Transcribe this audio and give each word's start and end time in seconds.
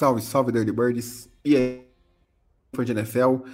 Salve, 0.00 0.22
salve, 0.22 0.50
Dirty 0.50 0.72
Birds. 0.72 1.28
E 1.44 1.54
aí, 1.54 1.86
fã 2.72 2.82
de 2.82 2.92
NFL. 2.92 3.44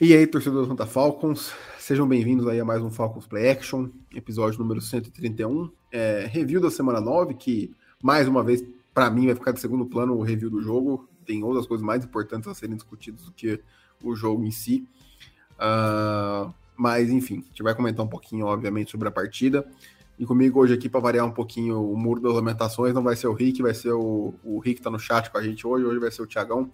E 0.00 0.12
aí, 0.12 0.26
torcedor 0.26 0.64
do 0.64 0.68
Santa 0.68 0.86
Falcons. 0.86 1.52
Sejam 1.78 2.04
bem-vindos 2.04 2.48
aí 2.48 2.58
a 2.58 2.64
mais 2.64 2.82
um 2.82 2.90
Falcons 2.90 3.28
Play 3.28 3.48
Action, 3.48 3.88
episódio 4.12 4.58
número 4.58 4.80
131. 4.80 5.70
É, 5.92 6.26
review 6.28 6.60
da 6.60 6.68
semana 6.68 7.00
9, 7.00 7.34
que 7.34 7.76
mais 8.02 8.26
uma 8.26 8.42
vez, 8.42 8.64
para 8.92 9.08
mim, 9.08 9.26
vai 9.26 9.36
ficar 9.36 9.52
de 9.52 9.60
segundo 9.60 9.86
plano 9.86 10.16
o 10.16 10.22
review 10.22 10.50
do 10.50 10.60
jogo. 10.60 11.08
Tem 11.24 11.44
outras 11.44 11.64
coisas 11.64 11.86
mais 11.86 12.04
importantes 12.04 12.48
a 12.48 12.54
serem 12.54 12.74
discutidas 12.74 13.26
do 13.26 13.30
que 13.30 13.62
o 14.02 14.16
jogo 14.16 14.44
em 14.44 14.50
si. 14.50 14.84
Uh, 15.52 16.52
mas, 16.76 17.08
enfim, 17.08 17.38
a 17.38 17.46
gente 17.46 17.62
vai 17.62 17.72
comentar 17.72 18.04
um 18.04 18.08
pouquinho, 18.08 18.46
obviamente, 18.46 18.90
sobre 18.90 19.06
a 19.06 19.12
partida. 19.12 19.64
E 20.22 20.24
comigo 20.24 20.60
hoje 20.60 20.72
aqui, 20.72 20.88
para 20.88 21.00
variar 21.00 21.26
um 21.26 21.32
pouquinho 21.32 21.82
o 21.82 21.96
muro 21.96 22.20
das 22.20 22.32
lamentações, 22.32 22.94
não 22.94 23.02
vai 23.02 23.16
ser 23.16 23.26
o 23.26 23.32
Rick, 23.32 23.60
vai 23.60 23.74
ser 23.74 23.90
o, 23.90 24.32
o 24.44 24.60
Rick 24.60 24.76
que 24.76 24.82
tá 24.82 24.88
no 24.88 24.96
chat 24.96 25.28
com 25.28 25.36
a 25.36 25.42
gente 25.42 25.66
hoje, 25.66 25.84
hoje 25.84 25.98
vai 25.98 26.12
ser 26.12 26.22
o 26.22 26.28
Thiagão. 26.28 26.72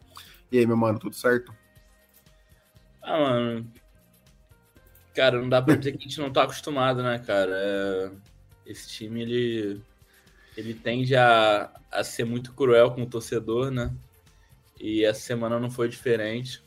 E 0.53 0.59
aí, 0.59 0.67
meu 0.67 0.77
mano, 0.77 0.99
tudo 0.99 1.15
certo? 1.17 1.51
Ah, 3.01 3.19
mano. 3.19 3.73
Cara, 5.15 5.41
não 5.41 5.49
dá 5.49 5.63
pra 5.63 5.77
dizer 5.77 5.93
que 5.93 5.97
a 5.97 6.01
gente 6.03 6.21
não 6.21 6.31
tá 6.31 6.43
acostumado, 6.43 7.03
né, 7.03 7.21
cara? 7.21 7.53
É... 7.55 8.11
Esse 8.67 8.87
time, 8.87 9.23
ele, 9.23 9.81
ele 10.55 10.75
tende 10.75 11.17
a, 11.17 11.71
a 11.91 12.05
ser 12.05 12.25
muito 12.25 12.53
cruel 12.53 12.91
com 12.91 13.05
o 13.05 13.09
torcedor, 13.09 13.71
né? 13.71 13.91
E 14.79 15.07
essa 15.07 15.21
semana 15.21 15.59
não 15.59 15.71
foi 15.71 15.89
diferente. 15.89 16.63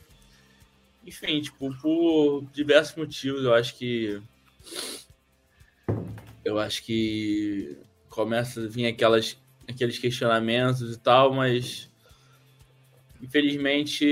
Enfim, 1.06 1.40
tipo, 1.42 1.72
por 1.80 2.44
diversos 2.52 2.96
motivos, 2.96 3.44
eu 3.44 3.54
acho 3.54 3.76
que. 3.76 4.20
Eu 6.44 6.58
acho 6.58 6.82
que 6.82 7.78
começa 8.08 8.64
a 8.64 8.68
vir 8.68 8.86
aquelas, 8.86 9.38
aqueles 9.68 9.98
questionamentos 9.98 10.94
e 10.94 10.98
tal, 10.98 11.32
mas 11.32 11.88
infelizmente 13.22 14.06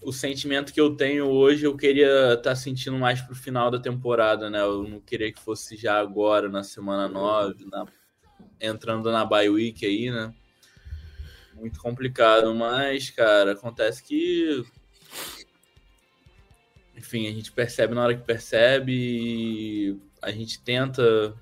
o 0.00 0.12
sentimento 0.12 0.72
que 0.72 0.80
eu 0.80 0.94
tenho 0.94 1.26
hoje 1.26 1.64
eu 1.64 1.76
queria 1.76 2.34
estar 2.34 2.50
tá 2.50 2.56
sentindo 2.56 2.96
mais 2.96 3.20
pro 3.20 3.34
final 3.34 3.70
da 3.70 3.80
temporada, 3.80 4.48
né? 4.48 4.60
Eu 4.60 4.84
não 4.84 5.00
queria 5.00 5.32
que 5.32 5.40
fosse 5.40 5.76
já 5.76 5.98
agora, 5.98 6.48
na 6.48 6.62
semana 6.62 7.08
9, 7.08 7.66
na, 7.66 7.86
entrando 8.60 9.10
na 9.10 9.24
bye 9.24 9.48
week 9.48 9.84
aí, 9.84 10.10
né? 10.10 10.32
Muito 11.54 11.80
complicado, 11.80 12.54
mas, 12.54 13.10
cara, 13.10 13.52
acontece 13.52 14.02
que 14.04 14.64
enfim, 16.96 17.28
a 17.28 17.32
gente 17.32 17.52
percebe 17.52 17.94
na 17.94 18.02
hora 18.02 18.16
que 18.16 18.24
percebe 18.24 20.00
a 20.20 20.30
gente 20.30 20.60
tenta 20.60 21.34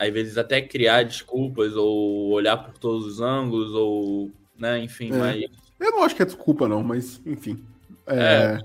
às 0.00 0.10
vezes 0.10 0.38
até 0.38 0.62
criar 0.62 1.02
desculpas 1.02 1.76
ou 1.76 2.30
olhar 2.30 2.56
por 2.56 2.72
todos 2.78 3.04
os 3.04 3.20
ângulos 3.20 3.74
ou, 3.74 4.30
né, 4.58 4.82
enfim, 4.82 5.12
é. 5.12 5.16
mas 5.16 5.44
eu 5.78 5.90
não 5.92 6.02
acho 6.02 6.16
que 6.16 6.22
é 6.22 6.24
desculpa 6.24 6.66
não, 6.66 6.82
mas 6.82 7.20
enfim. 7.26 7.62
É... 8.06 8.58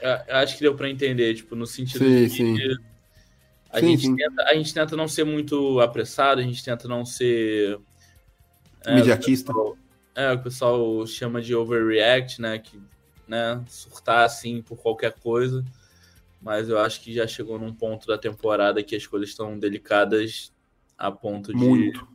é 0.00 0.24
acho 0.34 0.56
que 0.56 0.62
deu 0.62 0.74
para 0.74 0.90
entender, 0.90 1.32
tipo, 1.34 1.54
no 1.54 1.64
sentido 1.64 2.04
sim, 2.04 2.24
de 2.24 2.30
sim. 2.30 2.56
A, 3.70 3.78
sim, 3.78 3.96
gente. 3.96 4.16
Tenta, 4.16 4.42
a 4.42 4.54
gente 4.54 4.74
tenta 4.74 4.96
não 4.96 5.06
ser 5.06 5.24
muito 5.24 5.78
apressado, 5.78 6.40
a 6.40 6.44
gente 6.44 6.64
tenta 6.64 6.88
não 6.88 7.04
ser 7.04 7.78
é, 8.84 8.92
imediatista. 8.92 9.52
O 9.52 9.54
pessoal, 9.54 9.78
é, 10.16 10.32
o 10.32 10.42
pessoal 10.42 11.06
chama 11.06 11.40
de 11.40 11.54
overreact, 11.54 12.40
né, 12.40 12.58
que 12.58 12.80
né, 13.28 13.62
surtar 13.68 14.24
assim 14.24 14.60
por 14.60 14.76
qualquer 14.76 15.12
coisa, 15.12 15.64
mas 16.40 16.68
eu 16.68 16.78
acho 16.78 17.00
que 17.00 17.12
já 17.12 17.26
chegou 17.26 17.58
num 17.58 17.72
ponto 17.72 18.06
da 18.06 18.16
temporada 18.16 18.82
que 18.82 18.96
as 18.96 19.06
coisas 19.06 19.30
estão 19.30 19.58
delicadas 19.58 20.52
a 20.96 21.10
ponto 21.10 21.52
de 21.52 21.58
Muito. 21.58 22.06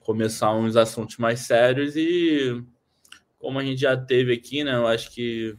começar 0.00 0.54
uns 0.54 0.76
assuntos 0.76 1.16
mais 1.18 1.40
sérios 1.40 1.96
e 1.96 2.62
como 3.38 3.58
a 3.58 3.64
gente 3.64 3.80
já 3.80 3.96
teve 3.96 4.32
aqui, 4.32 4.62
né, 4.64 4.74
eu 4.74 4.86
acho 4.86 5.10
que 5.10 5.56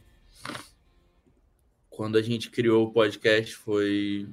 quando 1.90 2.16
a 2.16 2.22
gente 2.22 2.50
criou 2.50 2.86
o 2.86 2.92
podcast 2.92 3.54
foi 3.54 4.28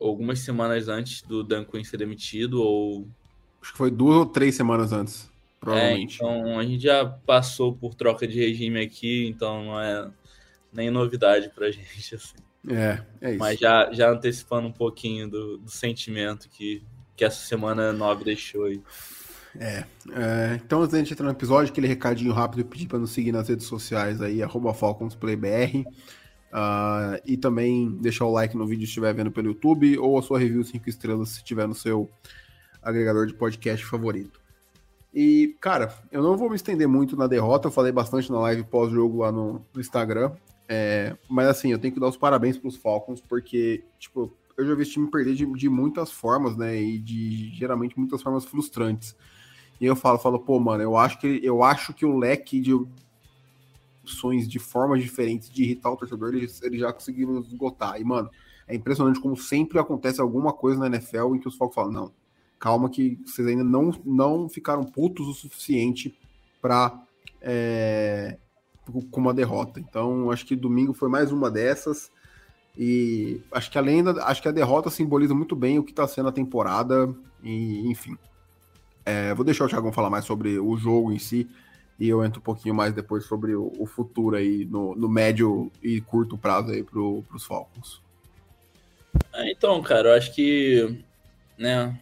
algumas 0.00 0.40
semanas 0.40 0.88
antes 0.88 1.22
do 1.22 1.42
Dan 1.42 1.64
Quinn 1.64 1.84
ser 1.84 1.98
demitido 1.98 2.62
ou 2.62 3.08
acho 3.60 3.72
que 3.72 3.78
foi 3.78 3.90
duas 3.90 4.16
ou 4.16 4.26
três 4.26 4.54
semanas 4.54 4.92
antes 4.92 5.32
provavelmente. 5.62 6.20
É, 6.20 6.26
então 6.26 6.58
a 6.58 6.64
gente 6.64 6.82
já 6.82 7.06
passou 7.06 7.72
por 7.72 7.94
troca 7.94 8.26
de 8.26 8.36
regime 8.36 8.80
aqui, 8.80 9.28
então 9.28 9.64
não 9.64 9.80
é 9.80 10.10
nem 10.72 10.90
novidade 10.90 11.50
pra 11.50 11.70
gente, 11.72 12.14
assim. 12.14 12.34
É, 12.68 13.02
é 13.20 13.30
isso. 13.30 13.38
Mas 13.38 13.58
já, 13.58 13.92
já 13.92 14.10
antecipando 14.10 14.68
um 14.68 14.72
pouquinho 14.72 15.28
do, 15.28 15.58
do 15.58 15.70
sentimento 15.70 16.48
que, 16.48 16.82
que 17.16 17.24
essa 17.24 17.44
semana 17.44 17.92
9 17.92 18.24
deixou 18.24 18.64
aí. 18.64 18.80
É, 19.58 19.84
é, 20.12 20.60
então 20.64 20.80
antes 20.80 20.92
da 20.92 20.98
gente 20.98 21.12
entrar 21.12 21.26
no 21.26 21.32
episódio, 21.32 21.70
aquele 21.70 21.86
recadinho 21.86 22.32
rápido 22.32 22.60
e 22.60 22.64
pedir 22.64 22.86
para 22.86 22.98
nos 22.98 23.10
seguir 23.10 23.32
nas 23.32 23.48
redes 23.48 23.66
sociais 23.66 24.22
aí, 24.22 24.42
arroba 24.42 24.72
FalconsPlayBR. 24.72 25.84
Uh, 26.52 27.16
e 27.24 27.38
também 27.38 27.90
deixar 27.98 28.26
o 28.26 28.30
like 28.30 28.54
no 28.54 28.66
vídeo 28.66 28.82
se 28.82 28.90
estiver 28.90 29.14
vendo 29.14 29.32
pelo 29.32 29.48
YouTube 29.48 29.96
ou 29.98 30.18
a 30.18 30.22
sua 30.22 30.38
review 30.38 30.62
5 30.62 30.86
estrelas 30.86 31.30
se 31.30 31.38
estiver 31.38 31.66
no 31.66 31.74
seu 31.74 32.10
agregador 32.82 33.26
de 33.26 33.32
podcast 33.32 33.84
favorito. 33.86 34.38
E, 35.14 35.56
cara, 35.60 35.94
eu 36.10 36.22
não 36.22 36.36
vou 36.36 36.50
me 36.50 36.56
estender 36.56 36.86
muito 36.86 37.16
na 37.16 37.26
derrota, 37.26 37.68
eu 37.68 37.72
falei 37.72 37.90
bastante 37.90 38.30
na 38.30 38.38
live 38.40 38.64
pós-jogo 38.64 39.18
lá 39.18 39.32
no, 39.32 39.64
no 39.74 39.80
Instagram. 39.80 40.32
É, 40.74 41.14
mas 41.28 41.48
assim, 41.48 41.70
eu 41.70 41.78
tenho 41.78 41.92
que 41.92 42.00
dar 42.00 42.08
os 42.08 42.16
parabéns 42.16 42.56
para 42.56 42.66
os 42.66 42.76
Falcons, 42.76 43.20
porque, 43.20 43.84
tipo, 43.98 44.34
eu 44.56 44.66
já 44.66 44.74
vi 44.74 44.80
esse 44.80 44.92
time 44.92 45.10
perder 45.10 45.34
de, 45.34 45.44
de 45.44 45.68
muitas 45.68 46.10
formas, 46.10 46.56
né? 46.56 46.80
E 46.80 46.98
de 46.98 47.50
geralmente 47.54 47.98
muitas 47.98 48.22
formas 48.22 48.46
frustrantes. 48.46 49.14
E 49.78 49.84
eu 49.84 49.94
falo, 49.94 50.18
falo, 50.18 50.40
pô, 50.40 50.58
mano, 50.58 50.82
eu 50.82 50.96
acho 50.96 51.20
que 51.20 51.40
eu 51.42 51.62
acho 51.62 51.92
que 51.92 52.06
o 52.06 52.16
leque 52.16 52.58
de 52.58 52.72
opções 54.02 54.48
de 54.48 54.58
formas 54.58 55.02
diferentes 55.02 55.50
de 55.50 55.62
irritar 55.62 55.90
o 55.90 55.96
torcedor, 55.96 56.34
eles, 56.34 56.62
eles 56.62 56.80
já 56.80 56.90
conseguiram 56.90 57.38
esgotar. 57.40 58.00
E, 58.00 58.04
mano, 58.04 58.30
é 58.66 58.74
impressionante 58.74 59.20
como 59.20 59.36
sempre 59.36 59.78
acontece 59.78 60.22
alguma 60.22 60.54
coisa 60.54 60.80
na 60.80 60.86
NFL 60.86 61.34
em 61.34 61.38
que 61.38 61.48
os 61.48 61.54
Falcons 61.54 61.74
falam, 61.74 61.92
não, 61.92 62.12
calma 62.58 62.88
que 62.88 63.18
vocês 63.26 63.46
ainda 63.46 63.62
não, 63.62 63.90
não 64.06 64.48
ficaram 64.48 64.84
putos 64.84 65.28
o 65.28 65.34
suficiente 65.34 66.18
para 66.62 66.98
é, 67.42 68.38
com 69.00 69.20
uma 69.20 69.32
derrota. 69.32 69.80
Então, 69.80 70.30
acho 70.30 70.44
que 70.44 70.54
domingo 70.54 70.92
foi 70.92 71.08
mais 71.08 71.32
uma 71.32 71.50
dessas. 71.50 72.10
E 72.76 73.40
acho 73.52 73.70
que 73.70 73.78
além 73.78 74.02
da, 74.02 74.26
acho 74.26 74.42
que 74.42 74.48
a 74.48 74.52
derrota 74.52 74.90
simboliza 74.90 75.34
muito 75.34 75.54
bem 75.54 75.78
o 75.78 75.84
que 75.84 75.92
está 75.92 76.06
sendo 76.06 76.28
a 76.28 76.32
temporada. 76.32 77.14
E, 77.42 77.88
enfim. 77.88 78.16
É, 79.04 79.34
vou 79.34 79.44
deixar 79.44 79.64
o 79.64 79.68
Thiago 79.68 79.92
falar 79.92 80.10
mais 80.10 80.24
sobre 80.24 80.58
o 80.58 80.76
jogo 80.76 81.12
em 81.12 81.18
si. 81.18 81.48
E 81.98 82.08
eu 82.08 82.24
entro 82.24 82.40
um 82.40 82.44
pouquinho 82.44 82.74
mais 82.74 82.92
depois 82.92 83.24
sobre 83.24 83.54
o, 83.54 83.72
o 83.78 83.86
futuro 83.86 84.36
aí, 84.36 84.64
no, 84.64 84.94
no, 84.96 85.08
médio 85.08 85.70
e 85.82 86.00
curto 86.00 86.38
prazo 86.38 86.70
aí 86.70 86.82
para 86.82 86.98
os 87.00 87.44
Falcons. 87.44 88.02
É, 89.32 89.52
então, 89.52 89.80
cara, 89.82 90.08
eu 90.08 90.14
acho 90.14 90.34
que, 90.34 91.04
né, 91.58 91.98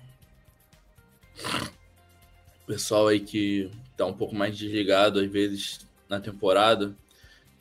o 2.62 2.66
pessoal 2.66 3.08
aí 3.08 3.20
que 3.20 3.70
tá 3.96 4.06
um 4.06 4.14
pouco 4.14 4.34
mais 4.34 4.56
desligado, 4.56 5.20
às 5.20 5.30
vezes, 5.30 5.86
na 6.10 6.20
temporada. 6.20 6.94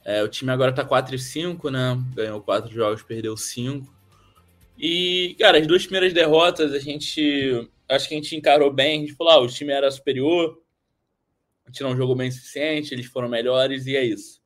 É, 0.03 0.23
o 0.23 0.27
time 0.27 0.51
agora 0.51 0.73
tá 0.73 0.83
4 0.83 1.15
e 1.15 1.19
5, 1.19 1.69
né? 1.69 1.97
Ganhou 2.15 2.41
4 2.41 2.73
jogos, 2.73 3.03
perdeu 3.03 3.37
5. 3.37 3.93
E, 4.77 5.35
cara, 5.39 5.59
as 5.59 5.67
duas 5.67 5.83
primeiras 5.83 6.13
derrotas 6.13 6.73
a 6.73 6.79
gente. 6.79 7.69
Acho 7.87 8.07
que 8.07 8.13
a 8.15 8.17
gente 8.17 8.35
encarou 8.35 8.71
bem. 8.71 8.97
A 8.97 9.01
gente 9.01 9.15
falou, 9.15 9.33
ah, 9.33 9.39
o 9.39 9.47
time 9.47 9.71
era 9.71 9.89
superior, 9.89 10.61
a 11.65 11.69
gente 11.69 11.83
não 11.83 11.95
jogou 11.95 12.15
bem 12.15 12.29
o 12.29 12.31
suficiente, 12.31 12.93
eles 12.93 13.07
foram 13.07 13.27
melhores 13.29 13.85
e 13.85 13.95
é 13.95 14.03
isso. 14.03 14.39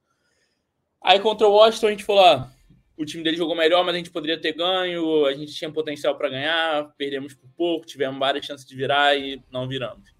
Aí 1.01 1.19
contra 1.19 1.47
o 1.47 1.51
Washington 1.51 1.88
a 1.88 1.91
gente 1.91 2.05
falou, 2.05 2.25
ah, 2.25 2.51
o 2.97 3.05
time 3.05 3.23
dele 3.23 3.38
jogou 3.38 3.55
melhor, 3.55 3.83
mas 3.83 3.95
a 3.95 3.97
gente 3.97 4.11
poderia 4.11 4.39
ter 4.39 4.53
ganho, 4.53 5.25
a 5.25 5.33
gente 5.33 5.53
tinha 5.53 5.71
potencial 5.71 6.17
para 6.17 6.29
ganhar, 6.29 6.94
perdemos 6.97 7.33
por 7.33 7.50
pouco, 7.55 7.85
tivemos 7.85 8.17
várias 8.17 8.45
chances 8.45 8.65
de 8.65 8.75
virar 8.75 9.17
e 9.17 9.41
não 9.51 9.67
viramos. 9.67 10.12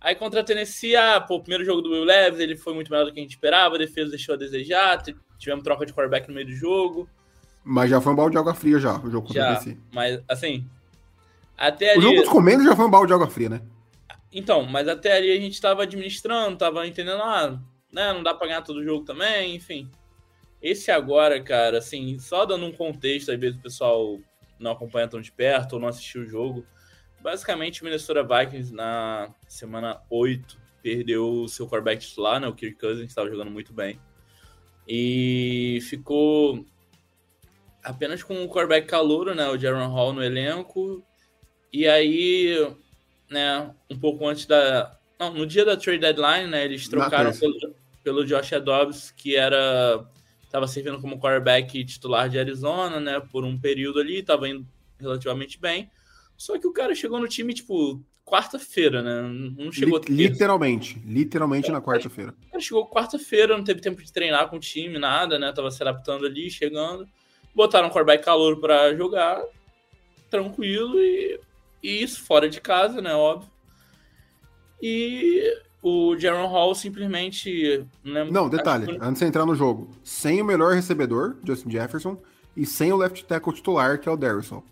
Aí 0.00 0.14
contra 0.14 0.40
a 0.40 0.44
Tennessee, 0.44 0.94
ah, 0.94 1.20
pô, 1.20 1.36
o 1.36 1.40
primeiro 1.40 1.64
jogo 1.64 1.80
do 1.80 1.90
Will 1.90 2.04
Levis, 2.04 2.40
ele 2.40 2.56
foi 2.56 2.74
muito 2.74 2.90
melhor 2.90 3.04
do 3.06 3.12
que 3.12 3.18
a 3.18 3.22
gente 3.22 3.32
esperava, 3.32 3.74
a 3.74 3.78
defesa 3.78 4.10
deixou 4.10 4.34
a 4.34 4.38
desejar, 4.38 5.02
tivemos 5.38 5.64
troca 5.64 5.86
de 5.86 5.92
quarterback 5.92 6.28
no 6.28 6.34
meio 6.34 6.46
do 6.46 6.54
jogo. 6.54 7.08
Mas 7.64 7.90
já 7.90 8.00
foi 8.00 8.12
um 8.12 8.16
balde 8.16 8.32
de 8.32 8.38
água 8.38 8.54
fria 8.54 8.78
já, 8.78 8.98
o 8.98 9.10
jogo 9.10 9.26
contra 9.26 9.42
já, 9.42 9.52
a 9.52 9.56
Tennessee. 9.56 9.80
Mas, 9.92 10.22
assim, 10.28 10.68
até 11.56 11.92
ali... 11.92 11.98
O 11.98 12.02
jogo 12.02 12.20
dos 12.20 12.28
comandos 12.28 12.64
já 12.64 12.76
foi 12.76 12.84
um 12.84 12.90
balde 12.90 13.08
de 13.08 13.14
água 13.14 13.28
fria, 13.28 13.48
né? 13.48 13.62
então, 14.32 14.64
mas 14.64 14.86
até 14.86 15.16
ali 15.16 15.30
a 15.30 15.40
gente 15.40 15.54
estava 15.54 15.84
administrando, 15.84 16.54
estava 16.54 16.86
entendendo, 16.86 17.22
ah, 17.22 17.58
né, 17.90 18.12
não 18.12 18.22
dá 18.22 18.34
para 18.34 18.48
ganhar 18.48 18.60
todo 18.60 18.84
jogo 18.84 19.02
também, 19.02 19.54
enfim. 19.54 19.90
Esse 20.60 20.90
agora, 20.90 21.40
cara, 21.42 21.78
assim, 21.78 22.18
só 22.18 22.44
dando 22.44 22.66
um 22.66 22.72
contexto, 22.72 23.32
às 23.32 23.40
vezes 23.40 23.56
o 23.56 23.62
pessoal 23.62 24.18
não 24.58 24.72
acompanha 24.72 25.08
tão 25.08 25.22
de 25.22 25.32
perto 25.32 25.74
ou 25.74 25.80
não 25.80 25.88
assistiu 25.88 26.22
o 26.22 26.26
jogo. 26.26 26.66
Basicamente, 27.26 27.82
o 27.82 27.84
Minnesota 27.84 28.22
Vikings 28.22 28.72
na 28.72 29.34
semana 29.48 30.00
8 30.08 30.56
perdeu 30.80 31.28
o 31.28 31.48
seu 31.48 31.66
quarterback 31.66 32.06
titular, 32.06 32.38
né, 32.38 32.46
o 32.46 32.54
Kirk 32.54 32.78
Cousins, 32.78 33.08
estava 33.08 33.28
jogando 33.28 33.50
muito 33.50 33.72
bem. 33.72 33.98
E 34.86 35.80
ficou 35.88 36.64
apenas 37.82 38.22
com 38.22 38.44
o 38.44 38.48
quarterback 38.48 38.86
calouro, 38.86 39.34
né, 39.34 39.48
o 39.48 39.58
Jaron 39.58 39.88
Hall 39.88 40.12
no 40.12 40.22
elenco. 40.22 41.04
E 41.72 41.88
aí, 41.88 42.72
né, 43.28 43.74
um 43.90 43.98
pouco 43.98 44.24
antes 44.28 44.46
da... 44.46 44.96
Não, 45.18 45.34
no 45.34 45.44
dia 45.48 45.64
da 45.64 45.76
trade 45.76 45.98
deadline, 45.98 46.48
né, 46.48 46.64
eles 46.64 46.86
trocaram 46.86 47.36
pelo, 47.36 47.74
pelo 48.04 48.24
Josh 48.24 48.52
Dobbs, 48.62 49.10
que 49.10 49.34
era 49.34 50.08
estava 50.44 50.68
servindo 50.68 51.00
como 51.00 51.18
quarterback 51.18 51.84
titular 51.84 52.28
de 52.28 52.38
Arizona, 52.38 53.00
né, 53.00 53.20
por 53.32 53.44
um 53.44 53.58
período 53.58 53.98
ali, 53.98 54.20
estava 54.20 54.48
indo 54.48 54.64
relativamente 55.00 55.58
bem. 55.58 55.90
Só 56.36 56.58
que 56.58 56.66
o 56.66 56.72
cara 56.72 56.94
chegou 56.94 57.18
no 57.18 57.28
time, 57.28 57.54
tipo, 57.54 58.02
quarta-feira, 58.24 59.02
né? 59.02 59.22
Não 59.56 59.70
chegou. 59.70 60.00
Literalmente, 60.08 61.00
literalmente 61.06 61.70
é, 61.70 61.72
na 61.72 61.80
quarta-feira. 61.80 62.34
O 62.48 62.50
cara 62.50 62.60
chegou 62.60 62.90
quarta-feira, 62.90 63.56
não 63.56 63.64
teve 63.64 63.80
tempo 63.80 64.02
de 64.02 64.12
treinar 64.12 64.48
com 64.50 64.56
o 64.56 64.60
time, 64.60 64.98
nada, 64.98 65.38
né? 65.38 65.52
Tava 65.52 65.70
se 65.70 65.82
adaptando 65.82 66.26
ali, 66.26 66.50
chegando. 66.50 67.08
Botaram 67.54 67.86
um 67.88 67.90
quarterback 67.90 68.24
calor 68.24 68.60
para 68.60 68.94
jogar, 68.94 69.42
tranquilo, 70.28 70.98
e, 71.00 71.40
e 71.82 72.02
isso 72.02 72.22
fora 72.22 72.48
de 72.48 72.60
casa, 72.60 73.00
né? 73.00 73.14
Óbvio. 73.14 73.50
E 74.82 75.56
o 75.80 76.18
Jaron 76.18 76.48
Hall 76.48 76.74
simplesmente. 76.74 77.86
Né, 78.04 78.24
não, 78.24 78.48
detalhe, 78.48 78.86
que... 78.86 78.98
antes 79.00 79.20
de 79.20 79.26
entrar 79.26 79.46
no 79.46 79.54
jogo, 79.54 79.90
sem 80.02 80.42
o 80.42 80.44
melhor 80.44 80.74
recebedor, 80.74 81.36
Justin 81.44 81.70
Jefferson, 81.70 82.20
e 82.56 82.66
sem 82.66 82.92
o 82.92 82.96
left 82.96 83.24
tackle 83.24 83.54
titular, 83.54 84.00
que 84.00 84.08
é 84.08 84.12
o 84.12 84.16
Darrison. 84.16 84.62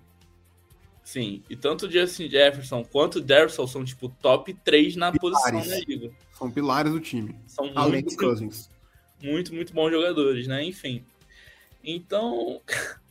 Sim, 1.04 1.42
e 1.50 1.54
tanto 1.54 1.86
o 1.86 1.90
Justin 1.90 2.30
Jefferson 2.30 2.82
quanto 2.82 3.16
o 3.16 3.20
Darrison 3.20 3.66
são, 3.66 3.84
tipo, 3.84 4.08
top 4.22 4.54
3 4.54 4.96
na 4.96 5.12
pilares. 5.12 5.38
posição 5.42 5.68
da 5.68 5.84
liga. 5.86 6.10
São 6.32 6.50
pilares 6.50 6.92
do 6.92 6.98
time. 6.98 7.36
São 7.46 7.70
Além 7.74 8.02
muito, 8.02 8.16
Cousins. 8.16 8.70
Muito, 9.22 9.54
muito 9.54 9.74
bons 9.74 9.90
jogadores, 9.90 10.46
né? 10.46 10.64
Enfim. 10.64 11.04
Então. 11.84 12.60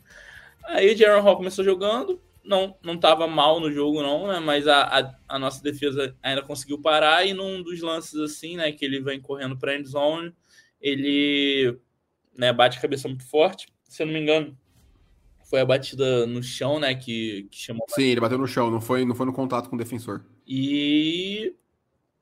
Aí 0.66 0.94
o 0.94 0.98
Jaron 0.98 1.22
Hall 1.22 1.38
começou 1.38 1.64
jogando, 1.64 2.20
não 2.44 2.76
não 2.82 2.96
estava 2.96 3.28
mal 3.28 3.60
no 3.60 3.72
jogo 3.72 4.02
não, 4.02 4.28
né? 4.28 4.40
Mas 4.40 4.68
a, 4.68 4.82
a, 4.84 5.16
a, 5.28 5.38
nossa 5.38 5.62
defesa 5.62 6.16
ainda 6.24 6.42
conseguiu 6.42 6.82
parar 6.82 7.26
e 7.26 7.34
num 7.34 7.62
dos 7.62 7.82
lances 7.82 8.16
assim, 8.16 8.56
né, 8.56 8.72
que 8.72 8.84
ele 8.86 9.02
vem 9.02 9.20
correndo 9.20 9.58
para 9.58 9.76
end 9.76 9.88
zone, 9.88 10.34
ele 10.82 11.78
né, 12.36 12.52
bate 12.54 12.78
a 12.78 12.82
cabeça 12.82 13.08
muito 13.08 13.28
forte. 13.28 13.68
Se 13.84 14.02
eu 14.02 14.08
não 14.08 14.14
me 14.14 14.22
engano, 14.22 14.58
foi 15.54 15.62
a 15.62 15.66
batida 15.66 16.26
no 16.26 16.42
chão, 16.42 16.80
né, 16.80 16.96
que, 16.96 17.48
que 17.52 17.60
chamou. 17.60 17.86
Sim, 17.90 18.06
ele 18.06 18.20
bateu 18.20 18.40
no 18.40 18.48
chão, 18.48 18.72
não 18.72 18.82
foi 18.82 19.06
não 19.06 19.14
foi 19.14 19.28
no 19.28 19.32
contato 19.32 19.70
com 19.70 19.76
o 19.76 19.78
defensor. 19.78 20.26
E 20.48 21.54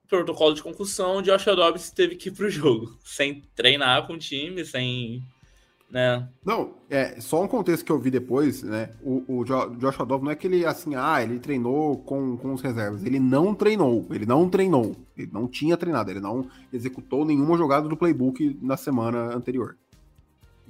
protocolo 0.06 0.54
de 0.54 0.62
concussão, 0.62 1.22
Josh 1.22 1.46
Dobbs 1.46 1.92
teve 1.92 2.18
que 2.18 2.28
ir 2.28 2.34
pro 2.34 2.50
jogo, 2.50 2.94
sem 3.06 3.42
treinar 3.56 4.06
com 4.06 4.16
o 4.16 4.18
time, 4.18 4.66
sem 4.66 5.24
né? 5.90 6.28
Não, 6.44 6.74
é 6.90 7.22
só 7.22 7.42
um 7.42 7.48
contexto 7.48 7.86
que 7.86 7.92
eu 7.94 8.00
vi 8.00 8.12
depois, 8.12 8.64
né? 8.64 8.90
O, 9.02 9.24
o 9.40 9.46
Josh 9.46 10.02
Adolfo 10.02 10.26
não 10.26 10.32
é 10.32 10.36
que 10.36 10.48
ele 10.48 10.66
assim, 10.66 10.96
ah, 10.96 11.24
ele 11.24 11.40
treinou 11.40 12.00
com, 12.00 12.36
com 12.36 12.54
os 12.54 12.62
reservas. 12.62 13.06
Ele 13.06 13.20
não 13.20 13.56
treinou, 13.56 14.08
ele 14.12 14.26
não 14.26 14.50
treinou, 14.50 14.94
ele 15.18 15.30
não 15.32 15.48
tinha 15.48 15.78
treinado, 15.78 16.12
ele 16.12 16.20
não 16.20 16.50
executou 16.74 17.24
nenhuma 17.24 17.58
jogada 17.58 17.88
do 17.88 17.96
playbook 17.96 18.58
na 18.62 18.76
semana 18.76 19.34
anterior. 19.34 19.78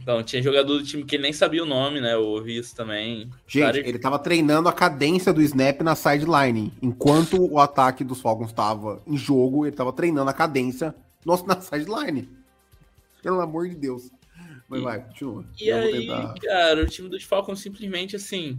Então, 0.01 0.23
tinha 0.23 0.41
jogador 0.41 0.79
do 0.79 0.83
time 0.83 1.03
que 1.03 1.15
ele 1.15 1.23
nem 1.23 1.33
sabia 1.33 1.61
o 1.61 1.65
nome, 1.65 2.01
né? 2.01 2.15
Eu 2.15 2.23
ouvi 2.23 2.57
isso 2.57 2.75
também. 2.75 3.29
Gente, 3.47 3.63
Cara... 3.63 3.77
ele 3.77 3.99
tava 3.99 4.17
treinando 4.17 4.67
a 4.67 4.73
cadência 4.73 5.31
do 5.31 5.41
snap 5.41 5.81
na 5.81 5.95
sideline. 5.95 6.73
Enquanto 6.81 7.39
o 7.39 7.59
ataque 7.59 8.03
dos 8.03 8.19
Falcons 8.19 8.49
estava 8.49 9.01
em 9.05 9.15
jogo, 9.15 9.65
ele 9.65 9.75
tava 9.75 9.93
treinando 9.93 10.29
a 10.29 10.33
cadência 10.33 10.95
na 11.23 11.61
sideline. 11.61 12.27
Pelo 13.21 13.39
amor 13.39 13.69
de 13.69 13.75
Deus. 13.75 14.09
Mas 14.67 14.79
e, 14.79 14.83
vai, 14.83 15.01
continua. 15.01 15.45
E 15.59 15.71
aí, 15.71 16.07
tentar... 16.07 16.33
cara, 16.41 16.81
o 16.81 16.87
time 16.87 17.07
dos 17.07 17.23
Falcons 17.23 17.59
simplesmente 17.59 18.15
assim. 18.15 18.57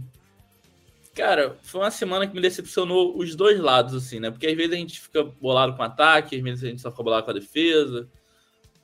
Cara, 1.13 1.57
foi 1.61 1.81
uma 1.81 1.91
semana 1.91 2.25
que 2.25 2.33
me 2.33 2.41
decepcionou 2.41 3.17
os 3.17 3.35
dois 3.35 3.59
lados, 3.59 3.93
assim, 3.93 4.19
né? 4.19 4.31
Porque 4.31 4.47
às 4.47 4.55
vezes 4.55 4.71
a 4.71 4.77
gente 4.77 5.01
fica 5.01 5.23
bolado 5.23 5.75
com 5.75 5.81
o 5.81 5.85
ataque, 5.85 6.37
às 6.37 6.41
vezes 6.41 6.63
a 6.63 6.67
gente 6.67 6.81
só 6.81 6.89
fica 6.89 7.03
bolado 7.03 7.25
com 7.25 7.31
a 7.31 7.35
defesa. 7.35 8.07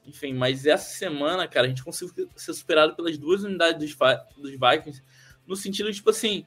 Enfim, 0.09 0.33
mas 0.33 0.65
essa 0.65 0.89
semana, 0.97 1.47
cara, 1.47 1.65
a 1.65 1.69
gente 1.69 1.83
conseguiu 1.83 2.29
ser 2.35 2.53
superado 2.53 2.95
pelas 2.95 3.17
duas 3.17 3.43
unidades 3.43 3.95
dos, 3.95 4.07
dos 4.37 4.51
Vikings, 4.51 5.03
no 5.47 5.55
sentido, 5.55 5.91
tipo 5.93 6.09
assim, 6.09 6.45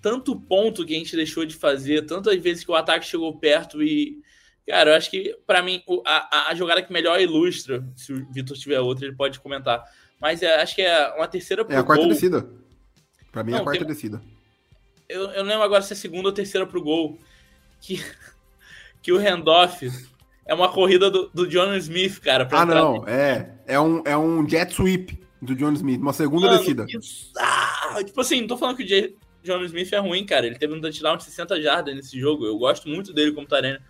tanto 0.00 0.38
ponto 0.38 0.84
que 0.84 0.94
a 0.94 0.98
gente 0.98 1.16
deixou 1.16 1.44
de 1.44 1.54
fazer, 1.54 2.06
tantas 2.06 2.40
vezes 2.40 2.64
que 2.64 2.70
o 2.70 2.74
ataque 2.74 3.06
chegou 3.06 3.36
perto 3.38 3.82
e. 3.82 4.22
Cara, 4.66 4.90
eu 4.90 4.96
acho 4.96 5.10
que, 5.10 5.36
para 5.46 5.62
mim, 5.62 5.82
a, 6.06 6.50
a 6.50 6.54
jogada 6.54 6.82
que 6.82 6.92
melhor 6.92 7.20
ilustra, 7.20 7.84
se 7.96 8.12
o 8.12 8.30
Vitor 8.30 8.56
tiver 8.56 8.78
outra, 8.78 9.06
ele 9.06 9.16
pode 9.16 9.40
comentar 9.40 9.84
mas 10.20 10.42
é, 10.42 10.60
acho 10.60 10.74
que 10.74 10.82
é 10.82 11.14
uma 11.14 11.26
terceira 11.26 11.64
pro 11.64 11.74
É 11.74 11.78
a 11.78 11.82
quarta 11.82 12.04
gol. 12.04 12.12
descida. 12.12 12.46
Pra 13.32 13.42
mim 13.42 13.52
é 13.52 13.56
a 13.56 13.62
quarta 13.62 13.84
tem... 13.84 13.88
descida. 13.88 14.20
Eu, 15.08 15.22
eu 15.30 15.42
não 15.42 15.50
lembro 15.50 15.64
agora 15.64 15.82
se 15.82 15.94
é 15.94 15.96
segunda 15.96 16.28
ou 16.28 16.34
terceira 16.34 16.66
pro 16.66 16.82
gol. 16.82 17.18
Que, 17.80 18.04
que 19.00 19.12
o 19.12 19.16
handoff 19.16 19.90
é 20.50 20.54
uma 20.54 20.68
corrida 20.68 21.08
do, 21.08 21.30
do 21.32 21.46
John 21.46 21.72
Smith, 21.76 22.18
cara. 22.18 22.46
ah, 22.50 22.66
não. 22.66 23.06
É, 23.06 23.54
é, 23.68 23.78
um, 23.78 24.02
é 24.04 24.18
um 24.18 24.46
jet 24.48 24.74
sweep 24.74 25.16
do 25.40 25.54
John 25.54 25.72
Smith. 25.74 26.00
Uma 26.00 26.12
segunda 26.12 26.48
Mano, 26.48 26.58
descida. 26.58 26.86
Bizarro. 26.86 28.04
Tipo 28.04 28.20
assim, 28.20 28.40
não 28.40 28.48
tô 28.48 28.56
falando 28.56 28.76
que 28.76 28.82
o 28.82 29.46
John 29.46 29.62
Smith 29.62 29.92
é 29.92 29.98
ruim, 29.98 30.26
cara. 30.26 30.48
Ele 30.48 30.58
teve 30.58 30.74
um 30.74 30.80
touchdown 30.80 31.16
de 31.16 31.22
60 31.22 31.62
jardas 31.62 31.94
nesse 31.94 32.18
jogo. 32.18 32.44
Eu 32.44 32.58
gosto 32.58 32.88
muito 32.88 33.12
dele 33.12 33.30
como 33.30 33.46
tarena. 33.46 33.80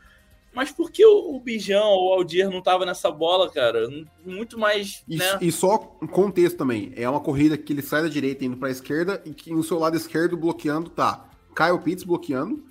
Mas 0.53 0.71
por 0.71 0.91
que 0.91 1.03
o, 1.07 1.41
Bijão 1.41 1.89
ou 1.93 2.11
o 2.11 2.13
Aldir 2.13 2.51
não 2.51 2.61
tava 2.61 2.85
nessa 2.85 3.11
bola, 3.11 3.49
cara? 3.51 3.89
Muito 4.23 4.59
mais. 4.59 5.03
E, 5.09 5.17
né? 5.17 5.39
e 5.41 5.51
só 5.51 5.97
um 6.03 6.07
contexto 6.07 6.59
também. 6.59 6.93
É 6.95 7.09
uma 7.09 7.21
corrida 7.21 7.57
que 7.57 7.73
ele 7.73 7.81
sai 7.81 8.03
da 8.03 8.09
direita 8.09 8.45
indo 8.45 8.59
pra 8.59 8.69
esquerda 8.69 9.23
e 9.25 9.33
que 9.33 9.51
no 9.51 9.63
seu 9.63 9.79
lado 9.79 9.97
esquerdo 9.97 10.37
bloqueando 10.37 10.91
tá 10.91 11.31
Kyle 11.57 11.79
Pitts 11.83 12.05
bloqueando, 12.05 12.63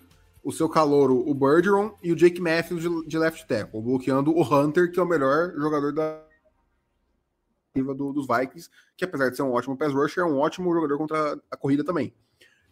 o 0.49 0.51
seu 0.51 0.67
calouro, 0.67 1.23
o 1.27 1.33
Bergeron, 1.33 1.95
e 2.01 2.11
o 2.11 2.15
Jake 2.15 2.41
Matthews 2.41 3.05
de, 3.07 3.17
left 3.17 3.47
tackle, 3.47 3.81
bloqueando 3.81 4.31
o 4.35 4.41
Hunter, 4.41 4.91
que 4.91 4.99
é 4.99 5.03
o 5.03 5.07
melhor 5.07 5.53
jogador 5.55 5.93
da 5.93 6.21
do, 7.75 8.11
dos 8.11 8.27
Vikings, 8.27 8.69
que 8.97 9.05
apesar 9.05 9.29
de 9.29 9.37
ser 9.37 9.43
um 9.43 9.53
ótimo 9.53 9.77
pass 9.77 9.93
rusher, 9.93 10.23
é 10.23 10.25
um 10.25 10.39
ótimo 10.39 10.73
jogador 10.73 10.97
contra 10.97 11.39
a 11.49 11.55
corrida 11.55 11.83
também. 11.83 12.13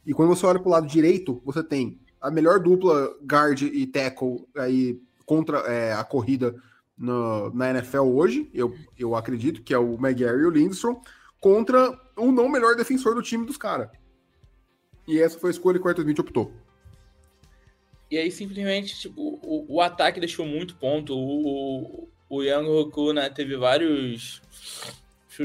E 0.05 0.13
quando 0.13 0.29
você 0.29 0.45
olha 0.45 0.59
pro 0.59 0.71
lado 0.71 0.87
direito, 0.87 1.41
você 1.45 1.63
tem 1.63 2.01
a 2.19 2.31
melhor 2.31 2.59
dupla 2.59 3.15
guard 3.23 3.61
e 3.61 3.85
tackle 3.85 4.47
aí 4.57 4.99
contra 5.25 5.59
é, 5.59 5.93
a 5.93 6.03
corrida 6.03 6.55
no, 6.97 7.51
na 7.51 7.69
NFL 7.69 8.01
hoje, 8.01 8.49
eu, 8.53 8.75
eu 8.97 9.15
acredito 9.15 9.61
que 9.61 9.73
é 9.73 9.77
o 9.77 9.93
McGarry 9.93 10.41
e 10.41 10.45
o 10.45 10.49
Lindstrom, 10.49 10.99
contra 11.39 11.97
o 12.17 12.31
não 12.31 12.49
melhor 12.49 12.75
defensor 12.75 13.13
do 13.13 13.21
time 13.21 13.45
dos 13.45 13.55
caras. 13.55 13.89
E 15.07 15.21
essa 15.21 15.37
foi 15.37 15.51
a 15.51 15.51
escolha 15.51 15.79
que 15.79 15.85
o 15.85 15.87
Arthur 15.87 16.01
Smith 16.01 16.19
optou. 16.19 16.51
E 18.09 18.17
aí, 18.17 18.31
simplesmente, 18.31 18.99
tipo, 18.99 19.39
o, 19.43 19.65
o 19.75 19.81
ataque 19.81 20.19
deixou 20.19 20.45
muito 20.45 20.75
ponto. 20.75 21.17
O, 21.17 22.09
o 22.29 22.43
Young 22.43 22.67
Roku, 22.67 23.13
né, 23.13 23.29
teve 23.29 23.55
vários 23.57 24.41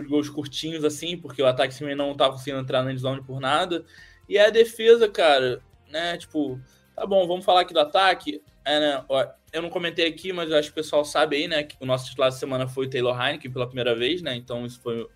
gols 0.09 0.29
curtinhos, 0.31 0.85
assim, 0.85 1.17
porque 1.19 1.43
o 1.43 1.47
ataque 1.47 1.75
simplesmente 1.75 1.99
não 1.99 2.15
tava 2.15 2.33
conseguindo 2.33 2.61
entrar 2.61 2.83
na 2.83 2.95
zone 2.97 3.23
por 3.23 3.41
nada. 3.41 3.85
E 4.29 4.39
a 4.39 4.49
defesa, 4.49 5.09
cara, 5.09 5.61
né? 5.91 6.17
Tipo, 6.17 6.59
tá 6.95 7.05
bom, 7.07 7.27
vamos 7.27 7.45
falar 7.45 7.63
aqui 7.63 7.75
do 7.75 7.81
ataque. 7.81 8.41
É, 8.65 8.81
né, 8.81 9.05
ó, 9.09 9.27
eu 9.53 9.61
não 9.61 9.69
comentei 9.69 10.07
aqui, 10.07 10.33
mas 10.33 10.51
eu 10.51 10.57
acho 10.57 10.69
que 10.69 10.73
o 10.73 10.83
pessoal 10.83 11.05
sabe 11.05 11.37
aí, 11.37 11.49
né? 11.49 11.63
Que 11.63 11.77
o 11.81 11.87
nosso 11.87 12.07
titular 12.07 12.31
da 12.31 12.37
semana 12.37 12.67
foi 12.67 12.87
o 12.87 12.91
Taylor 12.91 13.21
Heineken 13.21 13.51
pela 13.51 13.67
primeira 13.67 13.95
vez, 13.95 14.23
né? 14.23 14.35
Então 14.35 14.65
isso 14.65 14.81
foi 14.81 15.07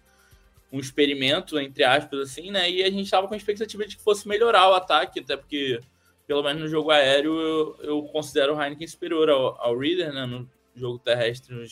um 0.73 0.79
experimento, 0.79 1.59
entre 1.59 1.85
aspas, 1.85 2.21
assim, 2.21 2.51
né? 2.51 2.71
E 2.71 2.83
a 2.83 2.91
gente 2.91 3.05
estava 3.05 3.27
com 3.27 3.35
a 3.35 3.37
expectativa 3.37 3.87
de 3.87 3.97
que 3.97 4.03
fosse 4.03 4.29
melhorar 4.29 4.69
o 4.69 4.75
ataque, 4.75 5.21
até 5.21 5.37
porque, 5.37 5.81
pelo 6.27 6.43
menos 6.43 6.63
no 6.63 6.69
jogo 6.69 6.91
aéreo, 6.91 7.39
eu, 7.39 7.77
eu 7.83 8.03
considero 8.05 8.55
o 8.55 8.63
Heineken 8.63 8.87
superior 8.87 9.31
ao, 9.31 9.61
ao 9.61 9.79
Reader, 9.79 10.13
né? 10.13 10.27
No 10.27 10.49
jogo 10.75 10.99
terrestre, 10.99 11.55
não, 11.55 11.65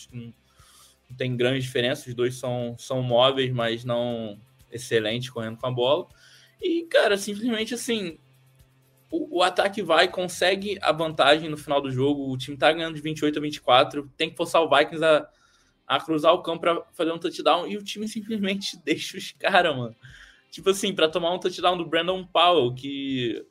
não 1.10 1.16
tem 1.16 1.36
grande 1.36 1.60
diferença, 1.60 2.08
os 2.08 2.14
dois 2.14 2.36
são, 2.36 2.76
são 2.78 3.02
móveis, 3.02 3.52
mas 3.52 3.84
não 3.84 4.38
excelentes 4.70 5.30
correndo 5.30 5.56
com 5.58 5.66
a 5.66 5.70
bola. 5.70 6.06
E, 6.60 6.82
cara, 6.84 7.16
simplesmente 7.16 7.74
assim, 7.74 8.18
o, 9.10 9.38
o, 9.38 9.42
ataque 9.42 9.82
vai, 9.82 10.08
consegue 10.08 10.78
a 10.80 10.90
vantagem 10.92 11.48
no 11.48 11.56
final 11.56 11.80
do 11.80 11.90
jogo. 11.90 12.32
O 12.32 12.38
time 12.38 12.56
tá 12.56 12.72
ganhando 12.72 12.96
de 12.96 13.02
28 13.02 13.38
a 13.38 13.42
24. 13.42 14.10
Tem 14.16 14.30
que 14.30 14.36
forçar 14.36 14.62
o 14.62 14.68
Vikings 14.68 15.04
a, 15.04 15.28
a 15.86 16.00
cruzar 16.00 16.32
o 16.32 16.42
campo 16.42 16.60
para 16.60 16.82
fazer 16.92 17.12
um 17.12 17.18
touchdown. 17.18 17.66
E 17.66 17.76
o 17.76 17.84
time 17.84 18.06
simplesmente 18.08 18.76
deixa 18.84 19.16
os 19.16 19.32
caras, 19.32 19.76
mano. 19.76 19.94
Tipo 20.50 20.70
assim, 20.70 20.94
para 20.94 21.08
tomar 21.08 21.32
um 21.32 21.38
touchdown 21.38 21.76
do 21.76 21.86
Brandon 21.86 22.24
Powell, 22.24 22.72
que 22.74 23.44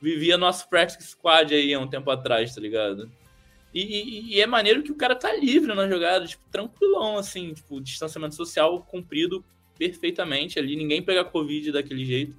vivia 0.00 0.38
nosso 0.38 0.68
practice 0.68 1.10
squad 1.10 1.54
aí 1.54 1.74
há 1.74 1.78
um 1.78 1.88
tempo 1.88 2.10
atrás, 2.10 2.54
tá 2.54 2.60
ligado? 2.60 3.10
E, 3.72 3.82
e, 3.82 4.34
e, 4.34 4.40
é 4.40 4.46
maneiro 4.46 4.82
que 4.82 4.90
o 4.90 4.96
cara 4.96 5.14
tá 5.14 5.32
livre 5.32 5.74
na 5.74 5.88
jogada, 5.88 6.26
tipo, 6.26 6.42
tranquilão, 6.50 7.16
assim, 7.16 7.54
tipo, 7.54 7.80
distanciamento 7.80 8.34
social 8.34 8.82
cumprido 8.82 9.44
perfeitamente 9.78 10.58
ali, 10.58 10.74
ninguém 10.74 11.02
pega 11.02 11.24
Covid 11.24 11.70
daquele 11.72 12.04
jeito. 12.04 12.36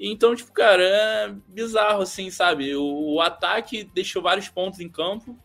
Então, 0.00 0.34
tipo, 0.34 0.52
cara, 0.52 0.82
é 0.82 1.34
bizarro, 1.48 2.02
assim, 2.02 2.30
sabe? 2.30 2.74
O, 2.74 3.14
o, 3.14 3.20
ataque 3.20 3.84
deixou 3.94 4.22
vários 4.22 4.48
pontos 4.48 4.80
em 4.80 4.88
campo, 4.88 5.36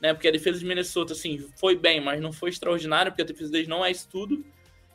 né? 0.00 0.14
Porque 0.14 0.28
a 0.28 0.30
defesa 0.30 0.58
de 0.58 0.64
Minnesota, 0.64 1.12
assim, 1.12 1.46
foi 1.56 1.76
bem, 1.76 2.00
mas 2.00 2.20
não 2.20 2.32
foi 2.32 2.50
extraordinária, 2.50 3.10
porque 3.10 3.22
a 3.22 3.26
defesa 3.26 3.50
deles 3.50 3.68
não 3.68 3.84
é 3.84 3.90
isso 3.90 4.08
tudo. 4.08 4.44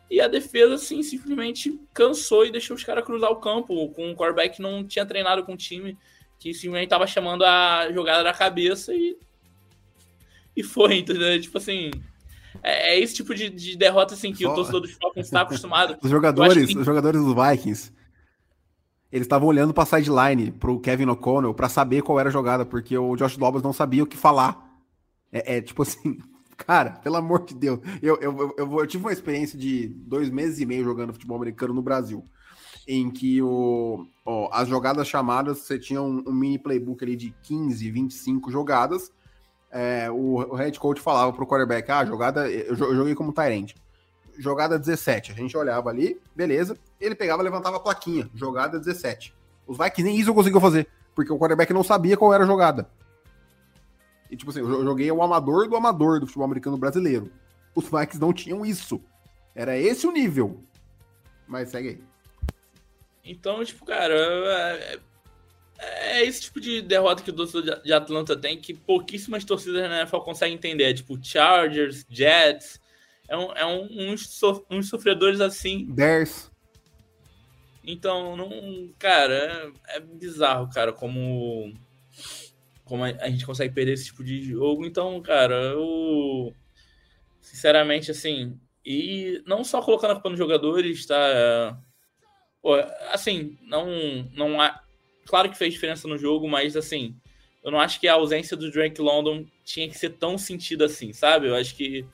E 0.10 0.22
a 0.22 0.28
defesa, 0.28 0.76
assim, 0.76 1.02
simplesmente 1.02 1.80
cansou 1.94 2.46
e 2.46 2.52
deixou 2.52 2.76
os 2.76 2.84
caras 2.84 3.04
cruzar 3.04 3.32
o 3.32 3.38
campo, 3.38 3.90
com 3.90 4.10
um 4.10 4.16
quarterback 4.16 4.58
que 4.58 4.62
não 4.62 4.84
tinha 4.86 5.06
treinado 5.06 5.44
com 5.44 5.54
o 5.54 5.58
time, 5.58 5.98
que 6.40 6.54
simplesmente 6.54 6.90
tava 6.90 7.08
chamando 7.08 7.44
a 7.44 7.92
jogada 7.92 8.24
da 8.24 8.34
cabeça 8.34 8.94
e. 8.94 9.18
E 10.56 10.64
foi, 10.64 11.00
entendeu? 11.00 11.40
Tipo 11.42 11.58
assim. 11.58 11.92
É, 12.64 12.94
é 12.94 13.00
esse 13.00 13.16
tipo 13.16 13.34
de, 13.34 13.50
de 13.50 13.76
derrota, 13.76 14.14
assim, 14.14 14.32
que 14.32 14.44
Só... 14.44 14.52
o 14.52 14.56
torcedor 14.56 14.82
dos 14.82 14.92
Falcons 14.92 15.26
está 15.26 15.42
acostumado. 15.42 15.98
os 16.02 16.10
jogadores, 16.10 16.68
que... 16.68 16.78
os 16.78 16.86
jogadores 16.86 17.22
dos 17.22 17.34
Vikings 17.34 17.92
eles 19.16 19.26
estavam 19.26 19.48
olhando 19.48 19.74
pra 19.74 19.86
sideline, 19.86 20.52
pro 20.52 20.78
Kevin 20.80 21.08
O'Connell, 21.08 21.54
para 21.54 21.70
saber 21.70 22.02
qual 22.02 22.20
era 22.20 22.28
a 22.28 22.32
jogada, 22.32 22.66
porque 22.66 22.98
o 22.98 23.16
Josh 23.16 23.38
Dobbs 23.38 23.64
não 23.64 23.72
sabia 23.72 24.04
o 24.04 24.08
que 24.08 24.18
falar. 24.18 24.78
É, 25.32 25.56
é 25.56 25.62
tipo 25.62 25.84
assim, 25.84 26.20
cara, 26.58 26.92
pelo 27.04 27.16
amor 27.16 27.46
de 27.46 27.56
Deus. 27.56 27.80
Eu, 28.02 28.18
eu, 28.22 28.56
eu, 28.58 28.80
eu, 28.80 28.88
tive 28.88 29.04
uma 29.04 29.14
experiência 29.14 29.58
de 29.58 29.88
dois 29.88 30.30
meses 30.30 30.60
e 30.60 30.66
meio 30.66 30.84
jogando 30.84 31.14
futebol 31.14 31.38
americano 31.38 31.74
no 31.74 31.82
Brasil, 31.82 32.24
em 32.88 33.10
que 33.10 33.42
o, 33.42 34.06
ó, 34.26 34.50
as 34.52 34.68
jogadas 34.68 35.08
chamadas, 35.08 35.60
você 35.60 35.78
tinha 35.80 36.02
um, 36.02 36.24
um, 36.28 36.34
mini 36.34 36.60
playbook 36.60 37.04
ali 37.04 37.16
de 37.16 37.36
15, 37.44 37.92
25 37.92 38.52
jogadas. 38.52 39.12
É, 39.72 40.10
o, 40.10 40.36
o 40.36 40.56
head 40.56 40.80
coach 40.80 41.02
falava 41.02 41.34
pro 41.34 41.46
quarterback, 41.46 41.92
ah, 41.92 42.06
jogada, 42.06 42.50
eu 42.50 42.76
joguei 42.76 43.14
como 43.14 43.34
Tyrant 43.34 43.74
jogada 44.38 44.78
17. 44.78 45.32
A 45.32 45.36
gente 45.36 45.56
olhava 45.56 45.90
ali, 45.90 46.20
beleza. 46.36 46.78
Ele 47.00 47.16
pegava, 47.16 47.44
levantava 47.44 47.78
a 47.78 47.80
plaquinha, 47.80 48.30
jogada 48.34 48.80
17. 48.80 49.34
Os 49.68 49.78
Vikings 49.78 50.04
nem 50.04 50.20
isso 50.20 50.30
eu 50.30 50.36
conseguiu 50.36 50.62
fazer, 50.62 50.88
porque 51.14 51.32
o 51.32 51.38
quarterback 51.38 51.74
não 51.74 51.84
sabia 51.84 52.18
qual 52.18 52.34
era 52.34 52.44
a 52.44 52.48
jogada. 52.48 52.88
E 54.30 54.36
tipo 54.36 54.52
assim, 54.52 54.60
eu 54.60 54.84
joguei 54.84 55.12
o 55.12 55.22
amador 55.22 55.68
do 55.68 55.76
amador 55.76 56.20
do 56.20 56.26
futebol 56.26 56.46
americano 56.46 56.78
brasileiro. 56.78 57.32
Os 57.76 57.86
Vikings 57.86 58.20
não 58.20 58.34
tinham 58.34 58.66
isso. 58.66 59.02
Era 59.54 59.78
esse 59.78 60.08
o 60.08 60.12
nível. 60.12 60.64
Mas 61.48 61.70
segue 61.70 61.90
aí. 61.90 62.04
Então, 63.24 63.64
tipo, 63.64 63.86
cara, 63.86 64.14
é, 64.14 65.00
é 65.80 66.26
esse 66.26 66.42
tipo 66.42 66.60
de 66.60 66.82
derrota 66.82 67.24
que 67.24 67.30
o 67.30 67.36
torcedor 67.36 67.82
de 67.82 67.94
Atlanta 67.94 68.36
tem 68.36 68.60
que 68.60 68.74
pouquíssimas 68.74 69.44
torcidas 69.44 69.90
na 69.90 70.02
NFL 70.02 70.18
conseguem 70.18 70.56
entender. 70.56 70.94
Tipo, 70.94 71.20
Chargers, 71.22 72.06
Jets, 72.10 72.80
é, 73.28 73.38
um, 73.38 73.52
é 73.54 73.66
um, 73.66 74.12
uns, 74.12 74.30
so, 74.30 74.66
uns 74.70 74.90
sofredores 74.90 75.42
assim. 75.42 75.86
Bears. 75.86 76.52
Então, 77.84 78.36
não, 78.36 78.90
cara, 78.98 79.74
é, 79.88 79.98
é 79.98 80.00
bizarro, 80.00 80.70
cara, 80.72 80.92
como, 80.92 81.72
como 82.86 83.04
a, 83.04 83.30
gente 83.30 83.46
consegue 83.46 83.74
perder 83.74 83.94
esse 83.94 84.06
tipo 84.06 84.24
de 84.24 84.42
jogo. 84.42 84.86
Então, 84.86 85.22
cara, 85.22 85.56
eu. 85.56 86.54
Sinceramente, 87.42 88.12
assim. 88.12 88.58
E 88.86 89.42
não 89.46 89.64
só 89.64 89.82
colocando 89.82 90.12
a 90.12 90.14
culpa 90.14 90.30
nos 90.30 90.38
jogadores, 90.38 91.06
tá? 91.06 91.78
Pô, 92.62 92.76
assim, 93.12 93.58
não, 93.64 93.88
não 94.34 94.62
há. 94.62 94.82
Claro 95.26 95.50
que 95.50 95.58
fez 95.58 95.74
diferença 95.74 96.08
no 96.08 96.18
jogo, 96.18 96.48
mas 96.48 96.78
assim, 96.78 97.16
eu 97.64 97.72
não 97.72 97.80
acho 97.80 98.00
que 98.00 98.08
a 98.08 98.14
ausência 98.14 98.56
do 98.56 98.70
Drake 98.70 99.02
London 99.02 99.44
tinha 99.64 99.90
que 99.90 99.98
ser 99.98 100.12
tão 100.12 100.38
sentida 100.38 100.86
assim, 100.86 101.12
sabe? 101.12 101.48
Eu 101.48 101.56
acho 101.56 101.76
que 101.76 102.06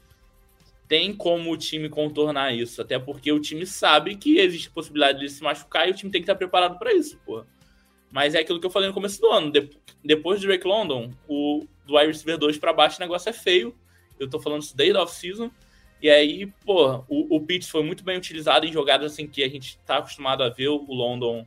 tem 0.88 1.14
como 1.14 1.52
o 1.52 1.58
time 1.58 1.90
contornar 1.90 2.54
isso, 2.54 2.82
até 2.82 2.98
porque 2.98 3.32
o 3.32 3.40
time 3.40 3.66
sabe 3.66 4.16
que 4.16 4.40
existe 4.40 4.70
possibilidade 4.70 5.20
de 5.20 5.30
se 5.30 5.44
machucar 5.44 5.88
e 5.88 5.92
o 5.92 5.94
time 5.94 6.12
tem 6.12 6.22
que 6.22 6.24
estar 6.24 6.36
preparado 6.36 6.78
para 6.80 6.94
isso, 6.94 7.20
pô. 7.26 7.46
Mas 8.12 8.36
é 8.36 8.40
aquilo 8.40 8.60
que 8.60 8.66
eu 8.66 8.72
falei 8.72 8.90
no 8.90 8.94
começo 8.94 9.20
do 9.22 9.28
ano. 9.28 9.52
De 9.52 9.70
depois 10.04 10.42
do 10.42 10.48
Drake 10.48 10.68
London, 10.68 11.12
o 11.28 11.66
do 11.86 11.96
wide 11.96 12.08
receiver 12.08 12.38
2 12.38 12.58
para 12.58 12.74
baixo, 12.74 12.98
o 12.98 13.00
negócio 13.00 13.30
é 13.30 13.34
feio. 13.34 13.76
Eu 14.20 14.30
tô 14.30 14.40
falando 14.40 14.62
isso 14.62 14.76
desde 14.76 14.98
off-season. 14.98 15.52
E 16.02 16.10
aí, 16.10 16.48
pô, 16.66 17.04
o, 17.08 17.36
o 17.36 17.42
Pitts 17.42 17.70
foi 17.70 17.84
muito 17.84 18.04
bem 18.04 18.18
utilizado 18.18 18.66
em 18.66 18.74
jogadas 18.74 19.14
assim 19.14 19.28
que 19.28 19.44
a 19.44 19.48
gente 19.48 19.78
tá 19.80 19.98
acostumado 19.98 20.44
a 20.44 20.50
ver 20.50 20.70
o 20.70 20.86
London 20.92 21.46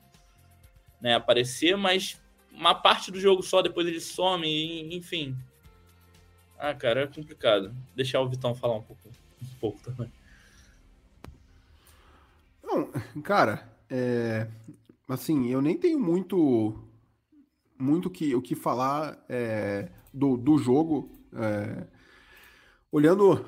né, 1.01 1.15
aparecer, 1.15 1.77
mas 1.77 2.21
uma 2.53 2.75
parte 2.75 3.11
do 3.11 3.21
jogo 3.21 3.43
só, 3.43 3.61
depois 3.61 3.87
ele 3.87 4.01
some, 4.01 4.47
e, 4.47 4.95
enfim. 4.95 5.37
Ah, 6.57 6.73
cara, 6.73 7.03
é 7.03 7.07
complicado. 7.07 7.75
Deixar 7.97 8.21
o 8.21 8.29
Vitão 8.29 8.55
falar 8.55 8.77
um 8.77 8.83
pouco 8.83 9.09
um 9.43 9.59
pouco 9.61 9.81
também. 9.83 10.11
Não, 12.63 12.91
cara, 13.23 13.69
é, 13.91 14.49
assim, 15.09 15.49
eu 15.49 15.61
nem 15.61 15.77
tenho 15.77 15.99
muito 15.99 16.75
muito 17.79 18.09
que, 18.09 18.35
o 18.35 18.41
que 18.41 18.55
falar 18.55 19.23
é, 19.29 19.89
do, 20.13 20.37
do 20.37 20.59
jogo. 20.59 21.11
É, 21.33 21.87
olhando 22.91 23.45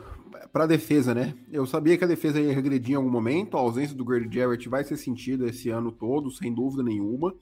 para 0.53 0.65
a 0.65 0.67
defesa, 0.67 1.15
né? 1.15 1.35
Eu 1.51 1.65
sabia 1.67 1.97
que 1.97 2.05
a 2.05 2.09
defesa 2.09 2.41
ia 2.41 2.53
regredir 2.53 2.93
em 2.93 2.97
algum 2.97 3.11
momento. 3.11 3.57
A 3.57 3.61
ausência 3.61 3.97
do 3.97 4.05
Grady 4.05 4.35
Jarrett 4.35 4.69
vai 4.69 4.83
ser 4.83 4.97
sentida 4.97 5.47
esse 5.47 5.71
ano 5.71 5.93
todo, 5.93 6.31
sem 6.31 6.53
dúvida 6.53 6.83
nenhuma. 6.83 7.35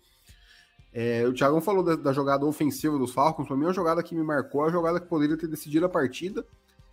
É, 0.93 1.27
o 1.27 1.33
Thiago 1.33 1.61
falou 1.61 1.83
da, 1.83 1.97
da, 1.97 2.13
jogada 2.13 2.47
ofensiva 2.47 2.99
dos 2.99 3.13
Falcons. 3.13 3.49
Para 3.49 3.57
mim, 3.57 3.67
a 3.67 3.73
jogada 3.73 4.03
que 4.03 4.15
me 4.15 4.23
marcou, 4.23 4.65
a 4.65 4.71
jogada 4.71 5.01
que 5.01 5.09
poderia 5.09 5.37
ter 5.37 5.49
decidido 5.49 5.87
a 5.87 5.89
partida 5.89 6.45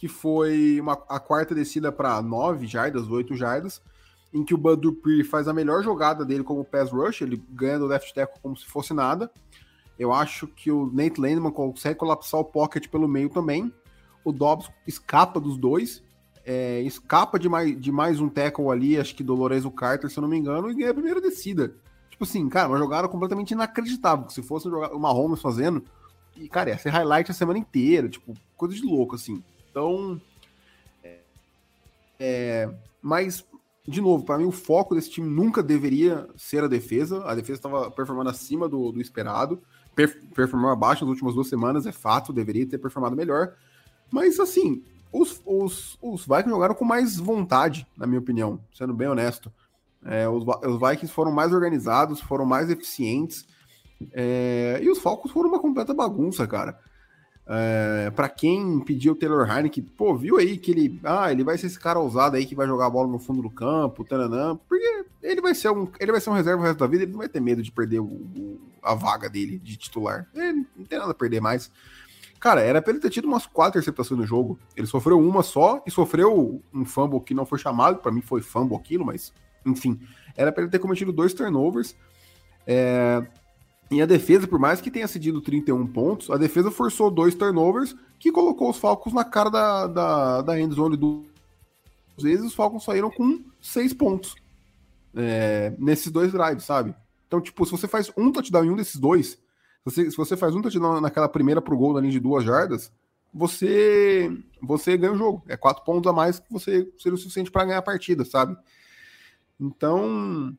que 0.01 0.07
foi 0.07 0.79
uma, 0.81 0.93
a 1.07 1.19
quarta 1.19 1.53
descida 1.53 1.91
para 1.91 2.19
9 2.23 2.65
jardas, 2.65 3.07
8 3.07 3.35
jardas, 3.35 3.79
em 4.33 4.43
que 4.43 4.53
o 4.53 4.57
Bud 4.57 4.81
Dupree 4.81 5.23
faz 5.23 5.47
a 5.47 5.53
melhor 5.53 5.83
jogada 5.83 6.25
dele 6.25 6.43
como 6.43 6.63
pass 6.63 6.91
rush, 6.91 7.21
ele 7.21 7.43
ganha 7.49 7.79
do 7.79 7.85
left 7.85 8.13
tackle 8.13 8.39
como 8.41 8.55
se 8.55 8.65
fosse 8.65 8.93
nada. 8.93 9.31
Eu 9.99 10.11
acho 10.13 10.47
que 10.47 10.71
o 10.71 10.91
Nate 10.91 11.19
Landman 11.19 11.51
consegue 11.51 11.99
colapsar 11.99 12.39
o 12.39 12.45
pocket 12.45 12.87
pelo 12.87 13.07
meio 13.07 13.29
também. 13.29 13.71
O 14.23 14.31
Dobbs 14.31 14.69
escapa 14.87 15.39
dos 15.39 15.57
dois, 15.57 16.03
é, 16.45 16.81
escapa 16.81 17.37
de 17.37 17.49
mais, 17.49 17.79
de 17.79 17.91
mais 17.91 18.19
um 18.19 18.29
tackle 18.29 18.69
ali, 18.69 18.97
acho 18.97 19.15
que 19.15 19.23
do 19.23 19.35
Lorenzo 19.35 19.69
Carter, 19.69 20.09
se 20.09 20.17
eu 20.17 20.21
não 20.21 20.29
me 20.29 20.37
engano, 20.37 20.71
e 20.71 20.75
ganha 20.75 20.91
a 20.91 20.93
primeira 20.93 21.21
descida. 21.21 21.75
Tipo 22.09 22.23
assim, 22.23 22.47
cara, 22.49 22.69
uma 22.69 22.77
jogada 22.77 23.07
completamente 23.07 23.51
inacreditável. 23.51 24.29
Se 24.29 24.41
fosse 24.41 24.67
uma 24.67 25.11
Holmes 25.11 25.41
fazendo, 25.41 25.83
e, 26.35 26.47
cara, 26.47 26.69
ia 26.69 26.77
ser 26.77 26.89
highlight 26.89 27.29
a 27.29 27.33
semana 27.33 27.59
inteira, 27.59 28.09
tipo, 28.09 28.33
coisa 28.55 28.73
de 28.73 28.81
louco, 28.81 29.15
assim. 29.15 29.43
Então, 29.69 30.19
é, 31.03 31.19
é, 32.19 32.69
mas, 33.01 33.45
de 33.87 33.99
novo, 33.99 34.23
para 34.23 34.37
mim 34.37 34.45
o 34.45 34.51
foco 34.51 34.93
desse 34.93 35.09
time 35.09 35.27
nunca 35.27 35.63
deveria 35.63 36.27
ser 36.35 36.63
a 36.63 36.67
defesa. 36.67 37.23
A 37.25 37.33
defesa 37.33 37.59
estava 37.59 37.89
performando 37.89 38.29
acima 38.29 38.69
do, 38.69 38.91
do 38.91 39.01
esperado, 39.01 39.61
per, 39.95 40.21
performou 40.35 40.69
abaixo 40.69 41.03
nas 41.03 41.09
últimas 41.11 41.33
duas 41.33 41.47
semanas, 41.47 41.85
é 41.85 41.91
fato, 41.91 42.31
deveria 42.31 42.67
ter 42.67 42.77
performado 42.77 43.15
melhor. 43.15 43.53
Mas, 44.11 44.39
assim, 44.39 44.83
os, 45.11 45.41
os, 45.45 45.97
os 46.01 46.25
Vikings 46.25 46.49
jogaram 46.49 46.75
com 46.75 46.85
mais 46.85 47.17
vontade, 47.17 47.87
na 47.97 48.05
minha 48.05 48.19
opinião, 48.19 48.59
sendo 48.73 48.93
bem 48.93 49.07
honesto. 49.07 49.51
É, 50.05 50.27
os, 50.27 50.43
os, 50.45 50.79
Vikings 50.79 51.13
foram 51.13 51.31
mais 51.31 51.51
organizados, 51.51 52.21
foram 52.21 52.45
mais 52.45 52.69
eficientes. 52.69 53.47
É, 54.13 54.79
e 54.81 54.89
os 54.89 54.99
Falcons 54.99 55.31
foram 55.31 55.49
uma 55.49 55.59
completa 55.59 55.93
bagunça, 55.93 56.47
cara. 56.47 56.79
É, 57.53 58.09
para 58.11 58.29
quem 58.29 58.79
pediu 58.79 59.11
o 59.11 59.15
Taylor 59.15 59.45
Heineken, 59.45 59.83
pô, 59.83 60.15
viu 60.15 60.37
aí 60.37 60.57
que 60.57 60.71
ele, 60.71 61.01
ah, 61.03 61.29
ele 61.29 61.43
vai 61.43 61.57
ser 61.57 61.67
esse 61.67 61.77
cara 61.77 61.99
ousado 61.99 62.37
aí 62.37 62.45
que 62.45 62.55
vai 62.55 62.65
jogar 62.65 62.85
a 62.85 62.89
bola 62.89 63.09
no 63.09 63.19
fundo 63.19 63.41
do 63.41 63.49
campo, 63.49 64.05
taranã, 64.05 64.55
porque 64.69 65.05
ele 65.21 65.41
vai 65.41 65.53
ser 65.53 65.69
um, 65.69 65.85
ele 65.99 66.13
vai 66.13 66.21
ser 66.21 66.29
um 66.29 66.33
reserva 66.33 66.61
o 66.61 66.65
resto 66.65 66.79
da 66.79 66.87
vida, 66.87 67.03
ele 67.03 67.11
não 67.11 67.19
vai 67.19 67.27
ter 67.27 67.41
medo 67.41 67.61
de 67.61 67.69
perder 67.69 67.99
o, 67.99 68.05
o, 68.05 68.61
a 68.81 68.95
vaga 68.95 69.29
dele 69.29 69.59
de 69.59 69.75
titular. 69.75 70.29
Ele 70.33 70.65
não 70.77 70.85
tem 70.85 70.97
nada 70.97 71.11
a 71.11 71.13
perder 71.13 71.41
mais. 71.41 71.69
Cara, 72.39 72.61
era 72.61 72.81
pra 72.81 72.91
ele 72.91 73.01
ter 73.01 73.09
tido 73.09 73.25
umas 73.25 73.45
quatro 73.45 73.77
interceptações 73.77 74.17
no 74.17 74.25
jogo. 74.25 74.57
Ele 74.73 74.87
sofreu 74.87 75.19
uma 75.19 75.43
só 75.43 75.83
e 75.85 75.91
sofreu 75.91 76.63
um 76.73 76.85
fumble 76.85 77.19
que 77.19 77.33
não 77.33 77.45
foi 77.45 77.59
chamado, 77.59 77.97
para 77.97 78.13
mim 78.13 78.21
foi 78.21 78.41
fumble 78.41 78.77
aquilo, 78.77 79.05
mas 79.05 79.33
enfim, 79.65 79.99
era 80.37 80.53
para 80.53 80.63
ele 80.63 80.71
ter 80.71 80.79
cometido 80.79 81.11
dois 81.11 81.33
turnovers. 81.33 81.97
É, 82.65 83.21
e 83.91 84.01
a 84.01 84.05
defesa, 84.05 84.47
por 84.47 84.57
mais 84.57 84.79
que 84.79 84.89
tenha 84.89 85.07
cedido 85.07 85.41
31 85.41 85.85
pontos, 85.87 86.29
a 86.29 86.37
defesa 86.37 86.71
forçou 86.71 87.11
dois 87.11 87.35
turnovers 87.35 87.93
que 88.17 88.31
colocou 88.31 88.69
os 88.69 88.77
Falcons 88.77 89.13
na 89.13 89.25
cara 89.25 89.49
da, 89.49 89.87
da, 89.87 90.41
da 90.41 90.59
endzone 90.59 90.95
duas 90.95 91.25
vezes. 92.17 92.45
Os 92.45 92.53
Falcons 92.53 92.85
saíram 92.85 93.11
com 93.11 93.43
seis 93.61 93.93
pontos 93.93 94.33
é, 95.13 95.73
nesses 95.77 96.09
dois 96.09 96.31
drives, 96.31 96.63
sabe? 96.63 96.95
Então, 97.27 97.41
tipo, 97.41 97.65
se 97.65 97.71
você 97.71 97.85
faz 97.85 98.09
um 98.15 98.31
touchdown 98.31 98.63
em 98.63 98.69
um 98.69 98.75
desses 98.77 98.95
dois, 98.95 99.31
se 99.31 99.39
você, 99.83 100.11
se 100.11 100.15
você 100.15 100.37
faz 100.37 100.55
um 100.55 100.61
touchdown 100.61 101.01
naquela 101.01 101.27
primeira 101.27 101.61
pro 101.61 101.77
gol 101.77 101.93
na 101.93 101.99
linha 101.99 102.13
de 102.13 102.19
duas 102.19 102.45
jardas, 102.45 102.91
você 103.33 104.31
você 104.61 104.95
ganha 104.95 105.13
o 105.13 105.17
jogo. 105.17 105.43
É 105.49 105.57
quatro 105.57 105.83
pontos 105.83 106.09
a 106.09 106.13
mais 106.13 106.39
que 106.39 106.51
você 106.51 106.89
seria 106.97 107.15
o 107.15 107.17
suficiente 107.17 107.51
para 107.51 107.65
ganhar 107.65 107.79
a 107.79 107.83
partida, 107.83 108.23
sabe? 108.23 108.55
Então, 109.59 110.55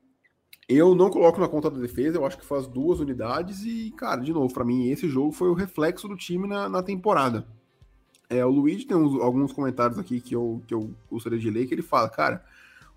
Eu 0.69 0.95
não 0.95 1.11
coloco 1.11 1.41
na 1.41 1.49
conta 1.49 1.71
da 1.71 1.79
defesa, 1.79 2.17
eu 2.17 2.25
acho 2.25 2.39
que 2.39 2.45
faz 2.45 2.67
duas 2.67 3.01
unidades 3.01 3.65
e, 3.65 3.91
cara, 3.97 4.21
de 4.21 4.33
novo, 4.33 4.53
para 4.53 4.65
mim 4.65 4.89
esse 4.89 5.09
jogo 5.09 5.33
foi 5.33 5.49
o 5.49 5.55
reflexo 5.55 6.09
do 6.09 6.17
time 6.17 6.47
na, 6.47 6.69
na 6.69 6.83
temporada. 6.83 7.47
É, 8.31 8.45
o 8.47 8.51
Luigi 8.51 8.87
tem 8.87 8.97
uns, 8.97 9.21
alguns 9.21 9.53
comentários 9.53 9.99
aqui 9.99 10.21
que 10.21 10.35
eu, 10.35 10.63
que 10.67 10.73
eu 10.73 10.91
gostaria 11.11 11.39
de 11.39 11.51
ler, 11.51 11.67
que 11.67 11.75
ele 11.75 11.83
fala, 11.83 12.09
cara, 12.09 12.45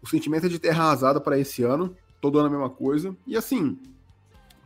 o 0.02 0.08
sentimento 0.08 0.46
é 0.46 0.50
de 0.50 0.60
terra 0.60 0.84
arrasada 0.84 1.20
para 1.20 1.38
esse 1.38 1.64
ano, 1.64 1.96
todo 2.22 2.40
ano 2.40 2.48
a 2.48 2.52
mesma 2.52 2.70
coisa, 2.70 3.16
e 3.28 3.36
assim, 3.36 3.78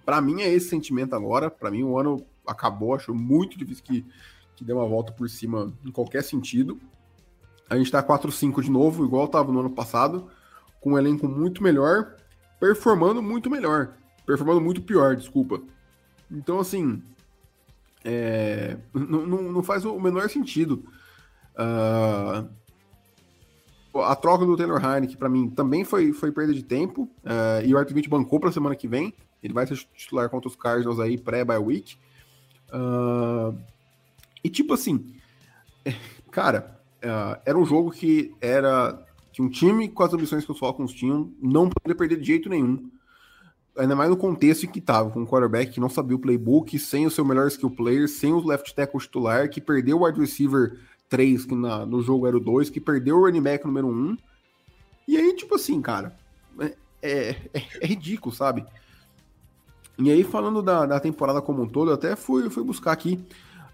para 0.05 0.21
mim 0.21 0.41
é 0.41 0.53
esse 0.53 0.69
sentimento 0.69 1.15
agora, 1.15 1.49
para 1.49 1.71
mim 1.71 1.83
o 1.83 1.97
ano 1.97 2.23
acabou, 2.45 2.93
acho 2.93 3.15
muito 3.15 3.57
difícil 3.57 3.83
que, 3.83 4.05
que 4.55 4.63
dê 4.63 4.73
uma 4.73 4.87
volta 4.87 5.11
por 5.11 5.29
cima 5.29 5.73
em 5.85 5.91
qualquer 5.91 6.23
sentido. 6.23 6.79
A 7.69 7.77
gente 7.77 7.91
tá 7.91 8.01
4-5 8.03 8.61
de 8.61 8.71
novo, 8.71 9.05
igual 9.05 9.27
tava 9.27 9.51
no 9.51 9.59
ano 9.59 9.69
passado, 9.69 10.29
com 10.81 10.93
um 10.93 10.97
elenco 10.97 11.27
muito 11.27 11.63
melhor, 11.63 12.15
performando 12.59 13.21
muito 13.21 13.49
melhor. 13.49 13.95
Performando 14.25 14.61
muito 14.61 14.81
pior, 14.81 15.15
desculpa. 15.15 15.61
Então, 16.29 16.59
assim, 16.59 17.01
é, 18.03 18.77
não, 18.93 19.25
não, 19.25 19.63
faz 19.63 19.85
o 19.85 19.99
menor 19.99 20.29
sentido. 20.29 20.85
Uh, 21.55 22.47
a 24.01 24.15
troca 24.15 24.45
do 24.45 24.55
Taylor 24.55 24.83
Heineken, 24.83 25.17
para 25.17 25.29
mim, 25.29 25.49
também 25.49 25.83
foi, 25.83 26.13
foi 26.13 26.31
perda 26.31 26.53
de 26.53 26.63
tempo. 26.63 27.09
Uh, 27.23 27.65
e 27.65 27.73
o 27.73 27.77
Arthur 27.77 27.91
Smith 27.91 28.09
bancou 28.09 28.39
para 28.39 28.51
semana 28.51 28.75
que 28.75 28.87
vem. 28.87 29.13
Ele 29.41 29.53
vai 29.53 29.65
ser 29.65 29.77
titular 29.95 30.29
contra 30.29 30.47
os 30.47 30.55
Cardinals 30.55 30.99
aí, 30.99 31.17
pré-bye 31.17 31.57
week. 31.57 31.97
Uh, 32.71 33.57
e 34.43 34.49
tipo 34.49 34.73
assim, 34.73 35.15
cara, 36.31 36.79
era 37.45 37.57
um 37.57 37.65
jogo 37.65 37.91
que 37.91 38.35
era 38.39 39.05
um 39.39 39.49
time 39.49 39.87
com 39.87 40.03
as 40.03 40.13
ambições 40.13 40.45
que 40.45 40.51
os 40.51 40.59
Falcons 40.59 40.93
tinham 40.93 41.31
não 41.41 41.69
poderia 41.69 41.95
perder 41.95 42.17
de 42.19 42.27
jeito 42.27 42.49
nenhum. 42.49 42.89
Ainda 43.77 43.95
mais 43.95 44.09
no 44.09 44.17
contexto 44.17 44.65
em 44.65 44.69
que 44.69 44.79
estava, 44.79 45.09
com 45.09 45.21
um 45.21 45.25
quarterback 45.25 45.71
que 45.71 45.79
não 45.79 45.89
sabia 45.89 46.15
o 46.15 46.19
playbook, 46.19 46.77
sem 46.77 47.05
o 47.05 47.11
seu 47.11 47.23
melhor 47.23 47.47
skill 47.47 47.71
player, 47.71 48.09
sem 48.09 48.33
o 48.33 48.45
left 48.45 48.75
tackle 48.75 48.99
titular, 48.99 49.49
que 49.49 49.61
perdeu 49.61 49.97
o 49.97 50.05
wide 50.05 50.19
receiver 50.19 50.77
3, 51.07 51.45
que 51.45 51.55
na, 51.55 51.85
no 51.85 52.01
jogo 52.01 52.27
era 52.27 52.35
o 52.35 52.39
2, 52.39 52.69
que 52.69 52.81
perdeu 52.81 53.17
o 53.17 53.21
running 53.21 53.41
back 53.41 53.65
número 53.65 53.87
1. 53.87 54.17
E 55.07 55.17
aí, 55.17 55.33
tipo 55.33 55.55
assim, 55.55 55.81
cara, 55.81 56.17
é, 56.59 56.75
é, 57.01 57.35
é 57.81 57.85
ridículo, 57.87 58.35
sabe? 58.35 58.65
E 59.97 60.11
aí, 60.11 60.23
falando 60.23 60.61
da, 60.61 60.85
da 60.85 60.99
temporada 60.99 61.41
como 61.41 61.63
um 61.63 61.67
todo, 61.67 61.91
eu 61.91 61.95
até 61.95 62.15
fui, 62.15 62.49
fui 62.49 62.63
buscar 62.63 62.91
aqui. 62.91 63.23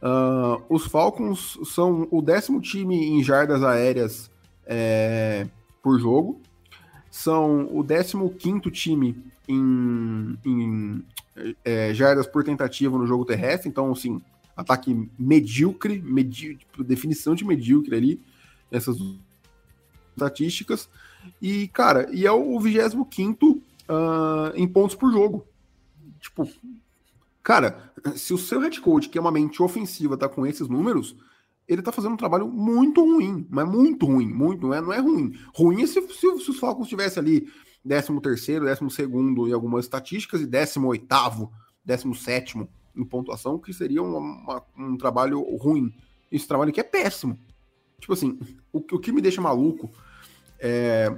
Uh, 0.01 0.61
os 0.69 0.85
Falcons 0.85 1.57
são 1.65 2.07
o 2.11 2.21
décimo 2.21 2.61
time 2.61 2.95
em 2.95 3.23
jardas 3.23 3.63
aéreas 3.63 4.29
é, 4.65 5.47
por 5.81 5.99
jogo. 5.99 6.41
São 7.09 7.69
o 7.71 7.83
15 7.83 8.71
time 8.71 9.15
em, 9.47 10.37
em 10.45 11.03
é, 11.63 11.93
jardas 11.93 12.27
por 12.27 12.43
tentativa 12.43 12.97
no 12.97 13.07
jogo 13.07 13.25
terrestre. 13.25 13.69
Então, 13.69 13.91
assim, 13.91 14.21
ataque 14.55 15.09
medíocre, 15.17 16.01
medí 16.01 16.55
tipo, 16.55 16.83
definição 16.83 17.35
de 17.35 17.45
medíocre 17.45 17.95
ali, 17.95 18.21
nessas 18.71 18.97
estatísticas. 20.15 20.89
E, 21.41 21.67
cara, 21.69 22.09
e 22.11 22.25
é 22.25 22.31
o 22.31 22.59
25 22.59 23.45
uh, 23.47 23.61
ah, 23.89 24.51
em 24.55 24.67
pontos 24.67 24.95
por 24.95 25.11
jogo. 25.11 25.45
Tipo, 26.19 26.47
cara, 27.43 27.91
se 28.15 28.33
o 28.33 28.37
seu 28.37 28.59
head 28.59 28.79
coach, 28.79 29.09
que 29.09 29.17
é 29.17 29.21
uma 29.21 29.31
mente 29.31 29.61
ofensiva, 29.61 30.17
tá 30.17 30.29
com 30.29 30.45
esses 30.45 30.67
números, 30.67 31.15
ele 31.67 31.81
tá 31.81 31.91
fazendo 31.91 32.13
um 32.13 32.17
trabalho 32.17 32.47
muito 32.47 33.01
ruim, 33.01 33.45
mas 33.49 33.67
muito 33.67 34.05
ruim, 34.05 34.27
muito, 34.27 34.67
não 34.67 34.73
é, 34.73 34.81
não 34.81 34.93
é 34.93 34.99
ruim. 34.99 35.33
Ruim 35.53 35.81
é 35.81 35.87
se, 35.87 36.01
se, 36.01 36.19
se 36.39 36.51
os 36.51 36.59
Falcons 36.59 36.87
tivesse 36.87 37.17
ali 37.19 37.47
13 37.87 38.19
terceiro, 38.21 38.65
12 38.65 38.93
segundo 38.93 39.47
em 39.47 39.53
algumas 39.53 39.85
estatísticas 39.85 40.41
e 40.41 40.45
18 40.45 40.85
oitavo, 40.87 41.51
17 41.83 42.67
em 42.95 43.03
pontuação, 43.03 43.59
que 43.59 43.73
seria 43.73 44.01
uma, 44.01 44.19
uma, 44.19 44.63
um 44.77 44.97
trabalho 44.97 45.41
ruim. 45.57 45.93
Esse 46.31 46.47
trabalho 46.47 46.69
aqui 46.69 46.79
é 46.79 46.83
péssimo. 46.83 47.37
Tipo 47.99 48.13
assim, 48.13 48.39
o, 48.71 48.79
o 48.79 48.99
que 48.99 49.11
me 49.11 49.21
deixa 49.21 49.41
maluco 49.41 49.91
é 50.59 51.15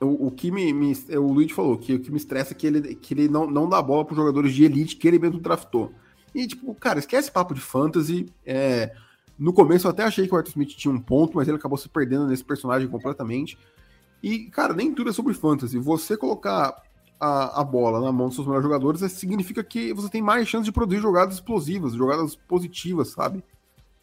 o, 0.00 0.26
o 0.26 0.30
que 0.30 0.50
me, 0.50 0.72
me, 0.72 0.92
O 1.16 1.32
Luiz 1.32 1.52
falou 1.52 1.78
que 1.78 1.94
o 1.94 2.00
que 2.00 2.10
me 2.10 2.16
estressa 2.16 2.52
é 2.52 2.56
que 2.56 2.66
ele, 2.66 2.94
que 2.94 3.14
ele 3.14 3.28
não, 3.28 3.50
não 3.50 3.68
dá 3.68 3.80
bola 3.80 4.04
para 4.04 4.16
jogadores 4.16 4.52
de 4.52 4.64
elite 4.64 4.96
que 4.96 5.08
ele 5.08 5.18
mesmo 5.18 5.40
draftou. 5.40 5.92
E, 6.34 6.46
tipo, 6.46 6.74
cara, 6.74 6.98
esquece 6.98 7.30
papo 7.30 7.54
de 7.54 7.60
fantasy. 7.60 8.26
É, 8.44 8.94
no 9.38 9.52
começo 9.52 9.86
eu 9.86 9.90
até 9.90 10.04
achei 10.04 10.26
que 10.26 10.34
o 10.34 10.36
Arthur 10.36 10.50
Smith 10.50 10.70
tinha 10.70 10.92
um 10.92 11.00
ponto, 11.00 11.36
mas 11.36 11.48
ele 11.48 11.56
acabou 11.56 11.76
se 11.76 11.88
perdendo 11.88 12.26
nesse 12.26 12.44
personagem 12.44 12.88
completamente. 12.88 13.58
E, 14.22 14.46
cara, 14.46 14.72
nem 14.72 14.94
tudo 14.94 15.10
é 15.10 15.12
sobre 15.12 15.34
fantasy. 15.34 15.78
Você 15.78 16.16
colocar 16.16 16.82
a, 17.20 17.60
a 17.60 17.64
bola 17.64 18.00
na 18.00 18.12
mão 18.12 18.28
dos 18.28 18.36
seus 18.36 18.46
melhores 18.46 18.64
jogadores 18.64 19.02
é, 19.02 19.08
significa 19.08 19.62
que 19.62 19.92
você 19.92 20.08
tem 20.08 20.22
mais 20.22 20.48
chance 20.48 20.64
de 20.64 20.72
produzir 20.72 21.00
jogadas 21.00 21.34
explosivas, 21.34 21.94
jogadas 21.94 22.36
positivas, 22.36 23.08
sabe? 23.08 23.44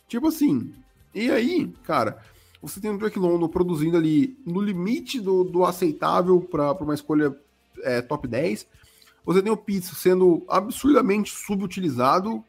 Tipo 0.07 0.27
assim. 0.27 0.73
E 1.13 1.29
aí, 1.29 1.73
cara, 1.83 2.19
você 2.61 2.79
tem 2.79 2.91
o 2.91 2.97
Drake 2.97 3.19
London 3.19 3.47
produzindo 3.47 3.97
ali 3.97 4.37
no 4.45 4.61
limite 4.61 5.19
do, 5.19 5.43
do 5.43 5.65
aceitável 5.65 6.41
para 6.41 6.73
uma 6.83 6.93
escolha 6.93 7.35
é, 7.83 8.01
top 8.01 8.27
10. 8.27 8.67
Você 9.25 9.41
tem 9.41 9.51
o 9.51 9.57
Pitts 9.57 9.97
sendo 9.97 10.43
absurdamente 10.47 11.31
subutilizado 11.31 12.43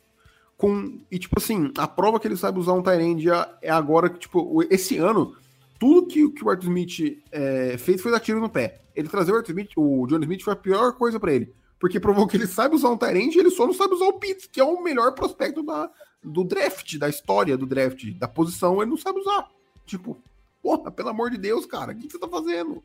com 0.63 1.01
e 1.11 1.19
tipo 1.19 1.35
assim, 1.39 1.73
a 1.77 1.89
prova 1.89 2.21
que 2.21 2.29
ele 2.29 2.37
sabe 2.37 2.61
usar 2.61 2.73
um 2.75 2.83
Tyrande 2.83 3.27
é 3.61 3.69
agora 3.69 4.09
que 4.09 4.21
tipo, 4.21 4.63
esse 4.71 4.97
ano 4.97 5.35
tudo 5.77 6.07
que, 6.07 6.31
que 6.31 6.45
o 6.45 6.49
Arthur 6.49 6.67
Smith 6.67 7.21
é, 7.33 7.77
fez 7.77 8.01
foi 8.01 8.13
dar 8.13 8.21
tiro 8.21 8.39
no 8.39 8.49
pé. 8.49 8.81
Ele 8.95 9.09
trazer 9.09 9.33
o 9.33 9.37
Arthur 9.37 9.51
Smith, 9.51 9.71
o 9.77 10.07
John 10.07 10.21
Smith 10.21 10.43
foi 10.43 10.53
a 10.53 10.57
pior 10.57 10.93
coisa 10.93 11.19
para 11.19 11.33
ele, 11.33 11.53
porque 11.81 11.99
provou 11.99 12.29
que 12.29 12.37
ele 12.37 12.47
sabe 12.47 12.77
usar 12.77 12.91
um 12.91 12.97
Tyrande 12.97 13.37
e 13.37 13.41
ele 13.41 13.51
só 13.51 13.67
não 13.67 13.75
sabe 13.75 13.95
usar 13.95 14.05
o 14.05 14.21
Pitts, 14.21 14.47
que 14.47 14.61
é 14.61 14.65
o 14.65 14.81
melhor 14.81 15.17
prospecto 15.17 15.65
da, 15.65 15.91
do 16.23 16.45
draft, 16.45 16.97
da 16.97 17.09
história 17.09 17.59
do 17.59 17.67
draft, 17.67 18.13
da 18.17 18.29
posição, 18.29 18.81
ele 18.81 18.91
não 18.93 18.97
sabe 18.97 19.19
usar. 19.19 19.49
Tipo, 19.85 20.17
porra, 20.63 20.93
pelo 20.93 21.09
amor 21.09 21.29
de 21.33 21.39
Deus, 21.39 21.67
cara, 21.67 21.91
o 21.91 21.97
que, 21.97 22.09
você 22.09 22.21
tá 22.21 22.29
fazendo? 22.29 22.85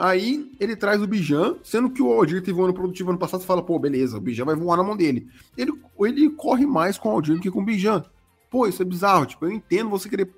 Aí 0.00 0.50
ele 0.58 0.74
traz 0.74 1.02
o 1.02 1.06
Bijan, 1.06 1.56
sendo 1.62 1.90
que 1.90 2.00
o 2.00 2.10
Aldir 2.10 2.42
teve 2.42 2.58
um 2.58 2.64
ano 2.64 2.72
produtivo 2.72 3.10
ano 3.10 3.18
passado, 3.18 3.44
fala, 3.44 3.62
pô, 3.62 3.78
beleza, 3.78 4.16
o 4.16 4.20
Bijan 4.20 4.46
vai 4.46 4.56
voar 4.56 4.78
na 4.78 4.82
mão 4.82 4.96
dele. 4.96 5.28
Ele, 5.58 5.74
ele 6.00 6.30
corre 6.30 6.64
mais 6.64 6.96
com 6.96 7.10
o 7.10 7.12
Aldir 7.12 7.34
do 7.34 7.40
que 7.42 7.50
com 7.50 7.60
o 7.60 7.64
Bijan. 7.64 8.02
Pô, 8.50 8.66
isso 8.66 8.80
é 8.80 8.84
bizarro. 8.86 9.26
Tipo, 9.26 9.44
eu 9.44 9.52
entendo 9.52 9.90
você 9.90 10.08
querer 10.08 10.32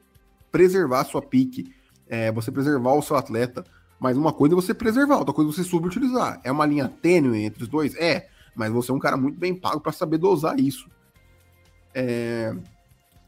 preservar 0.50 1.02
a 1.02 1.04
sua 1.04 1.22
pique, 1.22 1.72
é, 2.08 2.32
você 2.32 2.50
preservar 2.50 2.94
o 2.94 3.02
seu 3.02 3.14
atleta, 3.14 3.64
mas 4.00 4.16
uma 4.16 4.32
coisa 4.32 4.52
é 4.52 4.56
você 4.56 4.74
preservar, 4.74 5.18
outra 5.18 5.32
coisa 5.32 5.48
é 5.48 5.54
você 5.54 5.62
subutilizar. 5.62 6.40
É 6.42 6.50
uma 6.50 6.66
linha 6.66 6.88
tênue 6.88 7.44
entre 7.44 7.62
os 7.62 7.68
dois? 7.68 7.94
É, 7.94 8.28
mas 8.56 8.72
você 8.72 8.90
é 8.90 8.94
um 8.94 8.98
cara 8.98 9.16
muito 9.16 9.38
bem 9.38 9.54
pago 9.54 9.80
para 9.80 9.92
saber 9.92 10.18
dosar 10.18 10.58
isso. 10.58 10.90
É, 11.94 12.52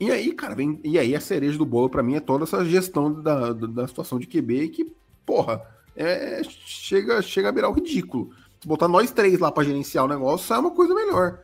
e 0.01 0.11
aí, 0.11 0.33
cara, 0.33 0.57
vem, 0.57 0.81
e 0.83 0.99
aí 0.99 1.15
a 1.15 1.21
cereja 1.21 1.57
do 1.57 1.65
bolo 1.65 1.89
para 1.89 2.03
mim 2.03 2.17
é 2.17 2.21
toda 2.21 2.43
essa 2.43 2.65
gestão 2.65 3.23
da, 3.23 3.53
da 3.53 3.87
situação 3.87 4.19
de 4.19 4.27
QB 4.27 4.71
que, 4.71 4.93
porra, 5.25 5.74
é, 5.97 6.43
chega, 6.45 7.23
chega 7.23 7.49
a 7.49 7.53
virar 7.53 7.69
o 7.69 7.75
ridículo. 7.75 8.31
Se 8.61 8.67
botar 8.67 8.89
nós 8.89 9.11
três 9.11 9.39
lá 9.39 9.53
para 9.53 9.65
gerenciar 9.65 10.05
o 10.05 10.09
negócio, 10.09 10.47
sai 10.47 10.59
uma 10.59 10.71
coisa 10.71 10.95
melhor. 10.95 11.41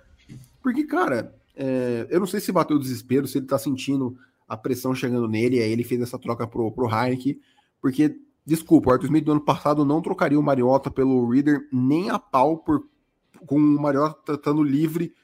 Porque, 0.62 0.84
cara, 0.84 1.34
é, 1.56 2.06
eu 2.10 2.20
não 2.20 2.26
sei 2.26 2.40
se 2.40 2.52
bateu 2.52 2.76
o 2.76 2.80
desespero, 2.80 3.26
se 3.26 3.38
ele 3.38 3.46
tá 3.46 3.58
sentindo 3.58 4.16
a 4.48 4.56
pressão 4.56 4.94
chegando 4.94 5.28
nele, 5.28 5.62
aí 5.62 5.70
ele 5.70 5.84
fez 5.84 6.00
essa 6.00 6.18
troca 6.18 6.46
pro, 6.46 6.72
pro 6.72 6.88
Heineken, 6.88 7.38
porque, 7.80 8.16
desculpa, 8.44 8.90
o 8.90 8.92
Arthur 8.92 9.06
Smith 9.06 9.24
do 9.24 9.32
ano 9.32 9.40
passado 9.40 9.84
não 9.84 10.02
trocaria 10.02 10.38
o 10.38 10.42
Mariota 10.42 10.90
pelo 10.90 11.28
Reader 11.28 11.68
nem 11.72 12.10
a 12.10 12.18
pau 12.18 12.58
por, 12.58 12.84
com 13.46 13.56
o 13.56 13.80
Mariota 13.80 14.32
estando 14.32 14.62
livre 14.62 15.14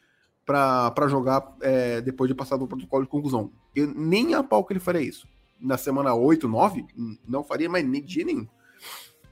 para 0.44 1.08
jogar 1.08 1.56
é, 1.60 2.00
depois 2.00 2.28
de 2.28 2.34
passar 2.34 2.56
do 2.56 2.68
protocolo 2.68 3.02
de 3.02 3.08
conclusão. 3.08 3.50
Eu, 3.74 3.92
nem 3.94 4.34
a 4.34 4.44
pau 4.44 4.64
que 4.64 4.72
ele 4.72 4.80
faria 4.80 5.02
isso. 5.02 5.26
Na 5.60 5.76
semana 5.76 6.14
8, 6.14 6.46
9, 6.46 6.86
não 7.26 7.42
faria 7.42 7.68
mais 7.68 7.84
nem 7.84 8.00
dia 8.00 8.24
nenhum. 8.24 8.46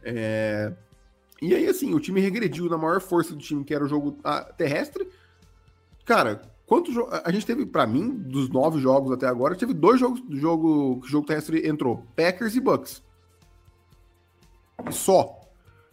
É... 0.05 0.73
E 1.43 1.55
aí, 1.55 1.67
assim, 1.67 1.93
o 1.95 2.01
time 2.01 2.21
regrediu 2.21 2.69
na 2.69 2.79
maior 2.79 3.01
força 3.01 3.35
do 3.35 3.39
time, 3.41 3.65
que 3.65 3.75
era 3.75 3.85
o 3.85 3.89
jogo 3.89 4.17
ah, 4.23 4.43
terrestre. 4.57 5.09
Cara, 6.05 6.43
quantos 6.67 6.95
A 7.25 7.31
gente 7.33 7.45
teve, 7.45 7.67
para 7.67 7.87
mim, 7.87 8.11
dos 8.11 8.49
nove 8.49 8.81
jogos 8.81 9.11
até 9.13 9.27
agora, 9.27 9.57
teve 9.57 9.75
dois 9.75 9.99
jogos 9.99 10.21
do 10.21 10.37
jogo 10.37 11.01
que 11.01 11.07
o 11.07 11.11
jogo 11.11 11.27
terrestre 11.27 11.67
entrou: 11.69 12.07
Packers 12.15 12.55
e 12.55 12.61
Bucks. 12.61 13.03
E 14.89 14.93
só. 14.93 15.41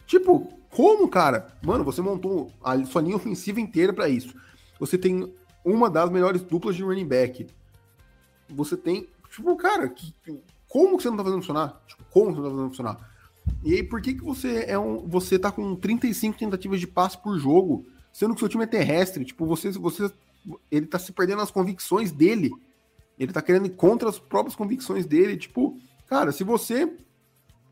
Tipo, 0.06 0.48
como, 0.70 1.08
cara? 1.08 1.48
Mano, 1.64 1.84
você 1.84 2.02
montou 2.02 2.52
a 2.64 2.84
sua 2.86 3.02
linha 3.02 3.16
ofensiva 3.16 3.60
inteira 3.60 3.94
para 3.94 4.08
isso 4.08 4.36
você 4.82 4.98
tem 4.98 5.32
uma 5.64 5.92
das 5.92 6.10
melhores 6.10 6.42
duplas 6.42 6.76
de 6.76 6.82
running 6.82 7.08
back. 7.08 7.46
Você 8.50 8.76
tem, 8.76 9.08
tipo, 9.30 9.56
cara, 9.56 9.88
que, 9.88 10.12
como 10.68 10.98
que 10.98 11.04
você 11.04 11.10
não 11.12 11.18
tá 11.18 11.24
fazendo 11.24 11.42
funcionar? 11.42 11.80
Tipo, 11.86 12.04
como 12.10 12.32
você 12.32 12.38
não 12.38 12.44
tá 12.44 12.50
fazendo 12.50 12.70
funcionar? 12.70 13.11
E 13.64 13.74
aí, 13.76 13.84
por 13.84 14.02
que 14.02 14.14
que 14.14 14.24
você 14.24 14.66
é 14.68 14.78
um, 14.78 15.08
você 15.08 15.38
tá 15.38 15.52
com 15.52 15.76
35 15.76 16.38
tentativas 16.38 16.80
de 16.80 16.88
passe 16.88 17.18
por 17.18 17.38
jogo, 17.38 17.86
sendo 18.12 18.34
que 18.34 18.40
seu 18.40 18.50
time 18.50 18.64
é 18.64 18.68
terrestre? 18.68 19.24
Tipo, 19.26 19.46
você, 19.46 19.72
você 19.72 20.12
ele 20.70 20.86
tá 20.86 20.98
se 20.98 21.12
perdendo 21.12 21.42
as 21.42 21.52
convicções 21.52 22.12
dele. 22.12 22.52
Ele 23.20 23.32
tá 23.32 23.42
querendo 23.42 23.68
ir 23.68 23.72
contra 23.72 24.10
as 24.10 24.18
próprias 24.18 24.56
convicções 24.56 25.06
dele, 25.06 25.38
tipo, 25.38 25.78
cara, 26.08 26.32
se 26.32 26.44
você 26.44 26.92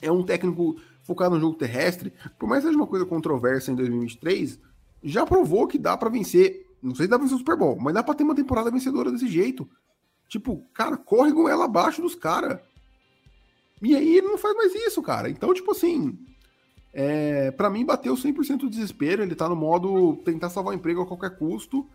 é 0.02 0.12
um 0.12 0.24
técnico 0.24 0.80
focar 1.04 1.30
no 1.30 1.40
jogo 1.40 1.58
terrestre, 1.58 2.14
por 2.38 2.48
mais 2.48 2.62
que 2.62 2.68
seja 2.68 2.78
uma 2.78 2.88
coisa 2.88 3.06
controversa 3.06 3.72
em 3.72 3.76
2023, 3.76 4.60
já 5.04 5.26
provou 5.26 5.68
que 5.68 5.80
dá 5.80 5.98
para 5.98 6.10
vencer. 6.10 6.68
Não 6.82 6.94
sei 6.94 7.06
se 7.06 7.10
dá 7.10 7.18
pra 7.18 7.24
vencer 7.24 7.36
o 7.36 7.40
Super 7.40 7.58
Bowl, 7.58 7.78
mas 7.80 7.94
dá 7.94 8.04
pra 8.04 8.14
ter 8.14 8.24
uma 8.24 8.36
temporada 8.36 8.70
vencedora 8.70 9.12
desse 9.12 9.28
jeito. 9.28 9.68
Tipo, 10.28 10.64
cara, 10.72 10.96
corre 10.96 11.34
com 11.34 11.50
ela 11.50 11.66
abaixo 11.66 12.02
dos 12.02 12.14
caras. 12.14 12.60
E 13.82 13.96
aí 13.96 14.18
ele 14.18 14.28
não 14.28 14.38
faz 14.38 14.56
mais 14.56 14.74
isso, 14.76 15.02
cara. 15.02 15.30
Então, 15.30 15.54
tipo 15.54 15.72
assim, 15.72 16.18
é, 16.94 17.52
para 17.52 17.70
mim 17.70 17.86
bateu 17.86 18.14
100% 18.14 18.64
o 18.64 18.70
desespero. 18.70 19.22
Ele 19.22 19.36
tá 19.36 19.48
no 19.48 19.56
modo 19.56 20.18
tentar 20.26 20.50
salvar 20.50 20.74
o 20.74 20.76
emprego 20.78 21.02
a 21.02 21.06
qualquer 21.06 21.38
custo. 21.38 21.88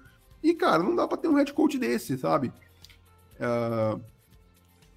E, 0.43 0.55
cara, 0.55 0.83
não 0.83 0.95
dá 0.95 1.07
pra 1.07 1.17
ter 1.17 1.29
um 1.29 1.35
head 1.35 1.53
coach 1.53 1.79
desse, 1.79 2.19
sabe? 2.19 2.53
Uh, 3.37 4.01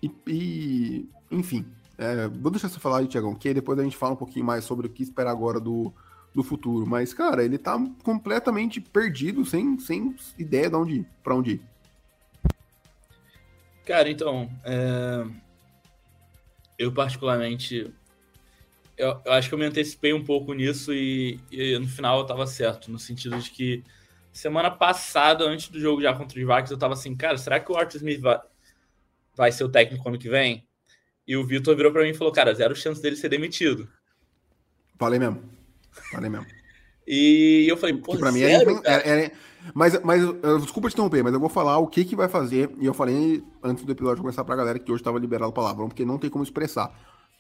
e, 0.02 0.12
e, 0.28 1.10
enfim, 1.32 1.66
é, 1.98 2.28
vou 2.28 2.52
deixar 2.52 2.70
você 2.70 2.80
falar 2.80 3.00
aí, 3.00 3.08
Tiagão, 3.08 3.34
que 3.34 3.48
aí 3.48 3.54
depois 3.54 3.80
a 3.80 3.84
gente 3.84 3.98
fala 3.98 4.14
um 4.14 4.18
pouquinho 4.18 4.46
mais 4.46 4.64
sobre 4.64 4.88
o 4.88 4.90
que 4.90 5.02
esperar 5.02 5.32
agora 5.32 5.60
do, 5.60 5.92
do 6.34 6.44
futuro. 6.44 6.86
Mas, 6.86 7.14
cara, 7.14 7.44
ele 7.44 7.58
tá 7.58 7.82
completamente 8.04 8.80
perdido, 8.80 9.44
sem, 9.46 9.80
sem 9.80 10.16
ideia 10.38 10.70
de 10.70 10.76
onde 10.76 11.06
pra 11.24 11.36
onde 11.36 11.52
ir. 11.54 11.62
Cara, 13.86 14.10
então, 14.10 14.50
é... 14.64 15.26
eu 16.78 16.92
particularmente, 16.92 17.92
eu, 18.98 19.22
eu, 19.26 19.34
acho 19.34 19.50
que 19.50 19.56
eu 19.56 19.60
me 19.60 19.66
antecipei 19.66 20.14
um 20.14 20.24
pouco 20.24 20.54
nisso 20.54 20.94
e, 20.94 21.40
e, 21.52 21.78
no 21.80 21.88
final 21.88 22.20
eu 22.20 22.26
tava 22.26 22.46
certo, 22.46 22.92
no 22.92 23.00
sentido 23.00 23.38
de 23.40 23.50
que 23.50 23.84
semana 24.32 24.70
passada, 24.70 25.44
antes 25.44 25.70
do 25.70 25.80
jogo 25.80 26.02
já 26.02 26.14
contra 26.14 26.40
os 26.40 26.46
Vikings, 26.46 26.72
eu 26.72 26.78
tava 26.78 26.94
assim, 26.94 27.16
cara, 27.16 27.38
será 27.38 27.60
que 27.60 27.72
o 27.72 27.76
Arthur 27.76 27.98
Smith 27.98 28.22
vai, 28.22 28.40
vai 29.36 29.52
ser 29.52 29.64
o 29.64 29.70
técnico 29.70 30.08
ano 30.08 30.20
que 30.20 30.30
vem? 30.30 30.68
E 31.28 31.36
o 31.36 31.46
Vitor 31.46 31.76
virou 31.76 31.92
para 31.92 32.04
mim 32.04 32.10
e 32.10 32.14
falou, 32.14 32.32
cara, 32.32 32.54
zero 32.54 32.76
chance 32.76 33.02
dele 33.02 33.16
ser 33.16 33.30
demitido. 33.30 33.90
Falei 34.98 35.20
mesmo. 35.20 35.44
Falei 36.12 36.30
mesmo. 36.30 36.46
e 37.06 37.66
eu 37.68 37.76
falei, 37.76 37.98
pô, 37.98 38.18
pra 38.18 38.32
mim 38.32 38.40
sério, 38.40 38.82
era, 38.86 39.04
era, 39.04 39.32
mas, 39.74 40.02
mas 40.04 40.22
desculpa 40.62 40.90
te 40.90 40.94
interromper, 40.94 41.24
mas 41.24 41.34
eu 41.34 41.40
vou 41.40 41.50
falar 41.50 41.78
o 41.78 41.88
que 41.88 42.06
que 42.06 42.16
vai 42.16 42.28
fazer. 42.28 42.74
E 42.80 42.86
eu 42.86 42.94
falei 42.94 43.44
antes 43.64 43.84
do 43.84 43.92
episódio 43.92 44.22
começar 44.22 44.44
pra 44.44 44.56
galera 44.56 44.80
que 44.80 44.92
hoje 44.92 45.04
tava 45.04 45.20
liberado 45.20 45.50
o 45.50 45.54
palavrão, 45.54 45.88
porque 45.88 46.06
não 46.06 46.18
tem 46.18 46.30
como 46.30 46.44
expressar. 46.44 46.94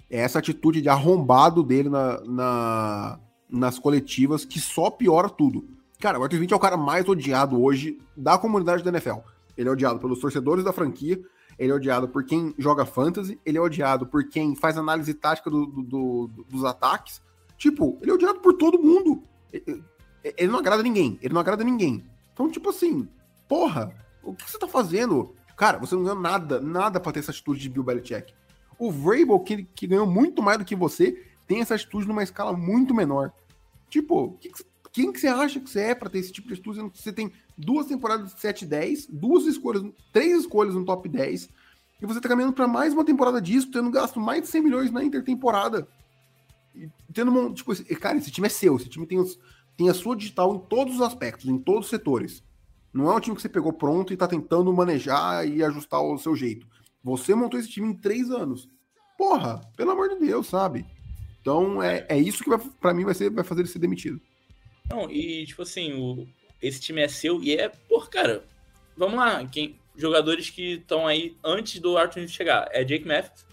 É 0.10 0.20
essa 0.20 0.40
atitude 0.40 0.82
de 0.82 0.90
arrombado 0.90 1.64
dele 1.64 1.90
na, 1.90 2.22
na 2.22 3.20
nas 3.50 3.80
coletivas 3.80 4.44
que 4.44 4.60
só 4.60 4.90
piora 4.90 5.30
tudo. 5.30 5.66
Cara, 6.00 6.20
o 6.20 6.24
Arthur 6.24 6.36
Smith 6.36 6.52
é 6.52 6.56
o 6.56 6.60
cara 6.60 6.78
mais 6.78 7.08
odiado 7.08 7.62
hoje 7.62 7.98
da 8.16 8.38
comunidade 8.38 8.84
da 8.84 8.90
NFL. 8.90 9.20
Ele 9.58 9.70
é 9.70 9.72
odiado 9.72 10.00
pelos 10.00 10.20
torcedores 10.20 10.64
da 10.64 10.74
franquia, 10.74 11.20
ele 11.58 11.72
é 11.72 11.76
odiado 11.76 12.08
por 12.08 12.24
quem 12.24 12.54
joga 12.58 12.86
fantasy, 12.86 13.40
ele 13.46 13.58
é 13.58 13.62
odiado 13.62 14.06
por 14.06 14.28
quem 14.28 14.56
faz 14.56 14.78
análise 14.78 15.14
tática 15.14 15.50
do, 15.50 15.66
do, 15.66 15.82
do, 16.28 16.46
dos 16.50 16.64
ataques. 16.64 17.22
Tipo, 17.58 17.98
ele 18.02 18.12
é 18.12 18.14
odiado 18.14 18.40
por 18.40 18.54
todo 18.54 18.78
mundo. 18.78 19.24
Ele, 19.52 19.84
ele 20.24 20.52
não 20.52 20.60
agrada 20.60 20.84
ninguém, 20.84 21.18
ele 21.22 21.34
não 21.34 21.42
agrada 21.42 21.64
ninguém. 21.64 22.06
Então, 22.38 22.52
tipo 22.52 22.70
assim, 22.70 23.10
porra, 23.50 23.92
o 24.22 24.32
que 24.32 24.48
você 24.48 24.60
tá 24.60 24.68
fazendo? 24.68 25.34
Cara, 25.58 25.80
você 25.80 25.96
não 25.96 26.04
ganhou 26.04 26.20
nada, 26.20 26.62
nada 26.62 27.00
pra 27.00 27.12
ter 27.12 27.18
essa 27.18 27.32
atitude 27.32 27.60
de 27.60 27.68
Bill 27.68 27.84
Belichick. 27.84 28.32
O 28.78 28.92
Vrabel, 28.92 29.40
que, 29.40 29.64
que 29.64 29.88
ganhou 29.88 30.06
muito 30.06 30.44
mais 30.44 30.60
do 30.60 30.64
que 30.66 30.76
você, 30.76 31.26
tem 31.48 31.62
essa 31.62 31.74
atitude 31.74 32.08
numa 32.08 32.22
escala 32.22 32.56
muito 32.56 32.94
menor. 32.94 33.34
Tipo, 33.90 34.38
que 34.40 34.50
que, 34.50 34.64
quem 34.92 35.12
que 35.12 35.20
você 35.20 35.28
acha 35.28 35.60
que 35.60 35.68
você 35.68 35.80
é 35.80 35.96
para 35.96 36.12
ter 36.12 36.20
esse 36.20 36.32
tipo 36.32 36.48
de 36.48 36.54
atitude? 36.54 36.92
Você 36.94 37.12
tem 37.12 37.34
duas 37.58 37.88
temporadas 37.88 38.36
de 38.36 38.40
7 38.40 38.68
10, 38.68 39.08
duas 39.08 39.48
escolhas, 39.48 39.84
três 40.14 40.42
escolhas 40.42 40.76
no 40.76 40.86
top 40.86 41.10
10, 41.10 41.50
e 42.00 42.06
você 42.06 42.22
tá 42.22 42.30
caminhando 42.30 42.54
para 42.54 42.68
mais 42.68 42.94
uma 42.94 43.04
temporada 43.04 43.42
disso, 43.42 43.72
tendo 43.72 43.90
gasto 43.90 44.20
mais 44.20 44.44
de 44.44 44.48
100 44.50 44.62
milhões 44.62 44.92
na 44.92 45.04
intertemporada. 45.04 45.88
E 46.76 46.88
tendo 47.12 47.52
tipo, 47.56 47.74
cara, 47.96 48.20
esse 48.20 48.30
time 48.30 48.46
é 48.46 48.50
seu, 48.52 48.76
esse 48.76 48.88
time 48.88 49.08
tem, 49.08 49.18
os, 49.18 49.40
tem 49.78 49.90
a 49.90 49.94
sua 49.94 50.16
digital 50.16 50.56
em 50.56 50.60
todos 50.60 50.96
os 50.96 51.02
aspectos, 51.02 51.46
em 51.46 51.58
todos 51.58 51.86
os 51.86 51.90
setores. 51.90 52.44
Não 52.92 53.12
é 53.12 53.16
um 53.16 53.20
time 53.20 53.36
que 53.36 53.42
você 53.42 53.50
pegou 53.50 53.72
pronto 53.72 54.12
e 54.12 54.18
tá 54.18 54.28
tentando 54.28 54.74
manejar 54.74 55.48
e 55.48 55.64
ajustar 55.64 56.02
o 56.02 56.18
seu 56.18 56.36
jeito. 56.36 56.68
Você 57.04 57.36
montou 57.36 57.60
esse 57.60 57.70
time 57.70 57.88
em 57.88 57.94
três 57.94 58.32
anos. 58.32 58.68
Porra, 59.18 59.62
pelo 59.78 59.92
amor 59.92 60.10
de 60.10 60.20
Deus, 60.20 60.48
sabe? 60.48 60.86
Então 61.40 61.82
é, 61.82 62.06
é 62.10 62.18
isso 62.18 62.44
que 62.44 62.50
para 62.80 62.94
mim 62.94 63.06
vai, 63.06 63.14
ser, 63.14 63.30
vai 63.30 63.44
fazer 63.44 63.62
ele 63.62 63.70
ser 63.70 63.80
demitido. 63.80 64.20
Não, 64.90 65.10
e 65.10 65.46
tipo 65.46 65.62
assim, 65.62 65.94
o, 65.94 66.28
esse 66.62 66.80
time 66.80 67.02
é 67.02 67.08
seu 67.08 67.42
e 67.44 67.56
é, 67.56 67.70
por 67.70 68.10
cara, 68.10 68.44
vamos 68.96 69.18
lá, 69.18 69.46
quem, 69.46 69.80
jogadores 69.96 70.50
que 70.50 70.74
estão 70.74 71.08
aí 71.08 71.36
antes 71.44 71.80
do 71.80 71.98
Arthur 71.98 72.28
chegar. 72.28 72.68
É 72.72 72.84
Jake 72.84 73.08
Mathis, 73.08 73.46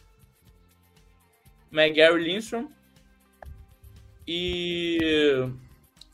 McGarry 1.72 2.22
Lindstrom 2.22 2.68
e. 4.26 4.98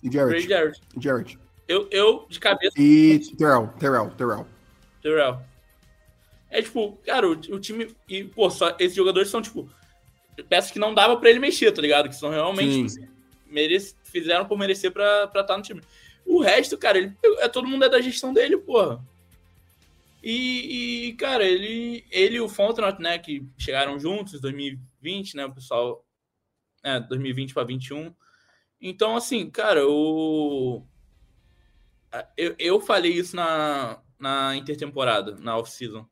E 0.03 0.11
Jarrett. 0.11 0.49
Jarrett. 0.49 0.81
Jarrett. 0.99 1.39
Eu, 1.69 1.89
eu, 1.91 2.27
de 2.29 2.41
cabeça. 2.41 2.75
E 2.77 3.21
Terrell, 3.37 3.69
Terrell, 3.79 4.11
Terrell. 4.17 4.47
Terrell. 5.03 5.41
É 6.51 6.61
tipo, 6.61 6.99
cara, 7.05 7.29
o, 7.29 7.33
o, 7.33 7.61
time. 7.61 7.95
E, 8.09 8.25
pô, 8.25 8.51
só, 8.51 8.75
esses 8.79 8.97
jogadores 8.97 9.29
são, 9.29 9.41
tipo, 9.41 9.71
peças 10.49 10.71
que 10.71 10.79
não 10.79 10.93
dava 10.93 11.17
pra 11.17 11.31
ele 11.31 11.39
mexer, 11.39 11.71
tá 11.73 11.81
ligado? 11.81 12.09
Que 12.09 12.17
são 12.17 12.31
realmente. 12.31 12.95
Tipo, 12.95 13.09
merece, 13.47 13.95
fizeram 14.05 14.47
por 14.47 14.59
merecer 14.59 14.91
pra 14.91 15.25
estar 15.25 15.45
tá 15.45 15.57
no 15.57 15.63
time. 15.63 15.81
O 16.27 16.41
resto, 16.41 16.77
cara, 16.77 16.99
ele, 16.99 17.17
é, 17.39 17.49
todo 17.49 17.69
mundo 17.69 17.85
é 17.85 17.89
da 17.89 18.01
gestão 18.01 18.33
dele, 18.33 18.57
porra. 18.57 19.05
E, 20.23 21.09
e, 21.09 21.13
cara, 21.15 21.45
ele, 21.45 22.05
ele 22.11 22.37
e 22.37 22.41
o 22.41 22.49
Fontenot, 22.49 23.01
né, 23.01 23.19
que 23.19 23.45
chegaram 23.59 23.99
juntos 23.99 24.35
em 24.35 24.41
2020, 24.41 25.37
né, 25.37 25.47
o 25.47 25.55
pessoal, 25.55 26.05
é, 26.83 27.01
2020 27.01 27.55
para 27.55 27.65
21. 27.65 28.15
Então, 28.81 29.17
assim, 29.17 29.51
cara, 29.51 29.87
o... 29.87 30.83
eu, 32.37 32.55
eu 32.59 32.81
falei 32.81 33.13
isso 33.13 33.37
na, 33.37 33.99
na 34.19 34.57
intertemporada, 34.57 35.37
na 35.39 35.57
off-season. 35.59 36.07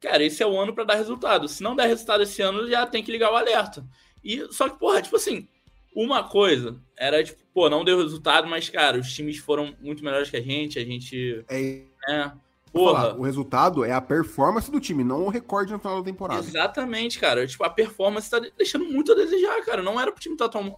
Cara, 0.00 0.24
esse 0.24 0.42
é 0.42 0.46
o 0.46 0.58
ano 0.58 0.74
para 0.74 0.84
dar 0.84 0.94
resultado. 0.94 1.46
Se 1.46 1.62
não 1.62 1.76
der 1.76 1.86
resultado 1.86 2.22
esse 2.22 2.40
ano, 2.40 2.68
já 2.68 2.86
tem 2.86 3.02
que 3.02 3.12
ligar 3.12 3.30
o 3.30 3.36
alerta. 3.36 3.86
E 4.24 4.46
só 4.50 4.68
que, 4.68 4.78
porra, 4.78 5.02
tipo 5.02 5.16
assim, 5.16 5.46
uma 5.94 6.24
coisa 6.24 6.80
era 6.96 7.22
tipo, 7.22 7.42
pô, 7.52 7.68
não 7.68 7.84
deu 7.84 7.98
resultado, 7.98 8.48
mas 8.48 8.68
cara, 8.70 8.98
os 8.98 9.12
times 9.12 9.36
foram 9.36 9.76
muito 9.80 10.02
melhores 10.02 10.30
que 10.30 10.36
a 10.36 10.42
gente, 10.42 10.78
a 10.78 10.84
gente 10.84 11.44
é, 11.48 11.82
é 12.08 12.32
Porra. 12.72 13.00
Falar, 13.00 13.18
o 13.18 13.22
resultado 13.22 13.84
é 13.84 13.92
a 13.92 14.00
performance 14.00 14.70
do 14.70 14.80
time, 14.80 15.02
não 15.02 15.24
o 15.24 15.28
recorde 15.28 15.72
no 15.72 15.78
final 15.78 15.98
da 15.98 16.04
temporada. 16.04 16.40
Exatamente, 16.40 17.18
cara. 17.18 17.46
Tipo, 17.46 17.64
a 17.64 17.70
performance 17.70 18.30
tá 18.30 18.38
deixando 18.56 18.84
muito 18.84 19.10
a 19.12 19.14
desejar, 19.14 19.60
cara. 19.64 19.82
Não 19.82 20.00
era 20.00 20.12
pro 20.12 20.20
time 20.20 20.36
estar 20.36 20.48
tá 20.48 20.58
tão, 20.58 20.76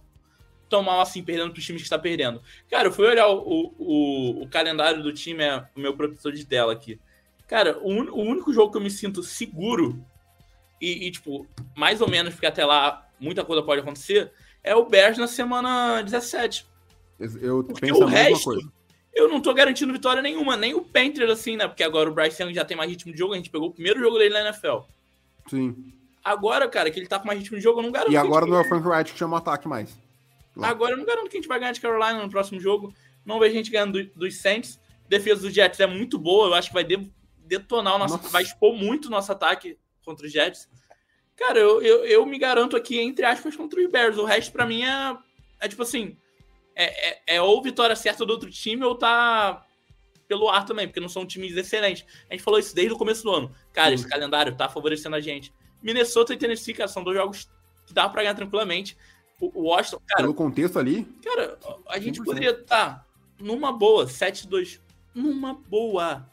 tão 0.73 0.81
mal 0.81 1.01
assim, 1.01 1.21
perdendo 1.21 1.51
pros 1.51 1.63
times 1.63 1.83
que 1.83 1.85
está 1.85 1.99
perdendo. 1.99 2.41
Cara, 2.67 2.87
eu 2.87 2.91
fui 2.91 3.05
olhar 3.05 3.27
o, 3.27 3.73
o, 3.77 4.41
o, 4.41 4.47
calendário 4.47 5.03
do 5.03 5.13
time, 5.13 5.43
é 5.43 5.63
o 5.75 5.79
meu 5.79 5.95
protetor 5.95 6.31
de 6.31 6.43
tela 6.43 6.73
aqui. 6.73 6.99
Cara, 7.47 7.77
o, 7.79 7.91
o 7.91 8.21
único 8.23 8.51
jogo 8.51 8.71
que 8.71 8.77
eu 8.77 8.81
me 8.81 8.89
sinto 8.89 9.21
seguro 9.21 10.03
e, 10.81 11.05
e, 11.07 11.11
tipo, 11.11 11.45
mais 11.75 12.01
ou 12.01 12.09
menos, 12.09 12.33
porque 12.33 12.47
até 12.47 12.65
lá 12.65 13.07
muita 13.19 13.45
coisa 13.45 13.61
pode 13.61 13.81
acontecer, 13.81 14.31
é 14.63 14.75
o 14.75 14.85
Bears 14.87 15.19
na 15.19 15.27
semana 15.27 16.01
17. 16.01 16.65
Eu 17.39 17.63
porque 17.63 17.81
penso 17.81 18.03
o 18.03 18.07
resto, 18.07 18.43
coisa 18.45 18.71
eu 19.13 19.29
não 19.29 19.39
tô 19.39 19.53
garantindo 19.53 19.93
vitória 19.93 20.23
nenhuma, 20.23 20.57
nem 20.57 20.73
o 20.73 20.81
Panthers, 20.81 21.29
assim, 21.29 21.55
né? 21.55 21.67
Porque 21.67 21.83
agora 21.83 22.09
o 22.09 22.13
Bryce 22.13 22.41
Young 22.41 22.51
já 22.51 22.65
tem 22.65 22.75
mais 22.75 22.89
ritmo 22.89 23.11
de 23.11 23.19
jogo, 23.19 23.33
a 23.33 23.37
gente 23.37 23.51
pegou 23.51 23.67
o 23.69 23.71
primeiro 23.71 23.99
jogo 23.99 24.17
dele 24.17 24.33
na 24.33 24.45
NFL. 24.45 24.79
Sim. 25.47 25.93
Agora, 26.23 26.67
cara, 26.67 26.89
que 26.89 26.99
ele 26.99 27.05
tá 27.05 27.19
com 27.19 27.27
mais 27.27 27.37
ritmo 27.37 27.57
de 27.57 27.63
jogo, 27.63 27.79
eu 27.79 27.83
não 27.83 27.91
garanto. 27.91 28.11
E 28.11 28.17
agora 28.17 28.47
não 28.47 28.57
é 28.57 28.61
o 28.61 28.63
Frank 28.63 28.87
Wright 28.87 29.13
que 29.13 29.19
chama 29.19 29.35
o 29.35 29.37
ataque 29.37 29.67
mais. 29.67 29.95
Lá. 30.55 30.69
Agora 30.69 30.93
eu 30.93 30.97
não 30.97 31.05
garanto 31.05 31.29
que 31.29 31.37
a 31.37 31.39
gente 31.39 31.47
vai 31.47 31.59
ganhar 31.59 31.71
de 31.71 31.81
Carolina 31.81 32.21
no 32.21 32.29
próximo 32.29 32.59
jogo. 32.59 32.93
Não 33.25 33.39
vejo 33.39 33.53
a 33.53 33.57
gente 33.57 33.71
ganhando 33.71 34.03
do, 34.03 34.19
dos 34.19 34.37
Saints. 34.37 34.79
Defesa 35.07 35.41
dos 35.41 35.53
Jets 35.53 35.79
é 35.79 35.87
muito 35.87 36.17
boa, 36.17 36.47
eu 36.47 36.53
acho 36.53 36.69
que 36.69 36.73
vai 36.73 36.83
de, 36.83 37.11
detonar 37.39 37.95
o 37.95 37.97
nosso. 37.97 38.17
Nossa. 38.17 38.29
Vai 38.29 38.43
expor 38.43 38.75
muito 38.75 39.05
o 39.05 39.11
nosso 39.11 39.31
ataque 39.31 39.77
contra 40.03 40.25
os 40.25 40.31
Jets. 40.31 40.69
Cara, 41.35 41.59
eu, 41.59 41.81
eu, 41.81 42.05
eu 42.05 42.25
me 42.25 42.37
garanto 42.37 42.75
aqui, 42.75 42.99
entre 42.99 43.25
aspas, 43.25 43.55
contra 43.55 43.79
os 43.79 43.89
Bears. 43.89 44.17
O 44.17 44.25
resto, 44.25 44.51
para 44.51 44.65
mim, 44.65 44.83
é, 44.83 45.17
é 45.59 45.67
tipo 45.67 45.81
assim 45.81 46.15
é, 46.75 47.09
é, 47.09 47.21
é, 47.35 47.41
ou 47.41 47.61
vitória 47.61 47.95
certa 47.95 48.25
do 48.25 48.31
outro 48.31 48.49
time 48.49 48.83
ou 48.83 48.95
tá 48.95 49.65
pelo 50.27 50.49
ar 50.49 50.65
também, 50.65 50.87
porque 50.87 50.99
não 50.99 51.09
são 51.09 51.25
times 51.25 51.55
excelentes. 51.55 52.05
A 52.29 52.33
gente 52.33 52.43
falou 52.43 52.59
isso 52.59 52.73
desde 52.73 52.93
o 52.93 52.97
começo 52.97 53.23
do 53.23 53.31
ano. 53.31 53.55
Cara, 53.71 53.89
Sim. 53.89 53.95
esse 53.95 54.07
calendário 54.07 54.55
tá 54.55 54.67
favorecendo 54.67 55.15
a 55.15 55.21
gente. 55.21 55.53
Minnesota 55.81 56.33
e 56.33 56.37
Tennessee, 56.37 56.73
cara, 56.73 56.87
são 56.87 57.03
dois 57.03 57.17
jogos 57.17 57.49
que 57.85 57.93
dá 57.93 58.07
pra 58.09 58.21
ganhar 58.23 58.33
tranquilamente. 58.33 58.97
O 59.53 59.63
Washington, 59.63 60.01
cara. 60.07 60.21
Pelo 60.21 60.33
contexto 60.33 60.79
ali? 60.79 61.05
Cara, 61.23 61.57
a 61.89 61.99
gente 61.99 62.21
100%. 62.21 62.25
poderia 62.25 62.51
estar 62.51 62.65
tá 62.65 63.05
numa 63.39 63.71
boa, 63.71 64.05
7-2. 64.05 64.79
Numa 65.13 65.53
boa. 65.53 66.29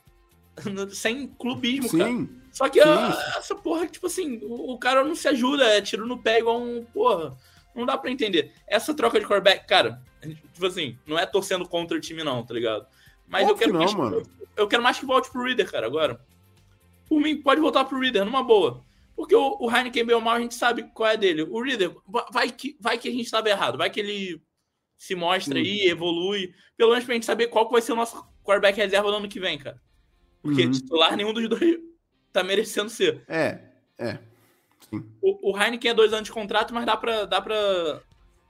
Sem 0.92 1.28
clubismo, 1.28 1.88
Sim. 1.88 1.98
cara. 1.98 2.40
Só 2.52 2.68
que 2.68 2.80
a, 2.80 3.36
essa 3.38 3.54
porra, 3.54 3.86
tipo 3.86 4.06
assim, 4.06 4.38
o, 4.42 4.72
o, 4.72 4.78
cara 4.78 5.04
não 5.04 5.14
se 5.14 5.28
ajuda, 5.28 5.64
é 5.64 5.80
tiro 5.80 6.06
no 6.06 6.18
pé 6.18 6.40
igual 6.40 6.60
um. 6.60 6.84
Porra. 6.84 7.36
Não 7.74 7.86
dá 7.86 7.96
pra 7.96 8.10
entender. 8.10 8.52
Essa 8.66 8.92
troca 8.92 9.18
de 9.20 9.26
quarterback, 9.26 9.66
cara, 9.66 10.02
tipo 10.52 10.66
assim, 10.66 10.98
não 11.06 11.18
é 11.18 11.24
torcendo 11.24 11.66
contra 11.68 11.96
o 11.96 12.00
time, 12.00 12.24
não, 12.24 12.44
tá 12.44 12.52
ligado? 12.52 12.86
Mas 13.28 13.48
eu 13.48 13.54
quero, 13.54 13.72
não, 13.72 13.80
mais, 13.80 13.94
mano. 13.94 14.22
eu 14.56 14.66
quero 14.66 14.82
mais 14.82 14.98
que 14.98 15.06
volte 15.06 15.30
pro 15.30 15.44
Reader, 15.44 15.70
cara, 15.70 15.86
agora. 15.86 16.20
Por 17.08 17.20
mim, 17.20 17.40
pode 17.40 17.60
voltar 17.60 17.84
pro 17.84 18.00
Reader, 18.00 18.24
numa 18.24 18.42
boa. 18.42 18.82
Porque 19.20 19.36
o, 19.36 19.58
o 19.60 19.70
Heineken 19.70 20.06
bem 20.06 20.16
ou 20.16 20.22
mal, 20.22 20.36
a 20.36 20.40
gente 20.40 20.54
sabe 20.54 20.82
qual 20.94 21.10
é 21.10 21.14
dele. 21.14 21.42
O 21.42 21.62
Reader, 21.62 21.94
vai 22.32 22.50
que, 22.50 22.74
vai 22.80 22.96
que 22.96 23.06
a 23.06 23.12
gente 23.12 23.26
estava 23.26 23.50
errado, 23.50 23.76
vai 23.76 23.90
que 23.90 24.00
ele 24.00 24.42
se 24.96 25.14
mostra 25.14 25.58
uhum. 25.58 25.60
aí, 25.60 25.88
evolui, 25.88 26.54
pelo 26.74 26.92
menos 26.92 27.04
pra 27.04 27.12
gente 27.12 27.26
saber 27.26 27.48
qual 27.48 27.68
vai 27.68 27.82
ser 27.82 27.92
o 27.92 27.96
nosso 27.96 28.16
quarterback 28.42 28.78
reserva 28.78 29.10
no 29.10 29.18
ano 29.18 29.28
que 29.28 29.38
vem, 29.38 29.58
cara. 29.58 29.78
Porque 30.40 30.64
uhum. 30.64 30.70
titular 30.70 31.18
nenhum 31.18 31.34
dos 31.34 31.46
dois 31.50 31.78
tá 32.32 32.42
merecendo 32.42 32.88
ser. 32.88 33.22
É, 33.28 33.60
é. 33.98 34.18
Sim. 34.88 35.04
O, 35.20 35.50
o 35.52 35.62
Heineken 35.62 35.90
é 35.90 35.94
dois 35.94 36.14
anos 36.14 36.24
de 36.24 36.32
contrato, 36.32 36.72
mas 36.72 36.86
dá 36.86 36.96
pra, 36.96 37.26
dá 37.26 37.42
pra 37.42 38.00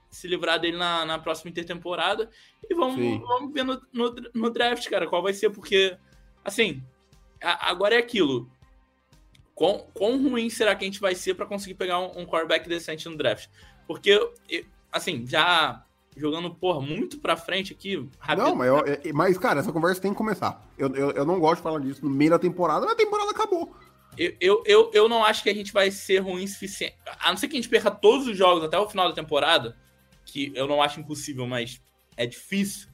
se 0.09 0.25
livrar 0.25 0.57
dele 0.57 0.77
na, 0.77 1.03
na 1.03 1.19
próxima 1.19 1.51
intertemporada. 1.51 2.29
E 2.63 2.73
vamos, 2.73 3.19
vamos 3.27 3.53
ver 3.53 3.65
no, 3.65 3.81
no, 3.91 4.15
no, 4.33 4.49
draft, 4.49 4.89
cara, 4.89 5.05
qual 5.05 5.21
vai 5.21 5.33
ser, 5.33 5.49
porque, 5.49 5.97
assim, 6.45 6.81
a, 7.43 7.69
agora 7.69 7.95
é 7.95 7.97
aquilo. 7.97 8.49
Quão, 9.61 9.85
quão 9.93 10.23
ruim 10.27 10.49
será 10.49 10.75
que 10.75 10.83
a 10.83 10.87
gente 10.87 10.99
vai 10.99 11.13
ser 11.13 11.35
para 11.35 11.45
conseguir 11.45 11.75
pegar 11.75 11.99
um, 11.99 12.21
um 12.21 12.25
quarterback 12.25 12.67
decente 12.67 13.07
no 13.07 13.15
draft? 13.15 13.47
Porque, 13.85 14.19
assim, 14.91 15.23
já 15.27 15.85
jogando, 16.17 16.49
porra, 16.49 16.81
muito 16.81 17.19
pra 17.19 17.37
frente 17.37 17.71
aqui. 17.71 18.09
Rápido. 18.17 18.43
Não, 18.43 18.55
mas, 18.55 18.67
eu, 18.67 19.13
mas, 19.13 19.37
cara, 19.37 19.59
essa 19.59 19.71
conversa 19.71 20.01
tem 20.01 20.09
que 20.09 20.17
começar. 20.17 20.67
Eu, 20.79 20.95
eu, 20.95 21.11
eu 21.11 21.23
não 21.23 21.39
gosto 21.39 21.57
de 21.57 21.61
falar 21.61 21.79
disso 21.79 22.03
no 22.03 22.09
meio 22.09 22.31
da 22.31 22.39
temporada, 22.39 22.87
mas 22.87 22.93
a 22.95 22.97
temporada 22.97 23.29
acabou. 23.29 23.71
Eu, 24.17 24.35
eu, 24.41 24.63
eu, 24.65 24.91
eu 24.95 25.07
não 25.07 25.23
acho 25.23 25.43
que 25.43 25.49
a 25.51 25.53
gente 25.53 25.71
vai 25.71 25.91
ser 25.91 26.17
ruim 26.17 26.45
o 26.45 26.47
suficiente. 26.47 26.95
A 27.19 27.29
não 27.29 27.37
ser 27.37 27.47
que 27.47 27.53
a 27.55 27.61
gente 27.61 27.69
perca 27.69 27.91
todos 27.91 28.25
os 28.25 28.35
jogos 28.35 28.63
até 28.63 28.79
o 28.79 28.89
final 28.89 29.09
da 29.09 29.13
temporada, 29.13 29.77
que 30.25 30.51
eu 30.55 30.65
não 30.67 30.81
acho 30.81 30.99
impossível, 30.99 31.45
mas 31.45 31.79
é 32.17 32.25
difícil. 32.25 32.89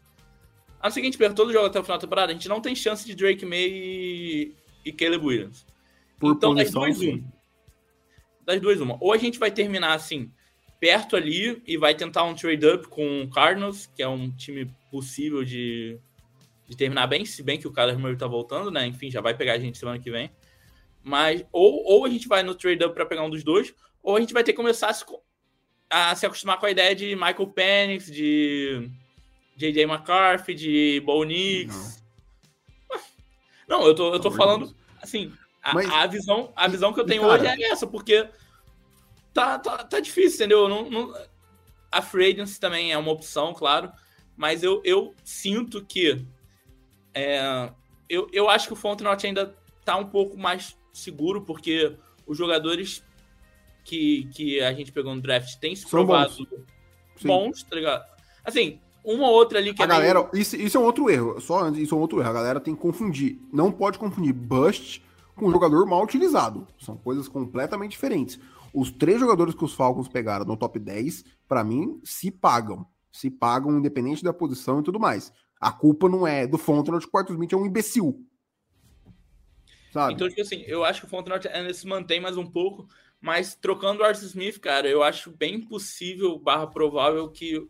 A 0.81 0.87
não 0.87 0.91
ser 0.91 0.99
que 0.99 1.07
a 1.07 1.11
gente 1.11 1.17
perca 1.17 1.33
todos 1.33 1.51
os 1.51 1.53
jogos 1.53 1.69
até 1.69 1.79
o 1.79 1.83
final 1.83 1.97
da 1.97 2.01
temporada, 2.01 2.33
a 2.33 2.35
gente 2.35 2.49
não 2.49 2.59
tem 2.59 2.75
chance 2.75 3.05
de 3.05 3.15
Drake 3.15 3.45
May 3.45 3.69
e, 3.69 4.55
e 4.83 4.91
Caleb 4.91 5.25
Williams. 5.25 5.65
Por 6.19 6.35
então, 6.35 6.55
posição, 6.55 6.81
das 6.81 6.97
duas, 6.97 7.13
uma. 7.13 7.33
Das 8.45 8.61
duas, 8.61 8.81
uma. 8.81 8.97
Ou 8.99 9.13
a 9.13 9.17
gente 9.17 9.37
vai 9.37 9.51
terminar 9.51 9.93
assim, 9.93 10.31
perto 10.79 11.15
ali, 11.15 11.61
e 11.65 11.77
vai 11.77 11.95
tentar 11.95 12.23
um 12.23 12.33
trade-up 12.33 12.87
com 12.87 13.23
o 13.23 13.29
Cardinals, 13.29 13.87
que 13.87 14.01
é 14.01 14.07
um 14.07 14.31
time 14.31 14.71
possível 14.91 15.43
de, 15.43 15.99
de 16.67 16.75
terminar 16.75 17.07
bem, 17.07 17.25
se 17.25 17.43
bem 17.43 17.59
que 17.59 17.67
o 17.67 17.73
Kyler 17.73 17.99
Murray 17.99 18.17
tá 18.17 18.27
voltando, 18.27 18.71
né? 18.71 18.85
Enfim, 18.87 19.11
já 19.11 19.21
vai 19.21 19.35
pegar 19.35 19.53
a 19.53 19.59
gente 19.59 19.77
semana 19.77 19.99
que 19.99 20.11
vem. 20.11 20.31
Mas, 21.03 21.45
ou, 21.51 21.83
ou 21.85 22.05
a 22.05 22.09
gente 22.09 22.27
vai 22.27 22.43
no 22.43 22.55
trade-up 22.55 22.93
para 22.93 23.05
pegar 23.05 23.23
um 23.23 23.29
dos 23.29 23.43
dois, 23.43 23.73
ou 24.03 24.15
a 24.15 24.19
gente 24.19 24.33
vai 24.33 24.43
ter 24.43 24.53
que 24.53 24.57
começar 24.57 24.89
a 24.89 24.93
se, 24.93 25.05
a 25.89 26.15
se 26.15 26.25
acostumar 26.25 26.59
com 26.59 26.65
a 26.65 26.71
ideia 26.71 26.95
de 26.95 27.15
Michael 27.15 27.47
Penix, 27.47 28.07
de 28.07 28.89
J.J. 29.55 29.83
McCarthy, 29.83 30.53
de 30.53 31.01
Bo 31.05 31.23
Nix. 31.23 32.03
Não. 33.67 33.79
Não, 33.79 33.85
eu 33.85 33.93
tô, 33.93 34.13
eu 34.13 34.19
tô 34.19 34.31
falando, 34.31 34.73
assim, 35.01 35.33
Mas... 35.73 35.89
a, 35.89 36.07
visão, 36.07 36.51
a 36.55 36.67
visão 36.67 36.93
que 36.93 36.99
eu 36.99 37.05
tenho 37.05 37.21
cara... 37.21 37.33
hoje 37.33 37.47
é 37.47 37.71
essa, 37.71 37.87
porque 37.87 38.29
tá, 39.33 39.59
tá, 39.59 39.83
tá 39.83 39.99
difícil, 39.99 40.37
entendeu? 40.37 40.67
Não, 40.67 40.89
não... 40.89 41.13
A 41.91 42.01
free 42.01 42.31
agency 42.33 42.59
também 42.59 42.91
é 42.91 42.97
uma 42.97 43.11
opção, 43.11 43.53
claro, 43.53 43.91
mas 44.35 44.61
eu, 44.61 44.81
eu 44.83 45.15
sinto 45.23 45.83
que 45.85 46.25
é, 47.13 47.71
eu, 48.09 48.27
eu 48.31 48.49
acho 48.49 48.67
que 48.67 48.73
o 48.73 48.75
Fontenot 48.75 49.25
ainda 49.25 49.55
tá 49.83 49.95
um 49.97 50.05
pouco 50.05 50.37
mais 50.37 50.77
seguro, 50.93 51.41
porque 51.41 51.95
os 52.25 52.37
jogadores 52.37 53.03
que, 53.83 54.29
que 54.33 54.61
a 54.61 54.73
gente 54.73 54.91
pegou 54.91 55.15
no 55.15 55.21
draft 55.21 55.55
têm 55.55 55.75
se 55.75 55.83
São 55.83 55.89
provado 55.89 56.35
bons, 56.35 57.23
bons 57.23 57.63
tá 57.63 57.75
ligado? 57.75 58.05
Assim, 58.43 58.79
uma 59.03 59.27
ou 59.27 59.33
outra 59.33 59.59
ali 59.59 59.73
que 59.73 59.81
a 59.81 59.85
é 59.85 59.87
galera, 59.87 60.19
meio... 60.19 60.41
isso, 60.41 60.55
isso 60.55 60.77
é 60.77 60.79
um 60.79 60.83
outro 60.83 61.09
erro. 61.09 61.39
Só 61.39 61.69
isso 61.69 61.95
é 61.95 61.97
um 61.97 62.01
outro 62.01 62.19
erro. 62.19 62.29
A 62.29 62.33
galera 62.33 62.59
tem 62.59 62.75
que 62.75 62.81
confundir. 62.81 63.39
Não 63.51 63.71
pode 63.71 63.97
confundir 63.97 64.33
bust 64.33 65.01
com 65.37 65.51
jogador 65.51 65.85
mal 65.85 66.03
utilizado. 66.03 66.67
São 66.79 66.97
coisas 66.97 67.27
completamente 67.27 67.91
diferentes. 67.91 68.39
Os 68.73 68.91
três 68.91 69.19
jogadores 69.19 69.55
que 69.55 69.63
os 69.63 69.73
Falcons 69.73 70.07
pegaram 70.07 70.45
no 70.45 70.57
top 70.57 70.79
10, 70.79 71.23
para 71.47 71.63
mim, 71.63 72.01
se 72.03 72.29
pagam. 72.29 72.85
Se 73.11 73.29
pagam 73.29 73.77
independente 73.77 74.23
da 74.23 74.33
posição 74.33 74.79
e 74.79 74.83
tudo 74.83 74.99
mais. 74.99 75.31
A 75.59 75.71
culpa 75.71 76.09
não 76.09 76.27
é 76.27 76.45
do 76.45 76.57
Fontenot, 76.57 77.05
o 77.05 77.09
Quarto 77.09 77.33
Smith 77.33 77.53
é 77.53 77.55
um 77.55 77.65
imbecil. 77.65 78.23
Sabe? 79.91 80.13
Então, 80.13 80.27
tipo 80.27 80.41
assim, 80.41 80.63
eu 80.67 80.83
acho 80.83 81.01
que 81.01 81.07
o 81.07 81.09
Fontenot 81.09 81.47
ainda 81.47 81.73
se 81.73 81.87
mantém 81.87 82.19
mais 82.19 82.37
um 82.37 82.45
pouco, 82.45 82.87
mas 83.19 83.55
trocando 83.55 84.01
o 84.01 84.05
Arthur 84.05 84.25
Smith, 84.25 84.59
cara, 84.59 84.87
eu 84.87 85.01
acho 85.01 85.31
bem 85.31 85.61
possível, 85.61 86.37
barra 86.37 86.67
provável, 86.67 87.29
que 87.29 87.67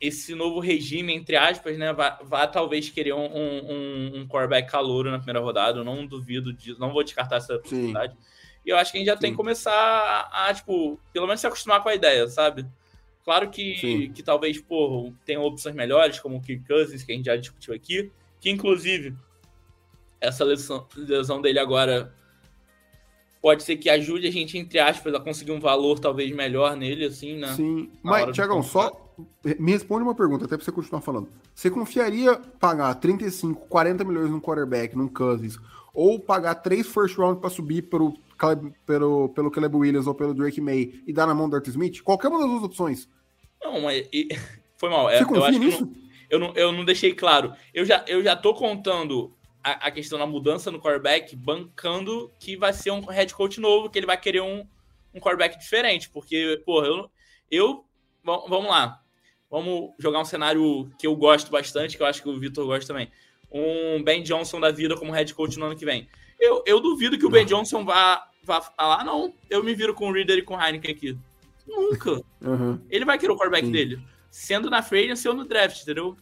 esse 0.00 0.34
novo 0.34 0.60
regime, 0.60 1.14
entre 1.14 1.36
aspas, 1.36 1.78
né, 1.78 1.92
vá, 1.92 2.18
vá 2.22 2.46
talvez 2.46 2.88
querer 2.88 3.12
um, 3.12 3.26
um, 3.26 4.20
um 4.20 4.28
quarterback 4.28 4.70
calouro 4.70 5.10
na 5.10 5.18
primeira 5.18 5.40
rodada. 5.40 5.78
Eu 5.78 5.84
não 5.84 6.06
duvido 6.06 6.52
disso, 6.52 6.80
não 6.80 6.92
vou 6.92 7.04
descartar 7.04 7.36
essa 7.36 7.58
possibilidade. 7.58 8.16
E 8.64 8.70
eu 8.70 8.76
acho 8.76 8.90
que 8.90 8.98
a 8.98 9.00
gente 9.00 9.08
já 9.08 9.14
Sim. 9.14 9.20
tem 9.20 9.30
que 9.30 9.36
começar 9.36 9.72
a, 9.72 10.48
a, 10.48 10.54
tipo, 10.54 11.00
pelo 11.12 11.26
menos 11.26 11.40
se 11.40 11.46
acostumar 11.46 11.82
com 11.82 11.88
a 11.88 11.94
ideia, 11.94 12.26
sabe? 12.28 12.66
Claro 13.24 13.50
que, 13.50 14.08
que 14.08 14.22
talvez, 14.22 14.60
pô, 14.60 15.12
tenha 15.24 15.40
opções 15.40 15.74
melhores, 15.74 16.18
como 16.18 16.38
o 16.38 16.40
Kirk 16.40 16.66
Cousins, 16.66 17.02
que 17.02 17.12
a 17.12 17.14
gente 17.14 17.26
já 17.26 17.36
discutiu 17.36 17.74
aqui, 17.74 18.10
que 18.40 18.50
inclusive 18.50 19.14
essa 20.20 20.44
lesão, 20.44 20.86
lesão 20.96 21.40
dele 21.40 21.58
agora 21.58 22.12
pode 23.40 23.62
ser 23.62 23.76
que 23.76 23.88
ajude 23.88 24.26
a 24.26 24.32
gente, 24.32 24.58
entre 24.58 24.78
aspas, 24.78 25.14
a 25.14 25.20
conseguir 25.20 25.52
um 25.52 25.60
valor 25.60 25.98
talvez 25.98 26.34
melhor 26.34 26.76
nele, 26.76 27.04
assim, 27.04 27.36
né? 27.36 27.48
Sim, 27.54 27.90
mas, 28.02 28.34
Tiagão, 28.34 28.62
só 28.62 29.07
me 29.58 29.72
responde 29.72 30.02
uma 30.02 30.14
pergunta, 30.14 30.44
até 30.44 30.56
pra 30.56 30.64
você 30.64 30.72
continuar 30.72 31.00
falando. 31.00 31.28
Você 31.54 31.70
confiaria 31.70 32.36
pagar 32.36 32.94
35, 32.94 33.66
40 33.68 34.04
milhões 34.04 34.30
num 34.30 34.40
quarterback, 34.40 34.96
num 34.96 35.08
Cousins, 35.08 35.58
ou 35.92 36.20
pagar 36.20 36.56
três 36.56 36.86
first 36.86 37.16
round 37.16 37.40
para 37.40 37.50
subir 37.50 37.82
pelo, 37.82 38.14
pelo, 38.86 39.28
pelo 39.30 39.50
Caleb 39.50 39.76
Williams 39.76 40.06
ou 40.06 40.14
pelo 40.14 40.34
Drake 40.34 40.60
May 40.60 41.02
e 41.06 41.12
dar 41.12 41.26
na 41.26 41.34
mão 41.34 41.48
do 41.48 41.56
Arthur 41.56 41.70
Smith? 41.70 42.02
Qualquer 42.02 42.28
uma 42.28 42.38
das 42.38 42.48
duas 42.48 42.62
opções. 42.62 43.08
Não, 43.62 43.80
mas 43.80 44.08
e, 44.12 44.28
foi 44.76 44.88
mal. 44.88 45.10
É, 45.10 45.18
você 45.18 45.24
confia 45.24 45.40
eu 45.40 45.44
acho 45.44 45.58
nisso? 45.58 45.86
Que 45.86 46.08
eu, 46.30 46.38
não, 46.38 46.52
eu 46.54 46.72
não 46.72 46.84
deixei 46.84 47.14
claro. 47.14 47.52
Eu 47.72 47.84
já, 47.84 48.04
eu 48.06 48.22
já 48.22 48.36
tô 48.36 48.54
contando 48.54 49.34
a, 49.62 49.88
a, 49.88 49.90
questão 49.90 50.18
da 50.18 50.26
mudança 50.26 50.70
no 50.70 50.80
quarterback, 50.80 51.34
bancando 51.34 52.30
que 52.38 52.56
vai 52.56 52.72
ser 52.72 52.90
um 52.90 53.00
head 53.00 53.34
coach 53.34 53.60
novo, 53.60 53.90
que 53.90 53.98
ele 53.98 54.06
vai 54.06 54.20
querer 54.20 54.42
um, 54.42 54.66
um 55.14 55.20
quarterback 55.20 55.58
diferente. 55.58 56.08
Porque, 56.10 56.62
porra, 56.64 56.86
eu, 56.86 57.10
eu. 57.50 57.84
Vamos 58.24 58.68
lá. 58.68 59.00
Vamos 59.50 59.92
jogar 59.98 60.20
um 60.20 60.24
cenário 60.24 60.90
que 60.98 61.06
eu 61.06 61.16
gosto 61.16 61.50
bastante, 61.50 61.96
que 61.96 62.02
eu 62.02 62.06
acho 62.06 62.22
que 62.22 62.28
o 62.28 62.38
Vitor 62.38 62.66
gosta 62.66 62.86
também. 62.86 63.10
Um 63.50 64.02
Ben 64.02 64.22
Johnson 64.22 64.60
da 64.60 64.70
vida 64.70 64.96
como 64.96 65.12
head 65.12 65.32
coach 65.34 65.58
no 65.58 65.66
ano 65.66 65.76
que 65.76 65.84
vem. 65.84 66.08
Eu, 66.38 66.62
eu 66.66 66.80
duvido 66.80 67.18
que 67.18 67.26
o 67.26 67.30
Ben 67.30 67.46
Johnson 67.46 67.84
vá, 67.84 68.28
vá 68.44 68.60
falar, 68.60 69.04
não, 69.04 69.32
eu 69.48 69.64
me 69.64 69.74
viro 69.74 69.94
com 69.94 70.08
o 70.08 70.12
Reader 70.12 70.38
e 70.38 70.42
com 70.42 70.54
o 70.54 70.60
Heineken 70.60 70.90
aqui. 70.90 71.18
Nunca. 71.66 72.22
Uhum. 72.40 72.78
Ele 72.88 73.04
vai 73.04 73.18
querer 73.18 73.32
o 73.32 73.36
quarterback 73.36 73.66
Sim. 73.66 73.72
dele. 73.72 74.00
Sendo 74.30 74.70
na 74.70 74.82
free 74.82 75.12
ou 75.26 75.34
no 75.34 75.44
draft, 75.44 75.82
entendeu? 75.82 76.16